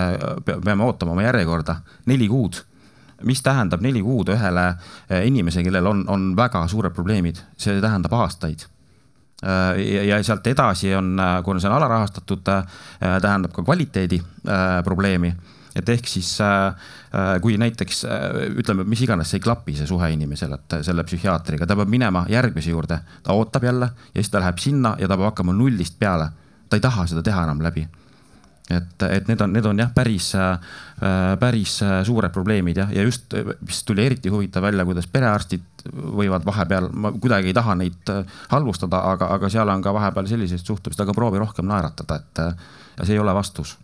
peame 0.47 0.87
ootama 0.87 1.17
oma 1.17 1.27
järjekorda, 1.27 1.81
neli 2.07 2.29
kuud 2.31 2.63
mis 3.29 3.43
tähendab 3.43 3.83
neli 3.85 4.03
kuud 4.03 4.33
ühele 4.35 4.67
inimesele, 5.25 5.65
kellel 5.69 5.87
on, 5.87 6.05
on 6.09 6.29
väga 6.37 6.67
suured 6.69 6.95
probleemid, 6.97 7.41
see 7.61 7.81
tähendab 7.81 8.15
aastaid 8.19 8.67
ja, 9.41 10.03
ja 10.05 10.19
sealt 10.25 10.47
edasi 10.47 10.95
on, 10.95 11.15
kuna 11.45 11.61
see 11.61 11.71
on 11.71 11.77
alarahastatud, 11.79 12.51
tähendab 13.01 13.55
ka 13.57 13.65
kvaliteedi 13.65 14.21
probleemi 14.85 15.33
et 15.77 15.89
ehk 15.89 16.09
siis 16.11 16.33
kui 17.43 17.57
näiteks 17.61 18.03
ütleme, 18.61 18.85
mis 18.89 19.03
iganes 19.05 19.35
ei 19.37 19.43
klapi 19.43 19.77
see 19.79 19.89
suhe 19.89 20.11
inimesel, 20.15 20.55
et 20.57 20.81
selle 20.87 21.05
psühhiaatriga, 21.07 21.67
ta 21.67 21.77
peab 21.79 21.91
minema 21.91 22.25
järgmise 22.31 22.73
juurde, 22.73 23.01
ta 23.23 23.37
ootab 23.37 23.67
jälle 23.69 23.91
ja 24.11 24.19
siis 24.19 24.33
ta 24.33 24.43
läheb 24.43 24.59
sinna 24.63 24.97
ja 24.99 25.09
ta 25.09 25.17
peab 25.17 25.33
hakkama 25.33 25.55
nullist 25.57 25.99
peale. 25.99 26.31
ta 26.71 26.79
ei 26.79 26.81
taha 26.81 27.07
seda 27.07 27.23
teha 27.23 27.43
enam 27.45 27.63
läbi. 27.63 27.83
Et, 28.71 29.05
et 29.07 29.31
need 29.31 29.41
on, 29.45 29.53
need 29.53 29.67
on 29.67 29.83
jah, 29.83 29.91
päris, 29.95 30.31
päris 31.41 31.79
suured 32.07 32.33
probleemid 32.35 32.83
jah, 32.83 32.93
ja 32.95 33.05
just, 33.07 33.35
mis 33.67 33.83
tuli 33.89 34.05
eriti 34.07 34.33
huvitav 34.33 34.65
välja, 34.67 34.87
kuidas 34.89 35.09
perearstid 35.11 35.87
võivad 35.91 36.45
vahepeal, 36.47 36.91
ma 36.93 37.13
kuidagi 37.17 37.51
ei 37.51 37.57
taha 37.57 37.77
neid 37.81 38.15
halvustada, 38.53 39.03
aga, 39.15 39.33
aga 39.39 39.51
seal 39.53 39.73
on 39.73 39.83
ka 39.83 39.95
vahepeal 39.97 40.29
selliseid 40.31 40.63
suhtumist, 40.63 41.01
aga 41.01 41.17
proovi 41.17 41.43
rohkem 41.43 41.69
naeratada, 41.71 42.21
et 42.21 42.45
ja 42.45 43.07
see 43.07 43.17
ei 43.17 43.25
ole 43.25 43.35
vastus. 43.35 43.77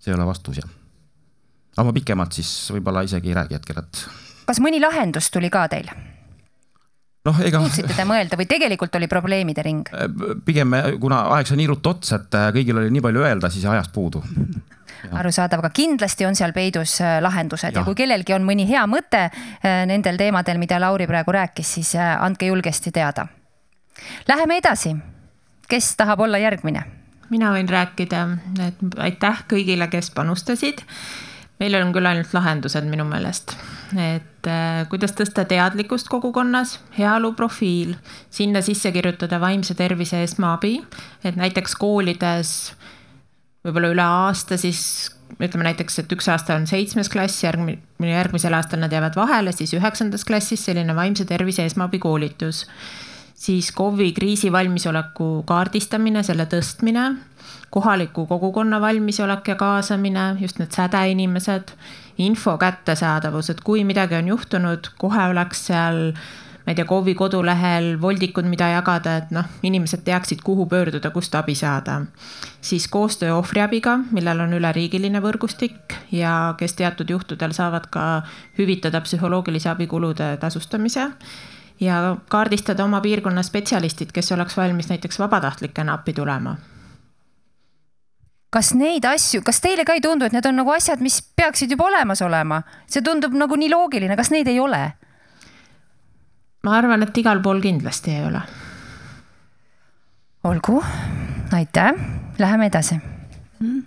see 0.00 0.12
ei 0.12 0.18
ole 0.18 0.26
vastus 0.26 0.62
jah 0.62 0.76
aga 1.78 1.86
ma 1.86 1.94
pikemalt 1.94 2.34
siis 2.34 2.50
võib-olla 2.74 3.04
isegi 3.06 3.30
ei 3.30 3.38
räägi 3.38 3.54
hetkel, 3.58 3.82
et. 3.84 4.04
kas 4.48 4.58
mõni 4.64 4.80
lahendus 4.82 5.30
tuli 5.34 5.50
ka 5.52 5.68
teil? 5.70 5.90
Noh, 7.28 7.44
ega. 7.44 7.60
suutsite 7.62 7.94
te 7.96 8.06
mõelda 8.08 8.38
või 8.40 8.48
tegelikult 8.50 8.98
oli 8.98 9.10
probleemide 9.10 9.64
ring? 9.66 9.92
pigem 10.46 10.74
kuna 11.00 11.24
aeg 11.36 11.50
sai 11.50 11.60
nii 11.60 11.70
ruttu 11.70 11.94
otsa, 11.94 12.22
et 12.22 12.40
kõigil 12.56 12.80
oli 12.80 12.92
nii 12.94 13.04
palju 13.04 13.24
öelda, 13.24 13.52
siis 13.52 13.68
ajast 13.68 13.94
puudu 13.94 14.22
arusaadav, 15.20 15.62
aga 15.62 15.70
kindlasti 15.74 16.26
on 16.26 16.36
seal 16.38 16.52
peidus 16.56 16.98
lahendused 17.22 17.72
ja. 17.72 17.80
ja 17.80 17.86
kui 17.86 17.96
kellelgi 17.98 18.34
on 18.34 18.46
mõni 18.46 18.66
hea 18.68 18.82
mõte 18.90 19.28
nendel 19.62 20.18
teemadel, 20.20 20.58
mida 20.60 20.80
Lauri 20.82 21.06
praegu 21.10 21.34
rääkis, 21.36 21.74
siis 21.78 21.94
andke 21.98 22.50
julgesti 22.50 22.92
teada. 22.94 23.28
Läheme 24.28 24.58
edasi. 24.58 24.96
kes 25.68 25.96
tahab 25.96 26.20
olla 26.20 26.38
järgmine? 26.38 26.82
mina 27.30 27.52
võin 27.52 27.68
rääkida, 27.68 28.22
et 28.66 29.00
aitäh 29.04 29.42
kõigile, 29.50 29.88
kes 29.92 30.10
panustasid. 30.10 30.82
meil 31.60 31.74
on 31.74 31.92
küll 31.92 32.06
ainult 32.06 32.32
lahendused 32.32 32.86
minu 32.88 33.04
meelest, 33.04 33.56
et 33.96 34.48
äh, 34.48 34.84
kuidas 34.90 35.14
tõsta 35.16 35.44
teadlikkust 35.48 36.10
kogukonnas, 36.12 36.78
heaolu 36.98 37.32
profiil, 37.38 37.94
sinna 38.30 38.62
sisse 38.64 38.92
kirjutada 38.92 39.40
vaimse 39.40 39.76
tervise 39.78 40.22
esmaabi, 40.26 40.78
et 41.24 41.38
näiteks 41.38 41.76
koolides 41.80 42.54
võib-olla 43.64 43.92
üle 43.94 44.04
aasta 44.04 44.58
siis 44.60 44.82
ütleme 45.36 45.66
näiteks, 45.68 46.00
et 46.02 46.12
üks 46.14 46.28
aasta 46.32 46.56
on 46.56 46.64
seitsmes 46.68 47.10
klass, 47.12 47.42
järgmine, 47.44 47.80
järgmisel 48.00 48.54
aastal 48.56 48.80
nad 48.80 48.92
jäävad 48.92 49.16
vahele, 49.18 49.52
siis 49.52 49.74
üheksandas 49.76 50.24
klassis 50.24 50.64
selline 50.64 50.96
vaimse 50.96 51.28
tervise 51.28 51.66
esmaabikoolitus 51.68 52.64
siis 53.38 53.70
KOV-i 53.72 54.12
kriisivalmisoleku 54.16 55.44
kaardistamine, 55.46 56.24
selle 56.26 56.48
tõstmine, 56.50 57.04
kohaliku 57.70 58.26
kogukonna 58.26 58.80
valmisolek 58.80 59.48
ja 59.48 59.54
kaasamine, 59.54 60.36
just 60.40 60.58
need 60.58 60.74
sädeinimesed, 60.74 61.72
info 62.18 62.58
kättesaadavus, 62.58 63.50
et 63.50 63.60
kui 63.60 63.84
midagi 63.84 64.14
on 64.14 64.28
juhtunud, 64.28 64.92
kohe 64.98 65.28
oleks 65.28 65.66
seal 65.66 66.12
ma 66.68 66.72
ei 66.72 66.76
tea, 66.76 66.84
KOV-i 66.84 67.14
kodulehel 67.16 67.94
voldikud, 68.00 68.44
mida 68.44 68.66
jagada, 68.68 69.14
et 69.22 69.30
noh, 69.32 69.46
inimesed 69.64 70.02
teaksid, 70.04 70.42
kuhu 70.44 70.66
pöörduda, 70.68 71.08
kust 71.10 71.34
abi 71.34 71.54
saada. 71.56 72.02
siis 72.60 72.88
koostöö 72.88 73.34
ohvriabiga, 73.34 73.98
millel 74.12 74.40
on 74.44 74.52
üleriigiline 74.52 75.22
võrgustik 75.24 75.96
ja 76.12 76.54
kes 76.58 76.74
teatud 76.76 77.10
juhtudel 77.10 77.56
saavad 77.56 77.86
ka 77.90 78.22
hüvitada 78.58 79.00
psühholoogilise 79.00 79.70
abi 79.70 79.86
kulude 79.86 80.36
tasustamise 80.36 81.06
ja 81.80 82.16
kaardistada 82.28 82.84
oma 82.84 83.00
piirkonna 83.00 83.42
spetsialistid, 83.42 84.12
kes 84.12 84.32
oleks 84.32 84.56
valmis 84.56 84.90
näiteks 84.92 85.18
vabatahtlikena 85.18 85.94
appi 85.94 86.12
tulema 86.12 86.56
kas 88.50 88.72
neid 88.76 89.04
asju, 89.04 89.42
kas 89.44 89.60
teile 89.64 89.84
ka 89.84 89.96
ei 89.96 90.02
tundu, 90.04 90.26
et 90.28 90.34
need 90.34 90.46
on 90.48 90.56
nagu 90.62 90.72
asjad, 90.72 91.02
mis 91.04 91.20
peaksid 91.36 91.72
juba 91.74 91.88
olemas 91.90 92.22
olema? 92.24 92.62
see 92.88 93.04
tundub 93.04 93.36
nagu 93.36 93.58
nii 93.58 93.70
loogiline, 93.72 94.16
kas 94.16 94.32
neid 94.34 94.48
ei 94.48 94.60
ole? 94.60 94.82
ma 96.64 96.78
arvan, 96.78 97.04
et 97.04 97.20
igal 97.20 97.42
pool 97.44 97.60
kindlasti 97.64 98.16
ei 98.16 98.24
ole. 98.28 98.42
olgu, 100.48 100.80
aitäh, 101.52 101.92
läheme 102.38 102.70
edasi 102.72 102.98
mm. 102.98 103.80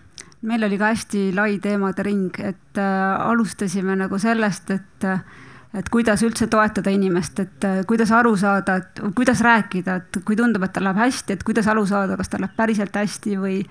meil 0.48 0.70
oli 0.70 0.78
ka 0.82 0.92
hästi 0.94 1.30
lai 1.36 1.58
teemade 1.64 2.06
ring, 2.06 2.30
et 2.40 2.82
äh, 2.82 3.30
alustasime 3.30 3.98
nagu 3.98 4.20
sellest, 4.22 4.76
et 4.78 5.10
et 5.72 5.88
kuidas 5.88 6.20
üldse 6.28 6.50
toetada 6.52 6.92
inimest, 6.92 7.40
et 7.40 7.66
äh, 7.66 7.82
kuidas 7.88 8.12
aru 8.12 8.36
saada, 8.38 8.76
et 8.82 9.02
kuidas 9.16 9.42
rääkida, 9.42 9.96
et 10.02 10.22
kui 10.28 10.36
tundub, 10.36 10.66
et 10.68 10.74
tal 10.76 10.84
läheb 10.84 11.00
hästi, 11.00 11.38
et 11.38 11.46
kuidas 11.48 11.68
aru 11.72 11.86
saada, 11.88 12.18
kas 12.20 12.30
tal 12.30 12.44
läheb 12.44 12.58
päriselt 12.58 12.96
hästi 13.00 13.38
või 13.40 13.62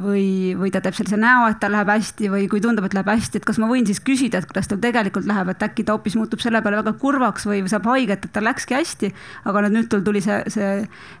või, 0.00 0.54
või 0.58 0.70
ta 0.72 0.80
teeb 0.80 0.96
sellise 0.96 1.18
näo, 1.20 1.46
et 1.50 1.58
tal 1.60 1.74
läheb 1.74 1.90
hästi 1.92 2.30
või 2.32 2.46
kui 2.50 2.62
tundub, 2.64 2.86
et 2.86 2.96
läheb 2.96 3.10
hästi, 3.12 3.40
et 3.40 3.48
kas 3.48 3.58
ma 3.60 3.68
võin 3.70 3.86
siis 3.88 4.00
küsida, 4.04 4.40
et 4.40 4.48
kuidas 4.48 4.70
tal 4.70 4.80
tegelikult 4.82 5.28
läheb, 5.28 5.52
et 5.52 5.66
äkki 5.66 5.84
ta 5.84 5.96
hoopis 5.96 6.16
muutub 6.16 6.40
selle 6.44 6.62
peale 6.64 6.80
väga 6.80 6.94
kurvaks 7.02 7.46
või 7.48 7.62
saab 7.70 7.88
haiget, 7.92 8.24
et 8.24 8.32
tal 8.32 8.46
läkski 8.48 8.78
hästi. 8.78 9.12
aga 9.44 9.66
nüüd 9.68 9.90
tal 9.92 10.04
tuli 10.06 10.24
see, 10.24 10.40
see 10.52 10.72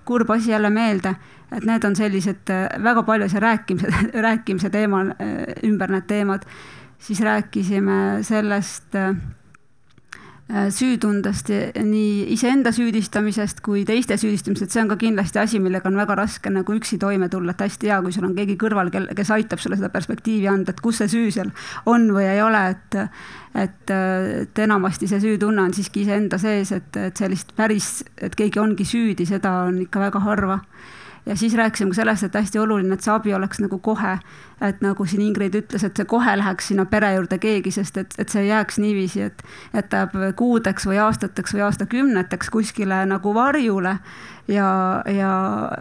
kurb 0.08 0.30
asi 0.30 0.54
jälle 0.54 0.70
meelde, 0.70 1.14
et 1.52 1.66
need 1.68 1.84
on 1.84 1.96
sellised 1.96 2.52
äh, 2.52 2.68
väga 2.82 3.02
palju 3.02 3.28
see 3.28 3.42
rääkimise, 3.44 4.06
rääkimise 4.28 4.70
teema 4.70 5.04
äh, 5.10 5.52
ümber 5.68 5.92
need 5.92 6.08
teemad. 6.08 6.48
siis 7.02 7.20
rääkisime 7.20 8.22
sellest 8.22 8.94
Äh, 8.94 9.14
süütundest, 10.70 11.48
nii 11.80 12.26
iseenda 12.34 12.72
süüdistamisest 12.76 13.62
kui 13.64 13.86
teiste 13.88 14.18
süüdistamisest, 14.20 14.74
see 14.74 14.82
on 14.82 14.90
ka 14.90 14.98
kindlasti 15.00 15.40
asi, 15.40 15.60
millega 15.62 15.88
on 15.88 15.96
väga 15.96 16.16
raske 16.18 16.52
nagu 16.52 16.76
üksi 16.76 16.98
toime 17.00 17.30
tulla, 17.32 17.54
et 17.54 17.64
hästi 17.64 17.88
hea, 17.88 18.00
kui 18.04 18.12
sul 18.12 18.26
on 18.28 18.34
keegi 18.36 18.58
kõrval, 18.60 18.92
kel, 18.92 19.08
kes 19.16 19.32
aitab 19.32 19.62
sulle 19.62 19.78
seda 19.80 19.88
perspektiivi 19.94 20.50
anda, 20.52 20.74
et 20.74 20.82
kus 20.84 21.00
see 21.00 21.08
süü 21.12 21.30
seal 21.32 21.52
on 21.88 22.10
või 22.12 22.26
ei 22.28 22.42
ole, 22.44 22.66
et 22.74 22.98
et, 23.52 23.90
et 23.92 24.58
enamasti 24.64 25.08
see 25.08 25.20
süütunne 25.20 25.66
on 25.66 25.74
siiski 25.76 26.06
iseenda 26.06 26.38
sees, 26.40 26.72
et, 26.72 26.96
et 26.96 27.16
sellist 27.16 27.52
päris, 27.56 27.98
et 28.16 28.34
keegi 28.36 28.60
ongi 28.60 28.86
süüdi, 28.88 29.26
seda 29.28 29.62
on 29.68 29.82
ikka 29.84 30.00
väga 30.08 30.22
harva 30.24 30.60
ja 31.26 31.36
siis 31.36 31.54
rääkisime 31.54 31.90
ka 31.90 31.94
sellest, 31.94 32.22
et 32.22 32.34
hästi 32.34 32.58
oluline, 32.58 32.94
et 32.94 33.04
see 33.04 33.12
abi 33.14 33.34
oleks 33.34 33.60
nagu 33.62 33.78
kohe. 33.78 34.18
et 34.62 34.78
nagu 34.80 35.04
siin 35.06 35.22
Ingrid 35.22 35.56
ütles, 35.58 35.82
et 35.82 35.96
see 35.98 36.06
kohe 36.06 36.36
läheks 36.38 36.68
sinna 36.70 36.84
pere 36.86 37.14
juurde 37.16 37.38
keegi, 37.42 37.70
sest 37.74 37.96
et, 37.98 38.14
et 38.18 38.28
see 38.30 38.44
ei 38.44 38.48
jääks 38.48 38.78
niiviisi, 38.78 39.22
et, 39.26 39.42
et 39.74 39.88
ta 39.90 40.04
jääb 40.04 40.36
kuudeks 40.38 40.86
või 40.86 41.00
aastateks 41.02 41.54
või 41.54 41.64
aastakümneteks 41.66 42.50
kuskile 42.50 43.00
nagu 43.10 43.34
varjule 43.34 43.96
ja, 44.48 44.68
ja 45.06 45.32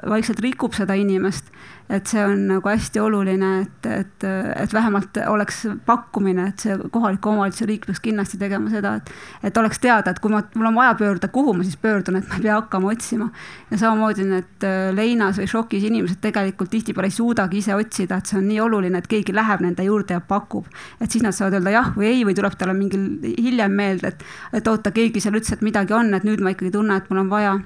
vaikselt 0.10 0.40
rikub 0.42 0.74
seda 0.74 0.98
inimest 0.98 1.54
et 1.92 2.08
see 2.08 2.22
on 2.24 2.46
nagu 2.48 2.70
hästi 2.70 3.02
oluline, 3.04 3.50
et, 3.66 3.88
et, 3.92 4.26
et 4.64 4.74
vähemalt 4.74 5.18
oleks 5.28 5.66
pakkumine, 5.86 6.48
et 6.52 6.64
see 6.64 6.78
kohaliku 6.94 7.34
omavalitsuse 7.34 7.68
riik 7.68 7.88
peaks 7.90 8.00
kindlasti 8.04 8.40
tegema 8.40 8.72
seda, 8.72 8.94
et, 9.02 9.12
et 9.50 9.60
oleks 9.60 9.82
teada, 9.84 10.14
et 10.14 10.22
kui 10.24 10.32
ma, 10.32 10.40
mul 10.56 10.70
on 10.70 10.78
vaja 10.80 10.94
pöörduda, 11.00 11.28
kuhu 11.34 11.56
ma 11.58 11.66
siis 11.68 11.76
pöördun, 11.82 12.22
et 12.22 12.30
ma 12.30 12.40
ei 12.40 12.46
pea 12.46 12.56
hakkama 12.62 12.94
otsima. 12.94 13.28
ja 13.72 13.82
samamoodi 13.82 14.28
need 14.30 14.68
äh, 14.68 14.94
leinas 14.96 15.42
või 15.42 15.50
šokis 15.52 15.90
inimesed 15.90 16.22
tegelikult 16.24 16.72
tihtipeale 16.72 17.12
ei 17.12 17.18
suudagi 17.18 17.60
ise 17.60 17.76
otsida, 17.76 18.22
et 18.22 18.32
see 18.32 18.40
on 18.40 18.48
nii 18.48 18.62
oluline, 18.64 19.04
et 19.04 19.12
keegi 19.12 19.36
läheb 19.36 19.66
nende 19.66 19.84
juurde 19.84 20.16
ja 20.16 20.24
pakub. 20.24 20.72
et 21.02 21.12
siis 21.12 21.26
nad 21.26 21.36
saavad 21.36 21.60
öelda 21.60 21.76
jah 21.76 21.92
või 21.98 22.08
ei 22.14 22.24
või 22.28 22.38
tuleb 22.38 22.56
talle 22.56 22.78
mingil 22.78 23.36
hiljem 23.36 23.76
meelde, 23.76 24.16
et, 24.16 24.26
et 24.62 24.72
oota, 24.72 24.96
keegi 24.96 25.20
seal 25.20 25.36
ütles, 25.36 25.52
et 25.58 25.66
midagi 25.66 25.94
on, 25.98 26.14
et 26.16 26.24
nüüd 26.24 26.40
ma 26.40 26.56
ikkagi 26.56 26.72
tunnen, 26.72 26.96
et 26.96 27.12
mul 27.12 27.26
on 27.26 27.36
vaja 27.36 27.60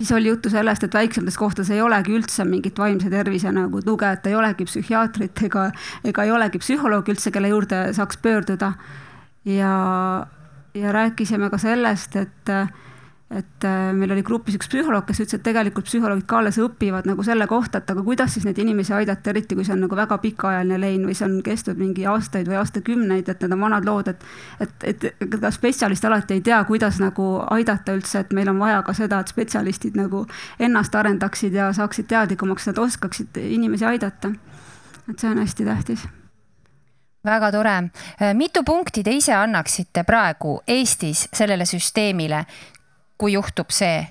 siis 0.00 0.12
oli 0.16 0.28
juttu 0.28 0.50
sellest, 0.50 0.84
et 0.84 0.94
väiksemates 0.94 1.36
kohtades 1.36 1.70
ei 1.70 1.82
olegi 1.84 2.14
üldse 2.16 2.44
mingit 2.48 2.78
vaimse 2.78 3.10
tervise 3.12 3.52
nagu 3.52 3.82
tuge, 3.84 4.08
et 4.08 4.26
ei 4.26 4.34
olegi 4.34 4.64
psühhiaatrit 4.64 5.42
ega, 5.44 5.66
ega 6.04 6.24
ei 6.24 6.32
olegi 6.32 6.60
psühholoogi 6.62 7.12
üldse, 7.12 7.32
kelle 7.34 7.52
juurde 7.52 7.82
saaks 7.96 8.16
pöörduda. 8.24 8.72
ja, 9.44 9.74
ja 10.74 10.92
rääkisime 10.92 11.50
ka 11.50 11.58
sellest, 11.58 12.16
et 12.16 12.54
et 13.30 13.64
äh, 13.64 13.92
meil 13.94 14.10
oli 14.10 14.24
grupis 14.26 14.56
üks 14.58 14.66
psühholoog, 14.72 15.04
kes 15.06 15.20
ütles, 15.22 15.38
et 15.38 15.44
tegelikult 15.46 15.86
psühholoogid 15.86 16.26
ka 16.26 16.40
alles 16.40 16.56
õpivad 16.58 17.06
nagu 17.06 17.22
selle 17.22 17.46
kohta, 17.46 17.78
et 17.78 17.90
aga 17.92 18.02
kuidas 18.02 18.34
siis 18.34 18.46
neid 18.46 18.58
inimesi 18.58 18.90
aidata, 18.96 19.30
eriti 19.30 19.54
kui 19.54 19.66
see 19.66 19.76
on 19.76 19.84
nagu 19.84 19.98
väga 19.98 20.18
pikaajaline 20.18 20.78
lein 20.82 21.04
või 21.06 21.14
see 21.14 21.28
on 21.28 21.36
kestnud 21.46 21.78
mingi 21.78 22.08
aastaid 22.10 22.50
või 22.50 22.58
aastakümneid, 22.58 23.30
et 23.30 23.44
need 23.44 23.54
on 23.54 23.62
vanad 23.62 23.86
lood, 23.86 24.10
et 24.10 24.26
et, 24.66 24.86
et 24.90 25.06
ka 25.30 25.52
spetsialist 25.54 26.04
alati 26.10 26.40
ei 26.40 26.42
tea, 26.50 26.58
kuidas 26.66 26.98
nagu 26.98 27.28
aidata 27.54 27.94
üldse, 27.94 28.24
et 28.24 28.34
meil 28.34 28.50
on 28.50 28.58
vaja 28.58 28.82
ka 28.82 28.96
seda, 28.98 29.20
et 29.22 29.30
spetsialistid 29.30 29.98
nagu 30.00 30.24
ennast 30.58 30.94
arendaksid 30.98 31.54
ja 31.54 31.70
saaksid 31.76 32.10
teadlikumaks, 32.10 32.66
nad 32.72 32.82
oskaksid 32.82 33.38
inimesi 33.46 33.86
aidata. 33.86 34.32
et 35.06 35.18
see 35.18 35.30
on 35.30 35.38
hästi 35.38 35.64
tähtis 35.64 36.08
väga 37.24 37.52
tore. 37.52 37.78
mitu 38.34 38.64
punkti 38.64 39.02
te 39.04 39.14
ise 39.14 39.34
annaksite 39.34 40.02
praegu 40.04 40.60
Eestis 40.66 41.28
sellele 41.32 41.64
süsteemile, 41.64 42.44
kui 43.20 43.32
juhtub 43.32 43.68
see. 43.70 44.06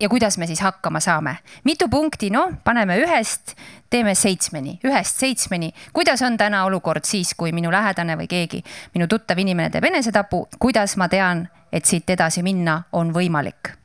ja 0.00 0.08
kuidas 0.08 0.38
me 0.38 0.46
siis 0.46 0.60
hakkama 0.60 1.00
saame, 1.00 1.36
mitu 1.64 1.88
punkti, 1.88 2.30
noh, 2.30 2.56
paneme 2.64 2.96
ühest, 2.98 3.52
teeme 3.90 4.14
seitsmeni, 4.14 4.78
ühest 4.84 5.20
seitsmeni. 5.20 5.72
kuidas 5.92 6.22
on 6.22 6.36
täna 6.36 6.64
olukord 6.64 7.04
siis, 7.04 7.34
kui 7.34 7.52
minu 7.52 7.70
lähedane 7.70 8.16
või 8.16 8.26
keegi, 8.28 8.64
minu 8.94 9.06
tuttav 9.06 9.38
inimene 9.38 9.70
teeb 9.70 9.84
enesetapu, 9.84 10.46
kuidas 10.58 10.96
ma 10.96 11.08
tean, 11.12 11.46
et 11.72 11.84
siit 11.84 12.10
edasi 12.10 12.42
minna 12.42 12.82
on 12.92 13.12
võimalik? 13.12 13.76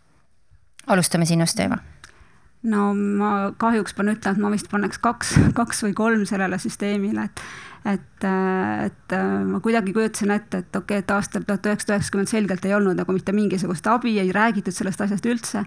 alustame 0.87 1.25
sinust, 1.25 1.59
Eeva 1.59 1.77
no 2.63 2.91
ma 2.95 3.31
kahjuks 3.59 3.93
pean 3.93 4.13
ütlema, 4.13 4.35
et 4.35 4.41
ma 4.43 4.51
vist 4.53 4.69
paneks 4.71 4.99
kaks, 5.03 5.35
kaks 5.57 5.83
või 5.85 5.93
kolm 5.97 6.25
sellele 6.29 6.57
süsteemile, 6.61 7.27
et 7.27 7.41
et, 7.85 8.25
et 8.85 9.15
ma 9.47 9.59
kuidagi 9.63 9.93
kujutasin 9.93 10.33
ette, 10.35 10.63
et 10.63 10.75
okei 10.75 10.97
okay,, 10.97 11.03
et 11.05 11.13
aastal 11.13 11.45
tuhat 11.47 11.69
üheksasada 11.69 11.97
üheksakümmend 11.97 12.31
selgelt 12.31 12.65
ei 12.65 12.75
olnud 12.77 12.97
nagu 12.99 13.15
mitte 13.15 13.35
mingisugust 13.35 13.87
abi, 13.87 14.17
ei 14.19 14.33
räägitud 14.35 14.75
sellest 14.75 15.01
asjast 15.05 15.29
üldse 15.29 15.63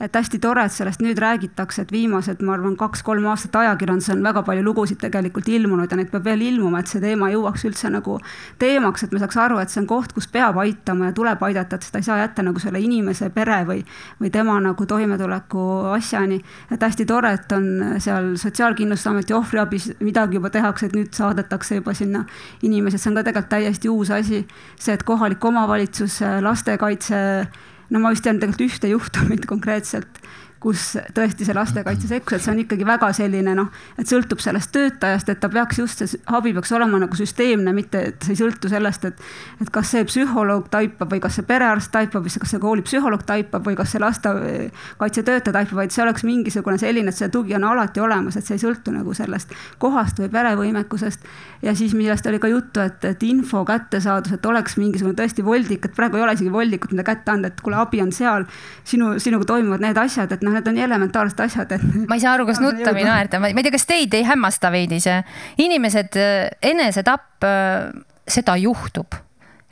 et 0.00 0.16
hästi 0.16 0.40
tore, 0.40 0.64
et 0.64 0.72
sellest 0.72 1.02
nüüd 1.04 1.18
räägitakse, 1.20 1.82
et 1.84 1.92
viimased, 1.92 2.40
ma 2.46 2.54
arvan, 2.56 2.76
kaks-kolm 2.80 3.26
aastat 3.28 3.58
ajakirjanduses 3.60 4.14
on 4.14 4.24
väga 4.24 4.42
palju 4.46 4.64
lugusid 4.64 5.00
tegelikult 5.02 5.48
ilmunud 5.52 5.90
ja 5.90 5.98
neid 6.00 6.08
peab 6.12 6.24
veel 6.24 6.46
ilmuma, 6.46 6.80
et 6.80 6.88
see 6.88 7.02
teema 7.02 7.28
jõuaks 7.32 7.66
üldse 7.68 7.92
nagu 7.92 8.16
teemaks, 8.58 9.04
et 9.04 9.12
me 9.12 9.20
saaks 9.20 9.36
aru, 9.44 9.60
et 9.60 9.68
see 9.68 9.82
on 9.82 9.90
koht, 9.90 10.14
kus 10.16 10.30
peab 10.32 10.56
aitama 10.64 11.10
ja 11.10 11.16
tuleb 11.16 11.44
aidata, 11.50 11.76
et 11.76 11.88
seda 11.88 12.00
ei 12.00 12.08
saa 12.08 12.18
jätta 12.22 12.46
nagu 12.46 12.62
selle 12.62 12.80
inimese 12.80 13.28
pere 13.34 13.60
või, 13.68 13.84
või 14.22 14.32
tema 14.32 14.56
nagu 14.64 14.86
toimetuleku 14.86 15.66
asjani. 15.92 16.40
et 16.70 16.80
hästi 16.80 17.06
tore, 17.06 17.34
et 17.36 17.52
on 17.52 18.00
seal 18.00 18.32
Sotsiaalkindlustusameti 18.40 19.34
ohvriabis 19.36 19.92
midagi 20.00 20.40
juba 20.40 20.50
tehakse, 20.50 20.86
et 20.86 20.96
nüüd 20.96 21.12
saadet, 21.12 21.50
kaasatakse 21.50 21.80
juba 21.80 21.94
sinna 21.94 22.24
inimesi, 22.62 22.98
see 22.98 23.10
on 23.10 23.18
ka 23.18 23.24
tegelikult 23.24 23.50
täiesti 23.50 23.88
uus 23.88 24.10
asi. 24.10 24.46
see, 24.78 24.94
et 24.94 25.02
kohalik 25.02 25.44
omavalitsus, 25.44 26.20
lastekaitse, 26.40 27.46
no 27.90 28.02
ma 28.02 28.12
vist 28.14 28.24
tean 28.26 28.38
tegelikult 28.40 28.68
ühte 28.70 28.92
juhtumit 28.92 29.46
konkreetselt 29.50 30.20
kus 30.60 30.92
tõesti 31.16 31.46
see 31.48 31.56
lastekaitse 31.56 32.08
sekkus, 32.10 32.36
et 32.36 32.44
see 32.44 32.52
on 32.52 32.58
ikkagi 32.60 32.84
väga 32.84 33.08
selline 33.16 33.54
noh, 33.56 33.70
et 33.98 34.08
sõltub 34.08 34.42
sellest 34.44 34.68
töötajast, 34.74 35.30
et 35.32 35.40
ta 35.40 35.48
peaks 35.52 35.78
just, 35.80 36.02
see 36.04 36.20
abi 36.36 36.52
peaks 36.56 36.72
olema 36.76 37.00
nagu 37.00 37.16
süsteemne, 37.16 37.72
mitte 37.72 38.02
et 38.10 38.26
see 38.26 38.34
ei 38.36 38.40
sõltu 38.42 38.68
sellest, 38.68 39.06
et 39.08 39.22
et 39.64 39.70
kas 39.72 39.94
see 39.94 40.04
psühholoog 40.04 40.68
taipab 40.72 41.14
või 41.14 41.22
kas 41.24 41.38
see 41.38 41.46
perearst 41.48 41.92
taipab 41.94 42.26
või 42.26 42.42
kas 42.42 42.52
see 42.52 42.60
koolipsühholoog 42.60 43.24
taipab 43.28 43.64
või 43.64 43.78
kas 43.78 43.94
see 43.94 44.02
lastekaitsetöötaja 44.04 45.56
taipab, 45.56 45.78
vaid 45.80 45.96
see 45.96 46.04
oleks 46.04 46.26
mingisugune 46.28 46.76
selline, 46.82 47.08
et 47.08 47.16
see 47.16 47.32
tugi 47.32 47.56
on 47.56 47.64
alati 47.70 48.04
olemas, 48.04 48.36
et 48.36 48.44
see 48.44 48.58
ei 48.60 48.64
sõltu 48.66 48.92
nagu 48.92 49.16
sellest 49.16 49.56
kohast 49.80 50.20
või 50.20 50.28
perevõimekusest. 50.28 51.24
Ja 51.62 51.74
siis, 51.76 51.94
millest 51.94 52.26
oli 52.26 52.40
ka 52.40 52.48
juttu, 52.48 52.80
et, 52.80 53.04
et 53.04 53.22
info 53.28 53.62
kättesaadus, 53.68 54.34
et 54.36 54.46
oleks 54.46 54.76
mingisugune 54.80 55.16
tõesti 55.18 55.44
voldik, 55.44 55.84
et 55.86 55.96
praegu 55.96 56.18
ei 56.18 56.24
ole 56.24 56.34
isegi 56.36 56.52
voldikut, 56.52 56.94
mida 56.94 57.04
kätte 57.06 57.34
anda, 57.34 57.50
et 57.52 57.60
kuule, 57.60 57.78
abi 57.80 58.02
on 58.04 58.12
seal, 58.16 58.46
sinu, 58.88 59.12
sinuga 59.22 59.48
toimuvad 59.52 59.84
need 59.84 60.00
asjad, 60.00 60.32
et 60.32 60.44
noh, 60.46 60.54
need 60.56 60.68
on 60.68 60.78
nii 60.78 60.86
elementaarsed 60.88 61.44
asjad, 61.46 61.74
et. 61.76 61.88
ma 62.08 62.18
ei 62.18 62.24
saa 62.24 62.36
aru, 62.38 62.48
kas 62.50 62.62
nutta 62.64 62.94
või 62.96 63.06
naerda, 63.08 63.42
ma 63.42 63.52
ei 63.52 63.66
tea, 63.66 63.74
kas 63.76 63.88
teid 63.88 64.16
ei 64.16 64.26
hämmasta 64.28 64.72
veidi 64.72 65.00
see, 65.04 65.18
inimesed, 65.66 66.20
enesetapp, 66.72 67.50
seda 68.30 68.56
juhtub 68.60 69.18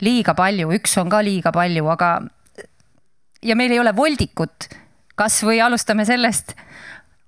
liiga 0.05 0.34
palju, 0.39 0.70
üks 0.76 0.95
on 1.01 1.11
ka 1.11 1.22
liiga 1.24 1.53
palju, 1.55 1.86
aga 1.95 2.12
ja 3.43 3.57
meil 3.59 3.74
ei 3.74 3.80
ole 3.80 3.95
voldikut. 3.97 4.68
kas 5.18 5.41
või 5.43 5.59
alustame 5.59 6.05
sellest 6.07 6.53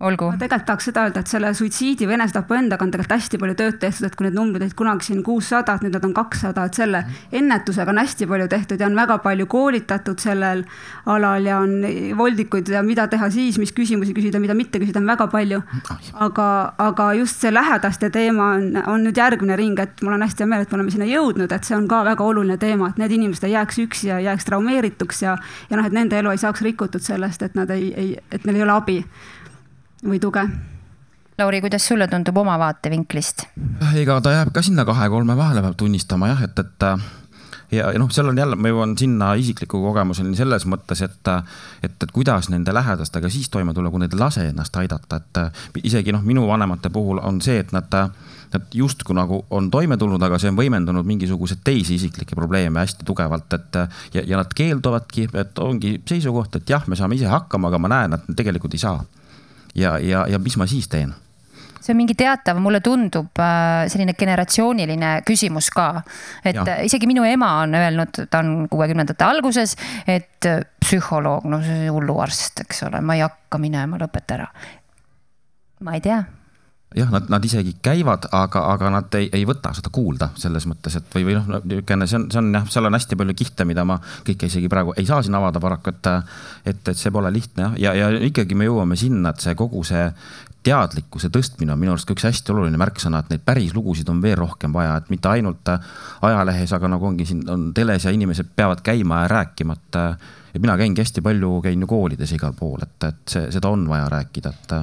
olgu. 0.01 0.31
ma 0.33 0.39
tegelikult 0.41 0.67
tahaks 0.67 0.87
seda 0.89 1.03
öelda, 1.05 1.21
et 1.21 1.31
selle 1.31 1.51
suitsiidi 1.57 2.07
või 2.09 2.17
enesetapu 2.17 2.57
endaga 2.57 2.87
on 2.87 2.93
tegelikult 2.93 3.19
hästi 3.19 3.41
palju 3.41 3.57
tööd 3.59 3.79
tehtud, 3.83 4.07
et 4.09 4.17
kui 4.17 4.27
need 4.27 4.37
numbrid 4.39 4.65
olid 4.65 4.77
kunagi 4.79 5.09
siin 5.11 5.21
kuussada, 5.25 5.75
et 5.77 5.85
nüüd 5.85 5.97
nad 5.97 6.07
on 6.09 6.15
kakssada, 6.17 6.65
et 6.65 6.79
selle 6.79 7.03
ennetusega 7.37 7.93
on 7.93 8.01
hästi 8.01 8.29
palju 8.31 8.47
tehtud 8.55 8.81
ja 8.81 8.89
on 8.89 8.97
väga 8.97 9.19
palju 9.25 9.47
koolitatud 9.53 10.23
sellel 10.23 10.63
alal 11.15 11.49
ja 11.49 11.59
on 11.61 11.75
voldikuid 12.17 12.71
ja 12.73 12.83
mida 12.87 13.07
teha 13.13 13.29
siis, 13.33 13.59
mis 13.61 13.75
küsimusi 13.77 14.15
küsida, 14.17 14.41
mida 14.41 14.57
mitte 14.57 14.81
küsida, 14.81 15.03
on 15.03 15.11
väga 15.11 15.27
palju. 15.33 15.61
aga, 16.15 16.49
aga 16.79 17.11
just 17.19 17.45
see 17.45 17.53
lähedaste 17.53 18.11
teema 18.11 18.55
on, 18.57 18.71
on 18.87 19.05
nüüd 19.05 19.21
järgmine 19.21 19.57
ring, 19.61 19.79
et 19.81 20.01
mul 20.03 20.17
on 20.17 20.25
hästi 20.25 20.45
hea 20.47 20.53
meel, 20.53 20.65
et 20.65 20.73
me 20.73 20.81
oleme 20.81 20.95
sinna 20.95 21.11
jõudnud, 21.11 21.53
et 21.53 21.69
see 21.69 21.77
on 21.77 21.89
ka 21.91 22.01
väga 22.09 22.25
oluline 22.25 22.57
teema, 22.61 22.89
et 22.89 23.03
need 23.03 23.13
inimesed 23.19 23.45
ei 23.49 23.57
jääks 23.59 23.83
üksi 23.85 24.09
ja 24.09 24.21
jääks 24.31 24.49
traumeerituks 24.49 25.23
ja, 25.27 25.37
ja 25.69 25.77
noh, 25.77 25.85
et 25.85 25.97
nende 25.97 26.17
elu 26.17 26.33
ei 26.33 26.41
saaks 26.41 26.65
rikutud 26.65 27.05
sellest, 27.05 27.45
et 27.45 27.59
nad 27.59 27.71
ei, 27.75 27.93
ei, 27.93 28.17
et 28.33 28.49
neil 28.49 28.63
ei 28.63 28.65
ole 28.65 28.77
abi 28.79 28.99
või 30.05 30.21
tuge. 30.21 30.45
Lauri, 31.41 31.61
kuidas 31.65 31.87
sulle 31.89 32.09
tundub 32.09 32.37
oma 32.37 32.59
vaatevinklist? 32.61 33.47
ega 33.97 34.21
ta 34.21 34.35
jääb 34.35 34.53
ka 34.53 34.63
sinna 34.63 34.85
kahe-kolme 34.85 35.37
vahele, 35.37 35.63
peab 35.65 35.77
tunnistama 35.81 36.29
jah, 36.29 36.43
et, 36.45 36.59
et 36.59 36.87
ja, 37.73 37.93
ja 37.93 37.99
noh, 37.99 38.11
seal 38.13 38.29
on 38.29 38.39
jälle, 38.39 38.59
ma 38.61 38.69
jõuan 38.69 38.93
sinna 38.99 39.31
isikliku 39.41 39.81
kogemuseni 39.83 40.37
selles 40.37 40.67
mõttes, 40.69 41.01
et, 41.07 41.31
et, 41.83 41.95
et 41.97 42.13
kuidas 42.13 42.51
nende 42.53 42.75
lähedastega 42.75 43.31
siis 43.33 43.49
toime 43.49 43.75
tulla, 43.75 43.93
kui 43.93 44.03
nad 44.03 44.13
ei 44.13 44.21
lase 44.21 44.49
ennast 44.51 44.77
aidata, 44.77 45.21
et 45.21 45.81
isegi 45.85 46.13
noh, 46.13 46.25
minu 46.27 46.47
vanemate 46.49 46.91
puhul 46.93 47.23
on 47.25 47.41
see, 47.45 47.61
et 47.63 47.73
nad, 47.73 47.89
nad 48.53 48.75
justkui 48.75 49.17
nagu 49.17 49.45
on 49.57 49.71
toime 49.71 49.97
tulnud, 50.01 50.23
aga 50.23 50.39
see 50.43 50.53
on 50.53 50.59
võimendunud 50.59 51.09
mingisuguseid 51.09 51.63
teisi 51.65 51.97
isiklikke 52.01 52.37
probleeme 52.37 52.83
hästi 52.83 53.07
tugevalt, 53.09 53.49
et 53.57 53.81
ja, 54.17 54.27
ja 54.27 54.43
nad 54.43 54.53
keelduvadki, 54.57 55.31
et 55.41 55.63
ongi 55.63 55.97
seisukoht, 56.09 56.61
et 56.61 56.77
jah, 56.77 56.85
me 56.91 56.99
saame 56.99 57.17
ise 57.17 57.31
hakkama, 57.31 57.71
aga 57.71 57.81
ma 57.81 57.95
näen, 57.95 58.19
et 58.19 58.29
nad 58.29 58.43
tegelikult 58.43 58.77
ei 58.77 58.85
saa 58.85 59.01
ja, 59.75 59.99
ja, 59.99 60.27
ja 60.29 60.39
mis 60.39 60.57
ma 60.57 60.67
siis 60.71 60.89
teen? 60.89 61.15
see 61.81 61.95
on 61.95 61.97
mingi 61.97 62.15
teatav, 62.19 62.59
mulle 62.61 62.83
tundub 62.85 63.41
äh, 63.41 63.87
selline 63.89 64.13
generatsiooniline 64.19 65.13
küsimus 65.27 65.71
ka. 65.73 66.03
et 66.45 66.59
ja. 66.59 66.81
isegi 66.85 67.09
minu 67.09 67.25
ema 67.25 67.55
on 67.63 67.75
öelnud, 67.75 68.25
ta 68.31 68.43
on 68.45 68.67
kuuekümnendate 68.71 69.25
alguses, 69.25 69.77
et 70.07 70.49
äh, 70.49 70.61
psühholoog, 70.85 71.49
no 71.49 71.63
see 71.65 71.89
hulluarst, 71.89 72.67
eks 72.67 72.85
ole, 72.91 73.01
ma 73.01 73.17
ei 73.17 73.25
hakka 73.25 73.63
minema, 73.63 74.01
lõpeta 74.01 74.37
ära. 74.37 74.51
ma 75.81 75.97
ei 75.97 76.05
tea 76.05 76.21
jah, 76.97 77.11
nad, 77.11 77.29
nad 77.31 77.45
isegi 77.45 77.77
käivad, 77.83 78.27
aga, 78.35 78.65
aga 78.73 78.91
nad 78.91 79.15
ei, 79.15 79.29
ei 79.33 79.45
võta 79.47 79.71
seda 79.77 79.93
kuulda 79.95 80.31
selles 80.41 80.67
mõttes, 80.67 80.97
et 80.99 81.15
või, 81.15 81.29
või 81.29 81.37
noh, 81.39 81.63
niisugune, 81.63 82.09
see 82.11 82.19
on, 82.19 82.27
see 82.33 82.41
on 82.41 82.51
jah, 82.57 82.69
seal 82.73 82.89
on 82.89 82.97
hästi 82.99 83.19
palju 83.21 83.35
kihte, 83.39 83.67
mida 83.69 83.85
ma 83.87 84.01
kõike 84.27 84.49
isegi 84.51 84.71
praegu 84.73 84.95
ei 84.99 85.07
saa 85.07 85.23
siin 85.23 85.37
avada 85.39 85.63
paraku, 85.63 85.95
et. 85.95 86.11
et, 86.67 86.81
et 86.91 86.99
see 86.99 87.13
pole 87.15 87.31
lihtne 87.33 87.69
jah, 87.69 87.77
ja, 87.79 87.93
ja 87.95 88.23
ikkagi 88.27 88.59
me 88.59 88.67
jõuame 88.67 88.99
sinna, 88.99 89.31
et 89.31 89.45
see 89.45 89.55
kogu 89.59 89.85
see 89.87 90.09
teadlikkuse 90.67 91.31
tõstmine 91.33 91.73
on 91.73 91.79
minu 91.81 91.95
arust 91.95 92.09
ka 92.09 92.17
üks 92.17 92.27
hästi 92.27 92.53
oluline 92.53 92.81
märksõna, 92.81 93.23
et 93.23 93.31
neid 93.33 93.45
päris 93.47 93.71
lugusid 93.77 94.11
on 94.13 94.19
veel 94.21 94.37
rohkem 94.41 94.75
vaja, 94.75 94.99
et 94.99 95.13
mitte 95.15 95.31
ainult 95.31 95.71
ajalehes, 95.71 96.75
aga 96.77 96.91
nagu 96.91 97.07
ongi 97.07 97.29
siin 97.29 97.47
on 97.49 97.71
teles 97.77 98.05
ja 98.05 98.13
inimesed 98.13 98.51
peavad 98.57 98.83
käima 98.85 99.23
ja 99.23 99.31
rääkima, 99.39 99.79
et. 99.79 100.03
et 100.51 100.59
mina 100.61 100.75
käingi 100.77 101.01
hästi 101.01 101.23
palju, 101.23 101.61
käin 101.63 101.87
ju 101.87 101.87
koolides 101.87 102.35
igal 102.35 102.53
pool, 102.59 102.83
et, 102.83 102.99
et 103.07 103.23
see, 103.31 103.47
seda 103.55 103.71
on 103.71 103.87
vaja 103.89 104.11
rääkida, 104.11 104.51
et 104.51 104.77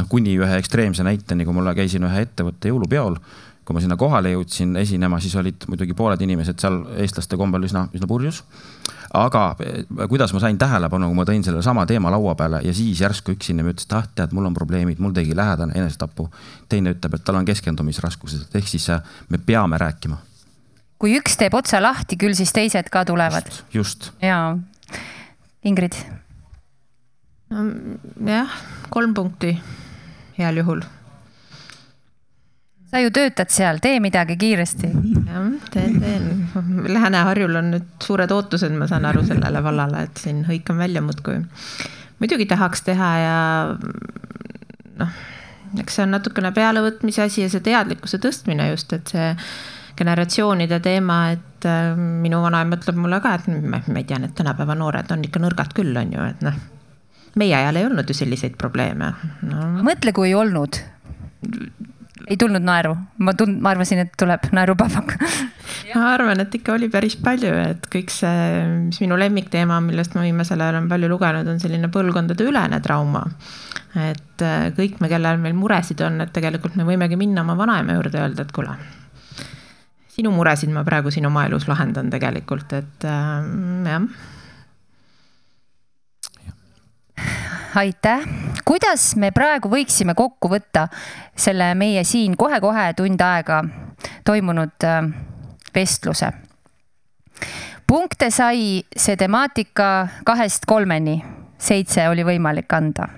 noh, 0.00 0.08
kuni 0.10 0.34
ühe 0.40 0.58
ekstreemse 0.58 1.04
näiteni, 1.06 1.46
kui 1.46 1.56
mulle 1.56 1.74
käisin 1.76 2.04
ühe 2.08 2.24
ettevõtte 2.24 2.72
jõulupeol, 2.72 3.18
kui 3.64 3.76
ma 3.76 3.82
sinna 3.82 3.96
kohale 4.00 4.32
jõudsin 4.32 4.74
esinema, 4.80 5.20
siis 5.22 5.36
olid 5.38 5.66
muidugi 5.70 5.94
pooled 5.94 6.20
inimesed 6.24 6.58
seal 6.58 6.80
eestlaste 6.98 7.38
kombel 7.38 7.68
üsna, 7.68 7.86
üsna 7.94 8.08
purjus. 8.10 8.42
aga 9.14 9.42
eh, 9.62 9.84
kuidas 10.08 10.32
ma 10.34 10.40
sain 10.42 10.58
tähelepanu, 10.58 11.08
kui 11.10 11.18
ma 11.18 11.26
tõin 11.28 11.44
sellesama 11.46 11.84
teema 11.86 12.10
laua 12.14 12.34
peale 12.38 12.60
ja 12.62 12.74
siis 12.74 13.00
järsku 13.02 13.34
üks 13.36 13.50
inimene 13.50 13.74
ütles, 13.74 13.86
et 13.86 13.94
ah, 13.98 14.08
tead, 14.14 14.34
mul 14.34 14.48
on 14.48 14.54
probleemid, 14.54 14.98
mul 15.02 15.14
tegi 15.14 15.36
lähedane 15.36 15.76
enesetapu. 15.78 16.28
teine 16.68 16.94
ütleb, 16.96 17.14
et 17.14 17.24
tal 17.24 17.38
on 17.38 17.46
keskendumisraskused, 17.46 18.48
ehk 18.54 18.68
siis 18.70 18.88
eh, 18.90 19.02
me 19.28 19.38
peame 19.38 19.78
rääkima. 19.78 20.18
kui 20.98 21.14
üks 21.18 21.36
teeb 21.38 21.54
otsa 21.54 21.82
lahti, 21.82 22.16
küll 22.16 22.34
siis 22.34 22.52
teised 22.52 22.90
ka 22.90 23.04
tulevad. 23.04 23.46
just, 23.46 23.74
just.. 23.74 24.10
jaa. 24.22 24.58
Ingrid. 25.62 25.94
jah, 28.26 28.58
kolm 28.90 29.14
punkti 29.14 29.54
heal 30.40 30.60
juhul. 30.60 30.82
sa 32.90 32.98
ju 32.98 33.10
töötad 33.14 33.52
seal, 33.54 33.78
tee 33.78 34.00
midagi 34.02 34.36
kiiresti. 34.36 34.92
jah, 35.26 35.50
teen, 35.70 36.00
teen. 36.02 36.30
Lääne-Harjul 36.90 37.58
on 37.60 37.74
nüüd 37.76 37.90
suured 38.02 38.32
ootused, 38.34 38.74
ma 38.74 38.88
saan 38.90 39.06
aru 39.06 39.22
sellele 39.26 39.62
vallale, 39.62 40.06
et 40.08 40.22
siin 40.22 40.44
hõikan 40.48 40.80
välja 40.80 41.02
muudkui. 41.04 41.42
muidugi 42.18 42.46
tahaks 42.46 42.82
teha 42.88 43.10
ja 43.18 43.36
noh, 44.98 45.20
eks 45.80 46.00
see 46.00 46.06
on 46.06 46.16
natukene 46.16 46.50
pealevõtmise 46.56 47.22
asi 47.28 47.44
ja 47.44 47.52
see 47.52 47.62
teadlikkuse 47.64 48.18
tõstmine 48.18 48.72
just, 48.72 48.92
et 48.92 49.14
see 49.14 49.30
generatsioonide 50.00 50.80
teema, 50.80 51.22
et 51.36 51.68
äh, 51.68 51.94
minu 51.94 52.40
vanaema 52.42 52.78
ütleb 52.80 52.98
mulle 52.98 53.20
ka, 53.22 53.36
et 53.36 53.48
ma 53.70 53.80
ei 54.00 54.04
tea, 54.08 54.18
need 54.18 54.34
tänapäeva 54.34 54.74
noored 54.78 55.12
on 55.12 55.24
ikka 55.28 55.42
nõrgad 55.42 55.74
küll, 55.76 55.94
on 56.00 56.14
ju, 56.16 56.28
et 56.34 56.46
noh 56.46 56.60
meie 57.38 57.54
ajal 57.56 57.78
ei 57.78 57.86
olnud 57.86 58.08
ju 58.08 58.16
selliseid 58.16 58.56
probleeme. 58.60 59.12
No.. 59.46 59.68
mõtle, 59.86 60.14
kui 60.16 60.30
ei 60.30 60.34
olnud. 60.38 60.80
ei 62.30 62.36
tulnud 62.38 62.62
naeru, 62.62 62.94
ma 63.24 63.34
tund-, 63.38 63.60
ma 63.62 63.72
arvasin, 63.74 64.04
et 64.04 64.12
tuleb 64.18 64.50
naerupäevak 64.54 65.16
ma 65.94 66.12
arvan, 66.14 66.40
et 66.42 66.54
ikka 66.54 66.74
oli 66.76 66.88
päris 66.92 67.16
palju, 67.20 67.50
et 67.70 67.86
kõik 67.92 68.12
see, 68.12 68.62
mis 68.86 69.00
minu 69.02 69.18
lemmikteema, 69.20 69.80
millest 69.84 70.14
ma 70.16 70.24
viimasel 70.26 70.60
ajal 70.60 70.78
olen 70.78 70.88
palju 70.90 71.10
lugenud, 71.10 71.48
on 71.50 71.60
selline 71.62 71.90
põlvkondadeülene 71.92 72.80
trauma. 72.84 73.24
et 73.98 74.44
äh, 74.46 74.70
kõik 74.76 75.00
me, 75.02 75.10
kellel 75.10 75.40
meil 75.42 75.56
muresid 75.58 76.00
on, 76.06 76.20
et 76.22 76.32
tegelikult 76.34 76.76
me 76.78 76.86
võimegi 76.86 77.18
minna 77.18 77.42
oma 77.42 77.56
vanaema 77.58 77.96
juurde 77.96 78.20
ja 78.20 78.28
öelda, 78.28 78.46
et 78.46 78.52
kuule 78.54 78.76
sinu 80.10 80.30
muresid 80.34 80.70
ma 80.74 80.84
praegu 80.86 81.10
siin 81.10 81.26
oma 81.26 81.46
elus 81.48 81.66
lahendan 81.70 82.10
tegelikult, 82.12 82.76
et 82.76 83.08
äh, 83.08 83.48
jah 83.88 84.06
aitäh. 87.74 88.24
kuidas 88.64 89.16
me 89.16 89.30
praegu 89.30 89.70
võiksime 89.70 90.14
kokku 90.14 90.50
võtta 90.50 90.88
selle 91.36 91.74
meie 91.74 92.04
siin 92.04 92.36
kohe-kohe 92.36 92.92
tund 92.98 93.20
aega 93.20 93.62
toimunud 94.24 94.84
äh, 94.84 95.04
vestluse? 95.74 96.32
punkte 97.86 98.30
sai 98.30 98.82
see 98.96 99.16
temaatika 99.16 100.08
kahest 100.24 100.66
kolmeni, 100.66 101.20
seitse 101.58 102.08
oli 102.08 102.24
võimalik 102.26 102.72
anda 102.72 103.08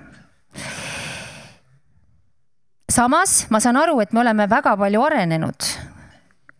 samas 2.93 3.47
ma 3.49 3.59
saan 3.59 3.77
aru, 3.77 3.99
et 4.01 4.13
me 4.13 4.21
oleme 4.21 4.47
väga 4.49 4.77
palju 4.77 5.01
arenenud. 5.01 5.71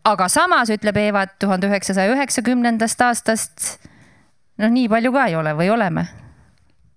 aga 0.04 0.28
samas 0.28 0.70
ütleb 0.70 0.96
Eva, 1.00 1.22
et 1.22 1.38
tuhande 1.38 1.70
üheksasaja 1.70 2.12
üheksakümnendast 2.12 3.00
aastast 3.00 3.70
noh, 4.58 4.68
nii 4.68 4.88
palju 4.88 5.12
ka 5.14 5.26
ei 5.30 5.36
ole 5.38 5.54
või 5.56 5.70
oleme 5.70 6.23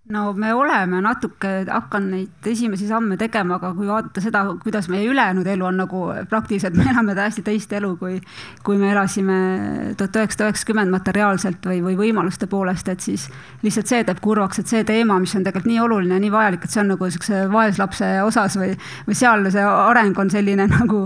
no 0.10 0.34
me 0.34 0.54
oleme 0.54 1.02
natuke 1.04 1.50
hakanud 1.68 2.14
neid 2.14 2.48
esimesi 2.48 2.88
samme 2.88 3.18
tegema, 3.20 3.58
aga 3.58 3.74
kui 3.76 3.88
vaadata 3.90 4.22
seda, 4.24 4.44
kuidas 4.62 4.88
meie 4.92 5.08
ülejäänud 5.10 5.48
elu 5.52 5.66
on 5.68 5.82
nagu 5.82 6.04
praktiliselt, 6.30 6.78
me 6.80 6.86
elame 6.88 7.16
täiesti 7.18 7.44
teist 7.44 7.74
elu, 7.76 7.90
kui, 8.00 8.20
kui 8.64 8.80
me 8.80 8.92
elasime 8.94 9.40
tuhat 10.00 10.16
üheksasada 10.22 10.48
üheksakümmend 10.48 10.94
materiaalselt 10.94 11.68
või, 11.68 11.82
või 11.84 11.98
võimaluste 12.00 12.48
poolest, 12.48 12.88
et 12.94 13.04
siis 13.04 13.28
lihtsalt 13.66 13.92
see 13.92 14.06
teeb 14.08 14.22
kurvaks, 14.24 14.62
et 14.64 14.72
see 14.72 14.86
teema, 14.88 15.20
mis 15.24 15.36
on 15.36 15.44
tegelikult 15.44 15.72
nii 15.74 15.84
oluline 15.84 16.16
ja 16.16 16.24
nii 16.24 16.32
vajalik, 16.38 16.64
et 16.64 16.76
see 16.76 16.84
on 16.86 16.92
nagu 16.94 17.12
siukse 17.12 17.44
vaeslapse 17.52 18.14
osas 18.24 18.56
või, 18.62 18.72
või 19.10 19.20
seal 19.20 19.52
see 19.52 19.68
areng 19.68 20.24
on 20.24 20.32
selline 20.32 20.70
nagu 20.78 21.04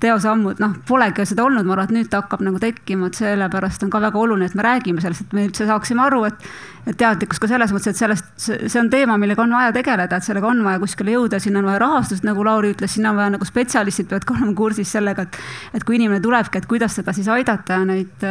teosammud, 0.00 0.62
noh, 0.62 0.78
polegi 0.86 1.26
seda 1.26 1.48
olnud, 1.48 1.66
ma 1.66 1.74
arvan, 1.74 1.90
et 1.90 1.98
nüüd 1.98 2.12
ta 2.12 2.22
hakkab 2.22 2.46
nagu 2.46 2.62
tekkima, 2.62 3.10
et 3.10 3.18
sellepärast 3.18 3.82
on 3.86 3.90
ka 3.90 4.02
väga 4.06 4.22
oluline, 4.22 4.46
et 4.46 4.58
me 4.58 4.66
räägime 4.66 5.02
sellest, 5.02 5.26
et 5.26 5.36
me 5.36 5.48
üldse 5.48 5.66
saaksime 5.66 6.06
aru, 6.06 6.24
et 6.30 6.50
et 6.86 6.94
teadlikkus 6.98 7.40
ka 7.42 7.48
selles 7.50 7.72
mõttes, 7.74 7.90
et 7.90 7.98
sellest, 7.98 8.28
see 8.36 8.80
on 8.80 8.90
teema, 8.90 9.16
millega 9.18 9.42
on 9.42 9.54
vaja 9.56 9.72
tegeleda, 9.72 10.18
et 10.18 10.26
sellega 10.26 10.48
on 10.50 10.60
vaja 10.64 10.80
kuskile 10.82 11.14
jõuda, 11.14 11.40
sinna 11.40 11.62
on 11.62 11.68
vaja 11.70 11.80
rahastust, 11.80 12.24
nagu 12.26 12.44
Lauri 12.44 12.74
ütles, 12.74 12.92
sinna 12.96 13.12
on 13.12 13.20
vaja 13.20 13.32
nagu 13.32 13.48
spetsialistid 13.48 14.10
peavad 14.10 14.26
ka 14.28 14.36
olema 14.36 14.54
kursis 14.58 14.92
sellega, 14.92 15.24
et 15.26 15.40
et 15.78 15.84
kui 15.84 15.96
inimene 15.96 16.20
tulebki, 16.24 16.60
et 16.60 16.68
kuidas 16.68 16.98
teda 16.98 17.14
siis 17.16 17.28
aidata 17.32 17.80
ja 17.80 17.88
neid, 17.88 18.26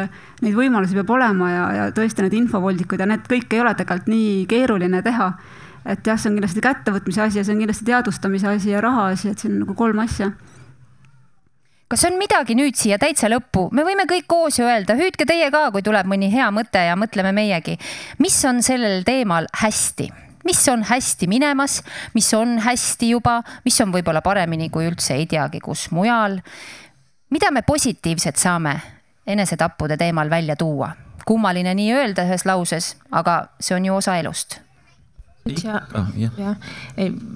neid 0.45 0.57
võimalusi 0.57 0.97
peab 0.97 1.13
olema 1.17 1.51
ja, 1.51 1.65
ja 1.79 1.85
tõesti 1.95 2.25
need 2.25 2.37
infovoldikud 2.41 3.01
ja 3.01 3.09
need 3.09 3.25
kõik 3.29 3.53
ei 3.53 3.61
ole 3.63 3.73
tegelikult 3.77 4.11
nii 4.13 4.45
keeruline 4.49 5.01
teha. 5.05 5.31
et 5.85 6.07
jah, 6.07 6.17
see 6.17 6.31
on 6.31 6.37
kindlasti 6.39 6.61
kättevõtmise 6.65 7.21
asi 7.21 7.37
ja 7.39 7.43
see 7.45 7.53
on 7.53 7.59
kindlasti 7.61 7.85
teadvustamise 7.85 8.47
asi 8.49 8.71
ja 8.71 8.81
raha 8.81 9.11
asi, 9.13 9.29
et 9.29 9.39
siin 9.39 9.53
on 9.53 9.65
nagu 9.65 9.75
kolm 9.77 9.99
asja 10.01 10.31
kas 11.87 12.05
on 12.07 12.17
midagi 12.17 12.55
nüüd 12.57 12.77
siia 12.77 12.97
täitsa 13.01 13.29
lõppu, 13.31 13.67
me 13.75 13.85
võime 13.85 14.07
kõik 14.09 14.27
koos 14.29 14.59
ju 14.59 14.65
öelda, 14.65 14.95
hüüdke 14.97 15.27
teie 15.29 15.51
ka, 15.53 15.67
kui 15.73 15.85
tuleb 15.85 16.09
mõni 16.09 16.31
hea 16.33 16.47
mõte 16.53 16.81
ja 16.87 16.95
mõtleme 16.97 17.33
meiegi. 17.35 17.77
mis 18.19 18.37
on 18.45 18.63
sellel 18.65 19.03
teemal 19.05 19.47
hästi, 19.61 20.09
mis 20.45 20.67
on 20.69 20.83
hästi 20.83 21.27
minemas, 21.27 21.81
mis 22.13 22.33
on 22.33 22.57
hästi 22.65 23.09
juba, 23.09 23.41
mis 23.65 23.79
on 23.81 23.93
võib-olla 23.93 24.21
paremini, 24.21 24.69
kui 24.69 24.89
üldse 24.89 25.13
ei 25.13 25.25
teagi, 25.25 25.59
kus 25.59 25.91
mujal. 25.91 26.39
mida 27.29 27.51
me 27.51 27.61
positiivset 27.61 28.35
saame 28.35 28.81
enesetappude 29.27 29.97
teemal 29.97 30.29
välja 30.29 30.55
tuua? 30.55 30.91
kummaline 31.25 31.73
nii 31.73 31.93
öelda 31.93 32.25
ühes 32.25 32.45
lauses, 32.45 32.95
aga 33.11 33.47
see 33.59 33.75
on 33.75 33.85
ju 33.85 33.95
osa 33.95 34.17
elust 34.17 34.64
Ah, 35.45 36.07
jah 36.17 36.31
ja., 36.37 36.55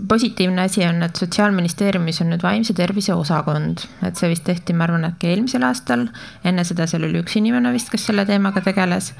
positiivne 0.07 0.61
asi 0.61 0.81
on, 0.87 1.03
et 1.05 1.15
Sotsiaalministeeriumis 1.15 2.23
on 2.23 2.31
nüüd 2.33 2.41
vaimse 2.41 2.73
tervise 2.73 3.13
osakond, 3.13 3.83
et 4.01 4.17
see 4.17 4.31
vist 4.31 4.47
tehti, 4.47 4.73
ma 4.73 4.87
arvan, 4.87 5.05
äkki 5.11 5.29
eelmisel 5.29 5.67
aastal. 5.67 6.07
enne 6.41 6.65
seda 6.65 6.87
seal 6.89 7.05
oli 7.05 7.21
üks 7.21 7.37
inimene 7.37 7.69
vist, 7.75 7.93
kes 7.93 8.07
selle 8.09 8.25
teemaga 8.25 8.65
tegeles. 8.65 9.11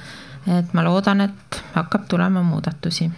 et 0.58 0.74
ma 0.74 0.82
loodan, 0.88 1.22
et 1.22 1.62
hakkab 1.76 2.10
tulema 2.10 2.42
muudatusi 2.42 3.12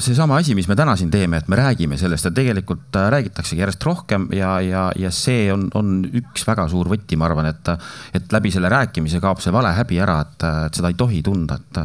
seesama 0.00 0.38
asi, 0.40 0.54
mis 0.56 0.68
me 0.70 0.74
täna 0.76 0.94
siin 0.96 1.10
teeme, 1.12 1.36
et 1.36 1.48
me 1.52 1.56
räägime 1.58 1.98
sellest 2.00 2.24
ja 2.24 2.30
tegelikult 2.32 2.96
äh, 2.96 3.10
räägitaksegi 3.12 3.60
järjest 3.60 3.84
rohkem 3.84 4.24
ja, 4.32 4.54
ja, 4.64 4.86
ja 4.96 5.10
see 5.12 5.50
on, 5.52 5.66
on 5.76 5.98
üks 6.16 6.46
väga 6.48 6.64
suur 6.72 6.88
võti, 6.88 7.18
ma 7.20 7.28
arvan, 7.28 7.50
et, 7.50 7.68
et 8.16 8.32
läbi 8.32 8.52
selle 8.54 8.70
rääkimise 8.72 9.20
kaob 9.20 9.44
see 9.44 9.52
vale 9.52 9.74
häbi 9.76 10.00
ära, 10.00 10.16
et, 10.24 10.48
et 10.70 10.80
seda 10.80 10.88
ei 10.88 10.96
tohi 10.96 11.20
tunda, 11.26 11.60
et 11.60 11.82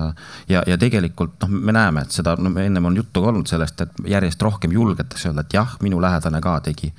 ja, 0.55 0.63
ja 0.63 0.79
tegelikult 0.79 1.35
noh, 1.43 1.51
me 1.67 1.75
näeme, 1.75 2.07
et 2.07 2.15
seda 2.15 2.37
no,, 2.39 2.55
ennem 2.63 2.91
on 2.91 2.95
juttu 3.03 3.19
ka 3.19 3.33
olnud 3.33 3.51
sellest, 3.51 3.83
et 3.83 4.03
järjest 4.15 4.47
rohkem 4.47 4.71
julgetakse 4.71 5.33
öelda, 5.33 5.43
et 5.43 5.59
jah, 5.59 5.75
minu 5.83 5.99
lähedane 5.99 6.39
ka 6.41 6.57
tegi. 6.63 6.93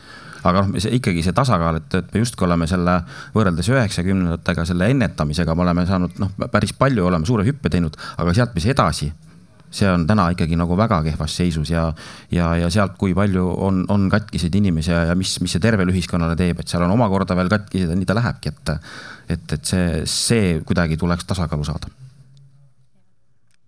Aga 0.46 0.66
noh, 0.66 0.76
see 0.82 0.92
ikkagi 1.00 1.24
see 1.24 1.34
tasakaal, 1.34 1.80
et, 1.80 2.02
et 2.02 2.12
me 2.12 2.20
justkui 2.20 2.44
oleme 2.44 2.68
selle 2.68 3.00
võrreldes 3.32 3.72
üheksakümnendatega 3.72 4.68
selle 4.68 4.92
ennetamisega, 4.92 5.56
me 5.56 5.64
oleme 5.64 5.88
saanud 5.88 6.20
noh, 6.20 6.36
päris 6.52 6.76
palju 6.76 7.08
oleme 7.08 7.24
suure 7.24 7.48
hüppe 7.48 7.72
teinud, 7.72 7.96
aga 8.20 8.36
sealt, 8.36 8.52
mis 8.52 8.68
edasi 8.76 9.08
see 9.70 9.88
on 9.90 10.06
täna 10.08 10.28
ikkagi 10.34 10.56
nagu 10.58 10.76
väga 10.78 11.02
kehvas 11.04 11.36
seisus 11.36 11.70
ja, 11.70 11.88
ja, 12.32 12.52
ja 12.60 12.70
sealt, 12.72 12.96
kui 13.00 13.14
palju 13.14 13.44
on, 13.66 13.84
on 13.92 14.08
katkiseid 14.12 14.54
inimesi 14.54 14.94
ja, 14.94 15.04
ja 15.10 15.18
mis, 15.18 15.34
mis 15.42 15.56
see 15.56 15.62
tervele 15.62 15.92
ühiskonnale 15.94 16.38
teeb, 16.38 16.62
et 16.62 16.70
seal 16.70 16.86
on 16.86 16.94
omakorda 16.94 17.36
veel 17.38 17.52
katkised 17.52 17.92
ja 17.92 17.98
nii 17.98 18.08
ta 18.08 18.16
lähebki, 18.18 18.54
et, 18.54 18.74
et, 19.36 19.46
et 19.58 19.70
see, 19.74 20.02
see 20.10 20.58
kuidagi 20.66 20.98
tuleks 21.00 21.28
tasakaalu 21.28 21.66
saada 21.66 21.92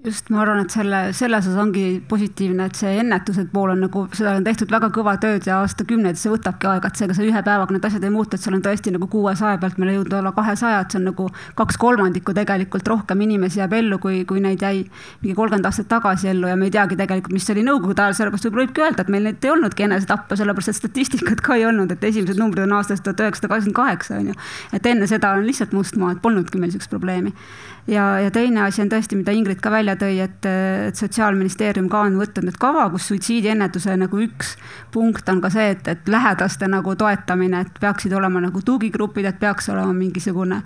just, 0.04 0.28
ma 0.30 0.42
arvan, 0.44 0.60
et 0.62 0.70
selle, 0.70 0.98
selles 1.16 1.46
osas 1.48 1.58
ongi 1.58 1.98
positiivne, 2.08 2.68
et 2.68 2.78
see 2.78 2.92
ennetuse 3.00 3.42
pool 3.50 3.72
on 3.72 3.80
nagu, 3.82 4.04
seda 4.14 4.36
on 4.38 4.44
tehtud 4.46 4.70
väga 4.70 4.92
kõva 4.94 5.16
tööd 5.18 5.46
ja 5.48 5.56
aastakümneid, 5.64 6.18
see 6.20 6.30
võtabki 6.30 6.68
aega, 6.70 6.90
et 6.90 7.00
seega 7.00 7.16
see 7.16 7.26
ühe 7.26 7.42
päevaga 7.42 7.74
need 7.74 7.88
asjad 7.88 8.06
ei 8.06 8.12
muutu, 8.14 8.38
et 8.38 8.44
seal 8.44 8.54
on 8.54 8.62
tõesti 8.62 8.92
nagu 8.94 9.08
kuuesaja 9.10 9.58
pealt 9.58 9.80
meil 9.82 9.96
jõudnud 9.96 10.14
olla 10.20 10.32
kahesaja, 10.36 10.84
et 10.84 10.94
see 10.94 11.00
on 11.00 11.08
nagu 11.10 11.26
kaks 11.58 11.80
kolmandikku 11.82 12.34
tegelikult 12.36 12.92
rohkem 12.92 13.24
inimesi 13.26 13.58
jääb 13.58 13.74
ellu, 13.80 13.98
kui, 14.02 14.20
kui 14.28 14.42
neid 14.44 14.62
jäi 14.62 14.84
mingi 15.24 15.34
kolmkümmend 15.34 15.66
aastat 15.66 15.90
tagasi 15.90 16.30
ellu 16.30 16.52
ja 16.52 16.54
me 16.60 16.68
ei 16.70 16.74
teagi 16.78 16.98
tegelikult, 17.00 17.34
mis 17.34 17.50
oli 17.54 17.66
nõukogude 17.66 18.04
ajal, 18.04 18.18
sellepärast 18.20 18.46
võib-olla 18.46 18.68
võibki 18.68 18.84
öelda, 18.86 19.02
et 19.02 19.12
meil 19.16 19.26
neid 19.26 19.48
ei 19.48 19.54
olnudki 19.56 19.88
enesetappe, 19.88 20.38
sellepärast 20.38 20.74
et 20.74 20.78
statistikat 20.78 21.42
ka 21.42 21.58
ei 21.58 21.66
olnud, 21.66 21.90
et 21.90 22.06
esimesed 22.06 22.38
numbrid 22.38 22.68
on 22.68 22.78
aastast 22.78 23.02
tuhat 23.02 23.26
üheksasada 23.26 23.50
kaheksakümmend 23.50 23.80
kaheksa 23.82 24.20
on 24.22 24.30
ju. 24.30 24.38
et 24.78 24.86
enne 24.86 25.10
seda 25.10 25.34
on 25.34 25.46
lihtsalt 25.46 25.74
must 25.74 25.98
maa, 25.98 26.14
et 26.14 26.22
polnudki 26.22 26.60
meil 26.60 26.70
niisugust 26.70 26.92
probleemi 26.92 27.34
ja, 27.88 28.20
ja 28.20 28.30
teine 28.30 28.62
asi 28.66 28.82
on 28.84 28.90
tõesti, 28.92 29.16
mida 29.18 29.32
Ingrid 29.34 29.60
ka 29.64 29.72
välja 29.72 29.96
tõi, 29.98 30.18
et, 30.22 30.44
et 30.44 30.98
Sotsiaalministeerium 30.98 31.88
ka 31.92 32.04
on 32.06 32.18
võtnud 32.20 32.48
nüüd 32.48 32.60
kava, 32.60 32.88
kus 32.92 33.08
suitsiidiennetuse 33.10 33.96
nagu 34.00 34.20
üks 34.22 34.54
punkt 34.94 35.28
on 35.32 35.42
ka 35.44 35.50
see, 35.54 35.70
et, 35.74 35.88
et 35.88 36.08
lähedaste 36.08 36.68
nagu 36.70 36.94
toetamine, 36.98 37.64
et 37.64 37.80
peaksid 37.80 38.14
olema 38.16 38.42
nagu 38.44 38.62
tugigrupid, 38.64 39.30
et 39.30 39.40
peaks 39.40 39.70
olema 39.72 39.96
mingisugune 39.96 40.62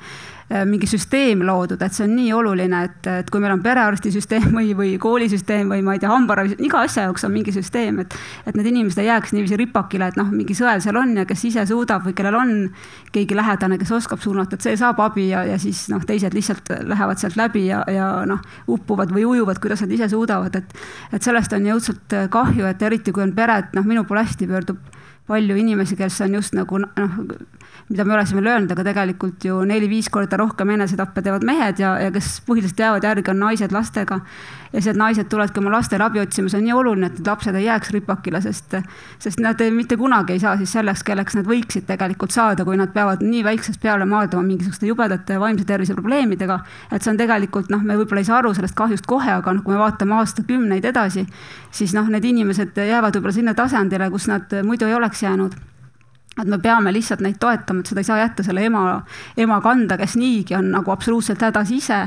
mingi 0.69 0.87
süsteem 0.91 1.43
loodud, 1.47 1.81
et 1.83 1.95
see 1.97 2.05
on 2.05 2.15
nii 2.17 2.33
oluline, 2.37 2.83
et, 2.89 3.07
et 3.09 3.31
kui 3.33 3.41
meil 3.41 3.55
on 3.55 3.63
perearstisüsteem 3.65 4.51
või, 4.57 4.73
või 4.77 4.91
koolisüsteem 5.01 5.71
või 5.73 5.85
ma 5.87 5.97
ei 5.97 6.03
tea, 6.03 6.11
hambaravi, 6.13 6.59
iga 6.67 6.83
asja 6.87 7.07
jaoks 7.07 7.25
on 7.29 7.33
mingi 7.33 7.55
süsteem, 7.55 8.03
et 8.05 8.17
et 8.47 8.57
need 8.59 8.69
inimesed 8.73 9.01
ei 9.01 9.09
jääks 9.09 9.33
niiviisi 9.33 9.57
ripakile, 9.61 10.11
et 10.13 10.19
noh, 10.21 10.29
mingi 10.33 10.57
sõel 10.57 10.83
seal 10.85 10.99
on 11.01 11.15
ja 11.17 11.25
kes 11.29 11.45
ise 11.49 11.65
suudab 11.69 12.05
või 12.07 12.17
kellel 12.19 12.37
on 12.37 12.53
keegi 13.15 13.37
lähedane, 13.39 13.79
kes 13.81 13.93
oskab 13.97 14.21
suunata, 14.25 14.59
et 14.59 14.67
see 14.67 14.77
saab 14.81 15.01
abi 15.05 15.29
ja, 15.31 15.45
ja 15.49 15.59
siis 15.63 15.87
noh, 15.93 16.05
teised 16.07 16.35
lihtsalt 16.37 16.73
lähevad 16.91 17.23
sealt 17.23 17.39
läbi 17.41 17.67
ja, 17.69 17.83
ja 17.91 18.11
noh, 18.29 18.43
uppuvad 18.69 19.15
või 19.15 19.25
ujuvad, 19.29 19.63
kuidas 19.63 19.85
nad 19.85 19.95
ise 19.95 20.11
suudavad, 20.13 20.57
et 20.59 20.77
et 21.13 21.23
sellest 21.23 21.53
on 21.57 21.67
jõudsalt 21.67 22.19
kahju, 22.33 22.67
et 22.69 22.83
eriti 22.83 23.13
kui 23.13 23.25
on 23.25 23.33
pered, 23.37 23.73
noh, 23.77 23.87
minu 23.87 24.05
poole 24.09 24.27
hästi 24.27 24.49
pöördub 24.51 24.81
palju 25.27 25.57
inimesi, 25.57 25.97
kes 25.97 26.21
on 26.27 26.35
just 26.41 26.57
nagu 26.57 26.83
noh, 26.83 27.21
mida 27.93 28.05
me 28.05 28.15
oleksime 28.15 28.41
löönud, 28.45 28.71
aga 28.73 28.85
tegelikult 28.87 29.45
ju 29.45 29.59
neli-viis 29.69 30.09
korda 30.11 30.39
rohkem 30.41 30.71
enesetappe 30.73 31.21
teevad 31.23 31.45
mehed 31.45 31.81
ja, 31.83 31.93
ja 32.01 32.13
kes 32.15 32.39
põhiliselt 32.47 32.79
jäävad 32.81 33.05
järgi, 33.05 33.31
on 33.31 33.41
naised 33.43 33.73
lastega. 33.73 34.21
ja 34.73 34.81
siis 34.81 34.87
need 34.87 35.01
naised 35.03 35.29
tulevadki 35.29 35.61
oma 35.61 35.75
lastele 35.75 36.05
abi 36.05 36.21
otsima, 36.23 36.49
see 36.49 36.63
on 36.63 36.65
nii 36.65 36.73
oluline, 36.73 37.11
et 37.11 37.19
need 37.19 37.27
lapsed 37.29 37.57
ei 37.59 37.67
jääks 37.67 37.91
ripakile, 37.93 38.41
sest, 38.41 38.79
sest 39.21 39.43
nad 39.45 39.61
ei, 39.61 39.71
mitte 39.71 39.99
kunagi 40.01 40.33
ei 40.33 40.41
saa 40.41 40.55
siis 40.57 40.73
selleks, 40.73 41.03
kelleks 41.05 41.37
nad 41.37 41.51
võiksid 41.51 41.85
tegelikult 41.91 42.33
saada, 42.33 42.65
kui 42.65 42.79
nad 42.81 42.95
peavad 42.95 43.21
nii 43.21 43.43
väiksest 43.45 43.83
peale 43.83 44.07
maadlema 44.09 44.47
mingisuguste 44.47 44.89
jubedate 44.89 45.37
vaimse 45.41 45.67
tervise 45.69 45.93
probleemidega. 45.99 46.61
et 46.91 47.03
see 47.03 47.13
on 47.13 47.21
tegelikult 47.21 47.69
noh, 47.75 47.83
me 47.85 47.99
võib-olla 48.01 48.25
ei 48.25 48.31
saa 48.31 48.39
aru 48.41 48.55
sellest 48.57 48.79
kahjust 48.79 49.07
kohe, 49.07 49.35
aga 49.35 49.53
noh, 49.53 49.61
kui 49.67 49.77
me 49.77 49.83
vaatame 49.83 50.17
aastakümneid 50.23 50.89
edasi, 50.89 51.27
siis 51.71 51.93
noh, 51.93 52.09
need 52.09 52.25
inimesed 52.25 52.81
jäävad 52.89 53.21
võib-olla 53.21 53.37
sinna 53.37 53.55
tasandile, 53.55 54.09
kus 54.11 54.31
nad 54.33 54.57
muidu 54.65 54.89
ei 54.89 54.97
oleks 54.97 55.23
jäänud 55.27 55.61
et 56.41 56.49
me 56.49 56.59
peame 56.63 56.93
lihtsalt 56.95 57.23
neid 57.25 57.39
toetama, 57.41 57.83
et 57.83 57.91
seda 57.91 58.01
ei 58.01 58.09
saa 58.09 58.21
jätta 58.23 58.45
selle 58.47 58.65
ema, 58.65 58.85
ema 59.37 59.61
kanda, 59.65 59.99
kes 60.01 60.17
niigi 60.21 60.57
on 60.57 60.71
nagu 60.73 60.95
absoluutselt 60.95 61.43
hädas 61.45 61.73
ise. 61.75 62.07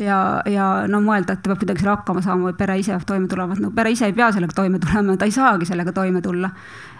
ja, 0.00 0.18
ja 0.48 0.68
no 0.88 1.02
mõelda, 1.04 1.36
et 1.36 1.42
ta 1.44 1.50
peab 1.50 1.60
kuidagi 1.60 1.82
selle 1.82 1.92
hakkama 1.92 2.22
saama 2.24 2.48
või 2.48 2.56
pere 2.56 2.78
ise 2.80 2.94
peab 2.94 3.04
toime 3.06 3.28
tulema, 3.28 3.54
et 3.54 3.60
no 3.60 3.70
pere 3.76 3.92
ise 3.92 4.08
ei 4.08 4.16
pea 4.16 4.30
sellega 4.32 4.56
toime 4.56 4.80
tulema, 4.80 5.16
ta 5.20 5.28
ei 5.28 5.34
saagi 5.34 5.68
sellega 5.68 5.92
toime 5.92 6.22
tulla. 6.24 6.50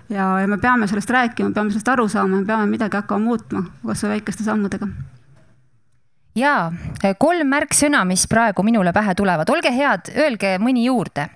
ja, 0.08 0.26
ja 0.40 0.48
me 0.48 0.58
peame 0.58 0.86
sellest 0.86 1.10
rääkima, 1.10 1.54
peame 1.54 1.72
sellest 1.72 1.88
aru 1.88 2.08
saama, 2.08 2.36
me 2.36 2.46
peame 2.46 2.68
midagi 2.70 3.00
hakkama 3.00 3.24
muutma, 3.24 3.64
kas 3.86 4.04
või 4.04 4.18
väikeste 4.18 4.44
sammudega 4.44 4.88
ja 6.36 6.70
kolm 7.18 7.48
märksõna, 7.48 8.04
mis 8.08 8.26
praegu 8.28 8.62
minule 8.64 8.92
pähe 8.92 9.14
tulevad, 9.14 9.50
olge 9.52 9.72
head, 9.72 10.12
öelge 10.16 10.58
mõni 10.60 10.86
juurde 10.86 11.28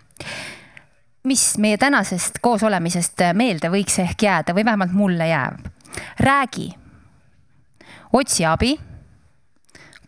mis 1.26 1.58
meie 1.58 1.76
tänasest 1.76 2.38
koosolemisest 2.40 3.22
meelde 3.34 3.70
võiks 3.70 3.98
ehk 3.98 4.22
jääda 4.22 4.54
või 4.54 4.64
vähemalt 4.64 4.92
mulle 4.94 5.26
jääb? 5.28 5.64
räägi, 6.20 6.68
otsi 8.12 8.44
abi, 8.46 8.76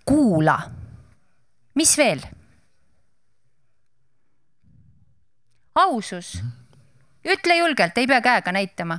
kuula. 0.04 0.58
mis 1.74 1.96
veel? 1.98 2.22
ausus, 5.74 6.42
ütle 7.24 7.56
julgelt, 7.56 7.98
ei 7.98 8.06
pea 8.06 8.20
käega 8.20 8.52
näitama. 8.52 8.98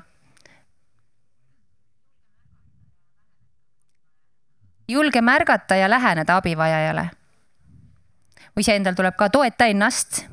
julge 4.88 5.22
märgata 5.22 5.76
ja 5.76 5.90
läheneda 5.90 6.36
abivajajale. 6.36 7.10
või 8.58 8.68
see 8.68 8.76
endal 8.76 9.00
tuleb 9.00 9.16
ka 9.16 9.30
toeta 9.30 9.66
ennast 9.72 10.29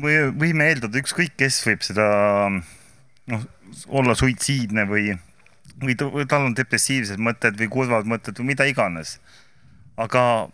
võime 0.00 0.70
eeldada, 0.70 0.98
ükskõik 0.98 1.36
kes 1.38 1.60
võib 1.66 1.84
seda 1.86 2.06
noh, 2.50 3.46
olla 3.88 4.14
suitsiidne 4.18 4.86
või, 4.90 5.14
või 5.82 6.26
tal 6.30 6.48
on 6.48 6.56
depressiivsed 6.56 7.20
mõtted 7.22 7.58
või 7.60 7.70
kurvad 7.72 8.08
mõtted 8.10 8.38
või 8.38 8.52
mida 8.52 8.66
iganes. 8.68 9.18
aga 9.96 10.48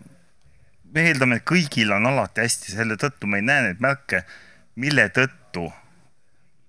me 0.95 1.07
eeldame, 1.09 1.39
et 1.39 1.47
kõigil 1.49 1.93
on 1.95 2.07
alati 2.11 2.45
hästi, 2.45 2.75
selle 2.75 2.97
tõttu 3.01 3.29
me 3.31 3.41
ei 3.41 3.47
näe 3.47 3.69
neid 3.69 3.81
märke, 3.83 4.25
mille 4.77 5.07
tõttu 5.15 5.71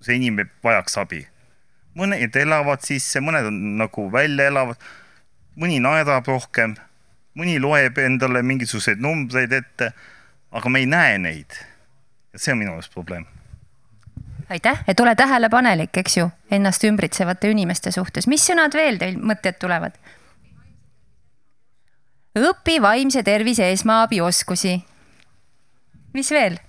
see 0.02 0.18
inimene 0.18 0.50
vajaks 0.64 0.98
abi. 1.02 1.26
mõned 1.96 2.36
elavad 2.40 2.84
sisse, 2.88 3.20
mõned 3.20 3.50
on 3.50 3.58
nagu 3.82 4.08
välja 4.12 4.48
elavad, 4.48 4.80
mõni 5.60 5.82
naerab 5.84 6.28
rohkem, 6.28 6.78
mõni 7.36 7.58
loeb 7.60 7.98
endale 8.00 8.44
mingisuguseid 8.48 9.02
numbreid 9.04 9.52
ette, 9.52 9.92
aga 10.52 10.70
me 10.70 10.80
ei 10.80 10.88
näe 10.88 11.18
neid. 11.20 11.58
Ja 12.34 12.40
see 12.40 12.54
on 12.54 12.60
minu 12.64 12.74
arust 12.74 12.94
probleem 12.94 13.26
aitäh, 14.52 14.84
et 14.88 15.00
ole 15.00 15.16
tähelepanelik, 15.16 15.98
eks 15.98 16.18
ju, 16.18 16.30
ennast 16.52 16.84
ümbritsevate 16.84 17.52
inimeste 17.52 17.92
suhtes. 17.92 18.28
mis 18.28 18.44
sõnad 18.48 18.76
veel 18.76 18.98
teil 19.00 19.16
mõtted 19.18 19.60
tulevad? 19.60 19.96
õpi 22.40 22.82
vaimse 22.82 23.24
tervise 23.24 23.72
esmaabioskusi. 23.72 24.76
mis 26.14 26.32
veel? 26.32 26.60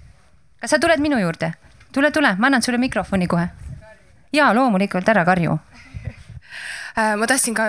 kas 0.60 0.70
sa 0.70 0.78
tuled 0.78 1.00
minu 1.00 1.18
juurde? 1.18 1.52
tule, 1.92 2.10
tule, 2.10 2.34
ma 2.38 2.46
annan 2.46 2.62
sulle 2.62 2.78
mikrofoni 2.78 3.26
kohe. 3.26 3.48
ja 4.32 4.52
loomulikult, 4.54 5.08
ära 5.08 5.24
karju. 5.24 5.58
Äh, 6.98 7.14
ma 7.16 7.26
tahtsin 7.26 7.54
ka 7.56 7.64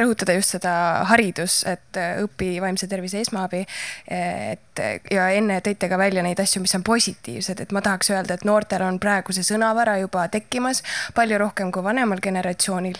rõhutada 0.00 0.36
just 0.36 0.54
seda 0.56 0.72
haridus, 1.10 1.60
et 1.68 1.98
äh, 2.00 2.22
õpi 2.24 2.54
vaimse 2.62 2.88
tervise 2.88 3.20
esmaabi. 3.20 3.66
et 4.08 4.80
ja 5.12 5.28
enne 5.36 5.58
tõite 5.60 5.88
ka 5.88 5.98
välja 6.00 6.22
neid 6.24 6.40
asju, 6.40 6.62
mis 6.64 6.74
on 6.74 6.84
positiivsed, 6.86 7.60
et 7.60 7.72
ma 7.72 7.82
tahaks 7.84 8.10
öelda, 8.10 8.34
et 8.34 8.46
noortel 8.48 8.82
on 8.86 8.98
praegu 9.00 9.32
see 9.36 9.44
sõnavara 9.44 9.98
juba 10.00 10.24
tekkimas 10.32 10.82
palju 11.14 11.38
rohkem 11.38 11.72
kui 11.72 11.84
vanemal 11.84 12.20
generatsioonil. 12.24 12.98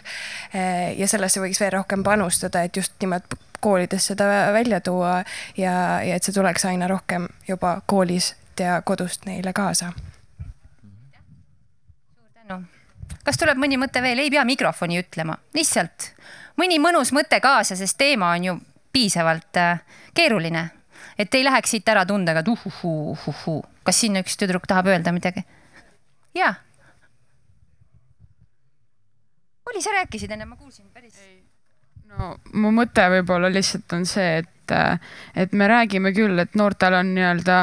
Äh, 0.54 0.92
ja 0.98 1.08
sellesse 1.08 1.40
võiks 1.40 1.60
veel 1.60 1.72
rohkem 1.78 2.04
panustada, 2.04 2.62
et 2.62 2.76
just 2.76 2.92
nimelt 3.00 3.36
koolides 3.62 4.10
seda 4.12 4.26
välja 4.52 4.80
tuua 4.80 5.22
ja, 5.56 5.74
ja 6.02 6.16
et 6.16 6.24
see 6.24 6.34
tuleks 6.34 6.66
aina 6.68 6.90
rohkem 6.90 7.28
juba 7.48 7.78
koolist 7.86 8.60
ja 8.60 8.82
kodust 8.84 9.24
neile 9.26 9.54
kaasa 9.56 9.92
kas 13.24 13.38
tuleb 13.40 13.60
mõni 13.60 13.78
mõte 13.80 14.02
veel, 14.02 14.18
ei 14.18 14.30
pea 14.30 14.44
mikrofoni 14.48 15.00
ütlema, 15.02 15.36
lihtsalt 15.54 16.12
mõni 16.60 16.78
mõnus 16.82 17.12
mõte 17.14 17.40
kaasa, 17.40 17.76
sest 17.76 17.98
teema 17.98 18.32
on 18.36 18.44
ju 18.44 18.58
piisavalt 18.92 19.56
äh, 19.56 19.80
keeruline. 20.14 20.70
et 21.18 21.34
ei 21.34 21.44
läheks 21.44 21.70
siit 21.70 21.88
ära 21.88 22.04
tundega, 22.06 22.40
et 22.40 22.48
uhuhuu. 22.48 23.64
kas 23.84 24.00
siin 24.00 24.16
üks 24.16 24.36
tüdruk 24.36 24.66
tahab 24.68 24.86
öelda 24.86 25.12
midagi? 25.12 25.44
jaa. 26.34 26.54
oli, 29.70 29.82
sa 29.82 29.90
rääkisid 29.98 30.30
enne, 30.30 30.44
ma 30.44 30.56
kuulsin 30.56 30.86
päris. 30.92 31.18
no 32.06 32.36
mu 32.52 32.72
mõte 32.72 33.08
võib-olla 33.16 33.52
lihtsalt 33.52 33.92
on 33.92 34.06
see, 34.06 34.42
et, 34.42 34.76
et 35.36 35.52
me 35.52 35.68
räägime 35.68 36.12
küll, 36.12 36.38
et 36.38 36.54
noortel 36.54 37.00
on 37.00 37.14
nii-öelda 37.16 37.62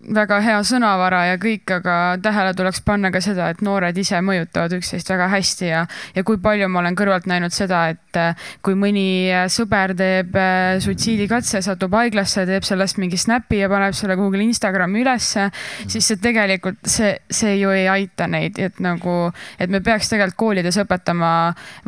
väga 0.00 0.38
hea 0.40 0.60
sõnavara 0.64 1.20
ja 1.28 1.38
kõik, 1.40 1.68
aga 1.76 1.94
tähele 2.24 2.54
tuleks 2.56 2.80
panna 2.84 3.10
ka 3.12 3.20
seda, 3.20 3.50
et 3.52 3.60
noored 3.64 3.96
ise 4.00 4.16
mõjutavad 4.24 4.72
üksteist 4.78 5.10
väga 5.12 5.26
hästi 5.28 5.66
ja, 5.68 5.82
ja 6.16 6.24
kui 6.24 6.38
palju 6.40 6.68
ma 6.72 6.80
olen 6.80 6.96
kõrvalt 6.96 7.28
näinud 7.28 7.52
seda, 7.52 7.82
et 7.92 8.16
äh, 8.16 8.48
kui 8.64 8.78
mõni 8.80 9.28
äh, 9.28 9.44
sõber 9.52 9.92
teeb 9.98 10.36
äh, 10.40 10.78
suitsiidikatse, 10.80 11.60
satub 11.64 11.92
haiglasse, 11.98 12.46
teeb 12.48 12.64
sellest 12.66 13.00
mingi 13.02 13.20
snap'i 13.20 13.60
ja 13.60 13.68
paneb 13.72 13.96
selle 13.98 14.16
kuhugile 14.16 14.46
Instagrami 14.48 15.02
ülesse, 15.04 15.50
siis 15.84 16.08
see 16.08 16.20
tegelikult, 16.22 16.80
see, 16.88 17.12
see 17.28 17.58
ju 17.60 17.74
ei 17.76 17.84
aita 17.92 18.28
neid, 18.30 18.56
et 18.62 18.80
nagu, 18.80 19.28
et 19.60 19.70
me 19.70 19.82
peaks 19.84 20.08
tegelikult 20.08 20.38
koolides 20.40 20.80
õpetama 20.80 21.30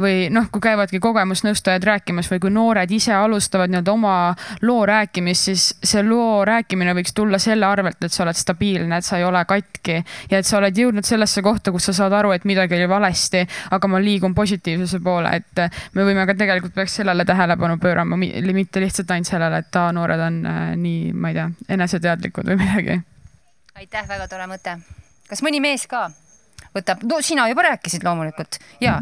või 0.02 0.28
noh, 0.34 0.50
kui 0.52 0.60
käivadki 0.60 1.00
kogemusnõustajad 1.00 1.88
rääkimas 1.88 2.28
või 2.28 2.44
kui 2.44 2.52
noored 2.52 2.92
ise 2.92 3.16
alustavad 3.16 3.72
nii-öelda 3.72 3.96
oma 3.96 4.14
loo 4.68 4.84
rääkimist, 4.88 5.48
siis 5.48 5.66
see 5.80 6.04
loo 6.04 6.42
rääkimine 6.44 6.92
võiks 6.98 7.16
tulla 7.16 7.40
selle 7.40 7.64
arvelt, 7.66 8.01
et 8.06 8.14
sa 8.14 8.24
oled 8.24 8.38
stabiilne, 8.38 8.98
et 8.98 9.06
sa 9.06 9.18
ei 9.18 9.24
ole 9.24 9.42
katki 9.48 9.98
ja 10.30 10.40
et 10.40 10.48
sa 10.48 10.58
oled 10.58 10.78
jõudnud 10.78 11.06
sellesse 11.06 11.42
kohta, 11.42 11.72
kus 11.74 11.90
sa 11.90 11.96
saad 11.96 12.16
aru, 12.16 12.32
et 12.36 12.46
midagi 12.48 12.76
oli 12.78 12.88
valesti, 12.90 13.44
aga 13.70 13.90
ma 13.90 14.00
liigun 14.02 14.34
positiivsuse 14.34 15.02
poole, 15.04 15.34
et 15.36 15.64
me 15.96 16.06
võime 16.06 16.26
ka 16.28 16.36
tegelikult 16.38 16.74
peaks 16.74 16.98
sellele 17.00 17.26
tähelepanu 17.28 17.78
pöörama, 17.82 18.18
mitte 18.18 18.82
lihtsalt 18.82 19.10
ainult 19.10 19.30
sellele, 19.30 19.62
et 19.64 19.80
aa, 19.80 19.92
noored 19.92 20.26
on 20.26 20.40
äh, 20.46 20.64
nii, 20.80 21.12
ma 21.12 21.32
ei 21.32 21.38
tea, 21.38 21.48
eneseteadlikud 21.76 22.52
või 22.52 22.58
midagi. 22.64 22.98
aitäh, 23.78 24.08
väga 24.08 24.28
tore 24.28 24.48
mõte. 24.50 24.76
kas 25.28 25.42
mõni 25.44 25.62
mees 25.64 25.86
ka 25.90 26.08
võtab, 26.76 27.04
no 27.08 27.20
sina 27.24 27.48
juba 27.50 27.66
rääkisid 27.68 28.04
loomulikult 28.06 28.58
ja. 28.80 28.98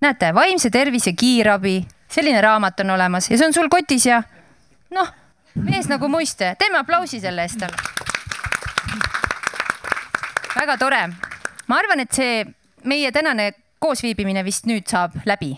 näete, 0.00 0.34
vaimse 0.34 0.70
tervise 0.70 1.12
kiirabi, 1.12 1.80
selline 2.10 2.40
raamat 2.40 2.84
on 2.84 2.96
olemas 2.96 3.30
ja 3.30 3.38
see 3.38 3.48
on 3.48 3.56
sul 3.56 3.72
kotis 3.72 4.06
ja 4.08 4.22
noh 4.96 5.19
mees 5.54 5.88
nagu 5.88 6.08
muiste, 6.08 6.54
teeme 6.58 6.78
aplausi 6.78 7.20
selle 7.20 7.42
eest 7.42 7.58
talle. 7.58 7.76
väga 10.54 10.76
tore. 10.78 11.08
ma 11.66 11.76
arvan, 11.76 12.00
et 12.00 12.12
see 12.12 12.44
meie 12.84 13.12
tänane 13.12 13.52
koosviibimine 13.78 14.44
vist 14.44 14.66
nüüd 14.66 14.88
saab 14.88 15.16
läbi. 15.26 15.56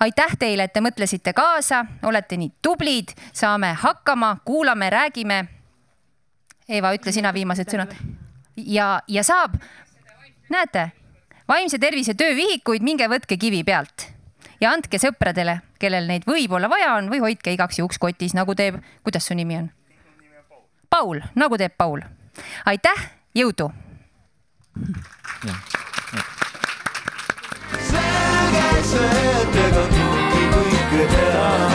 aitäh 0.00 0.36
teile, 0.38 0.64
et 0.64 0.72
te 0.72 0.80
mõtlesite 0.80 1.32
kaasa, 1.32 1.84
olete 2.02 2.36
nii 2.36 2.52
tublid, 2.62 3.14
saame 3.32 3.74
hakkama, 3.80 4.36
kuulame, 4.44 4.90
räägime. 4.90 5.44
Eva, 6.68 6.94
ütle 6.96 7.12
sina 7.12 7.32
viimased 7.32 7.70
sõnad. 7.70 7.94
ja, 8.56 9.00
ja 9.08 9.22
saab, 9.22 9.56
näete, 10.50 10.90
vaimse 11.48 11.78
tervise 11.78 12.14
töövihikuid, 12.14 12.82
minge 12.82 13.08
võtke 13.08 13.38
kivi 13.40 13.64
pealt 13.64 14.13
ja 14.64 14.72
andke 14.72 14.98
sõpradele, 15.00 15.58
kellel 15.80 16.08
neid 16.08 16.24
võib-olla 16.28 16.70
vaja 16.72 16.94
on 16.98 17.10
või 17.12 17.20
hoidke 17.24 17.52
igaks 17.52 17.78
juhuks 17.80 18.00
kotis, 18.00 18.34
nagu 18.36 18.56
teeb, 18.56 18.80
kuidas 19.04 19.28
su 19.28 19.36
nimi 19.36 19.58
on? 19.60 19.70
Paul, 20.90 21.20
nagu 21.36 21.58
teeb 21.60 21.76
Paul. 21.76 22.00
aitäh, 22.64 23.06
jõudu. 23.34 23.70
selge 27.90 28.82
see, 28.88 29.22
et 29.42 29.62
ega 29.68 29.86
kõike 29.92 30.50
kõike 30.56 31.08
teha. 31.12 31.73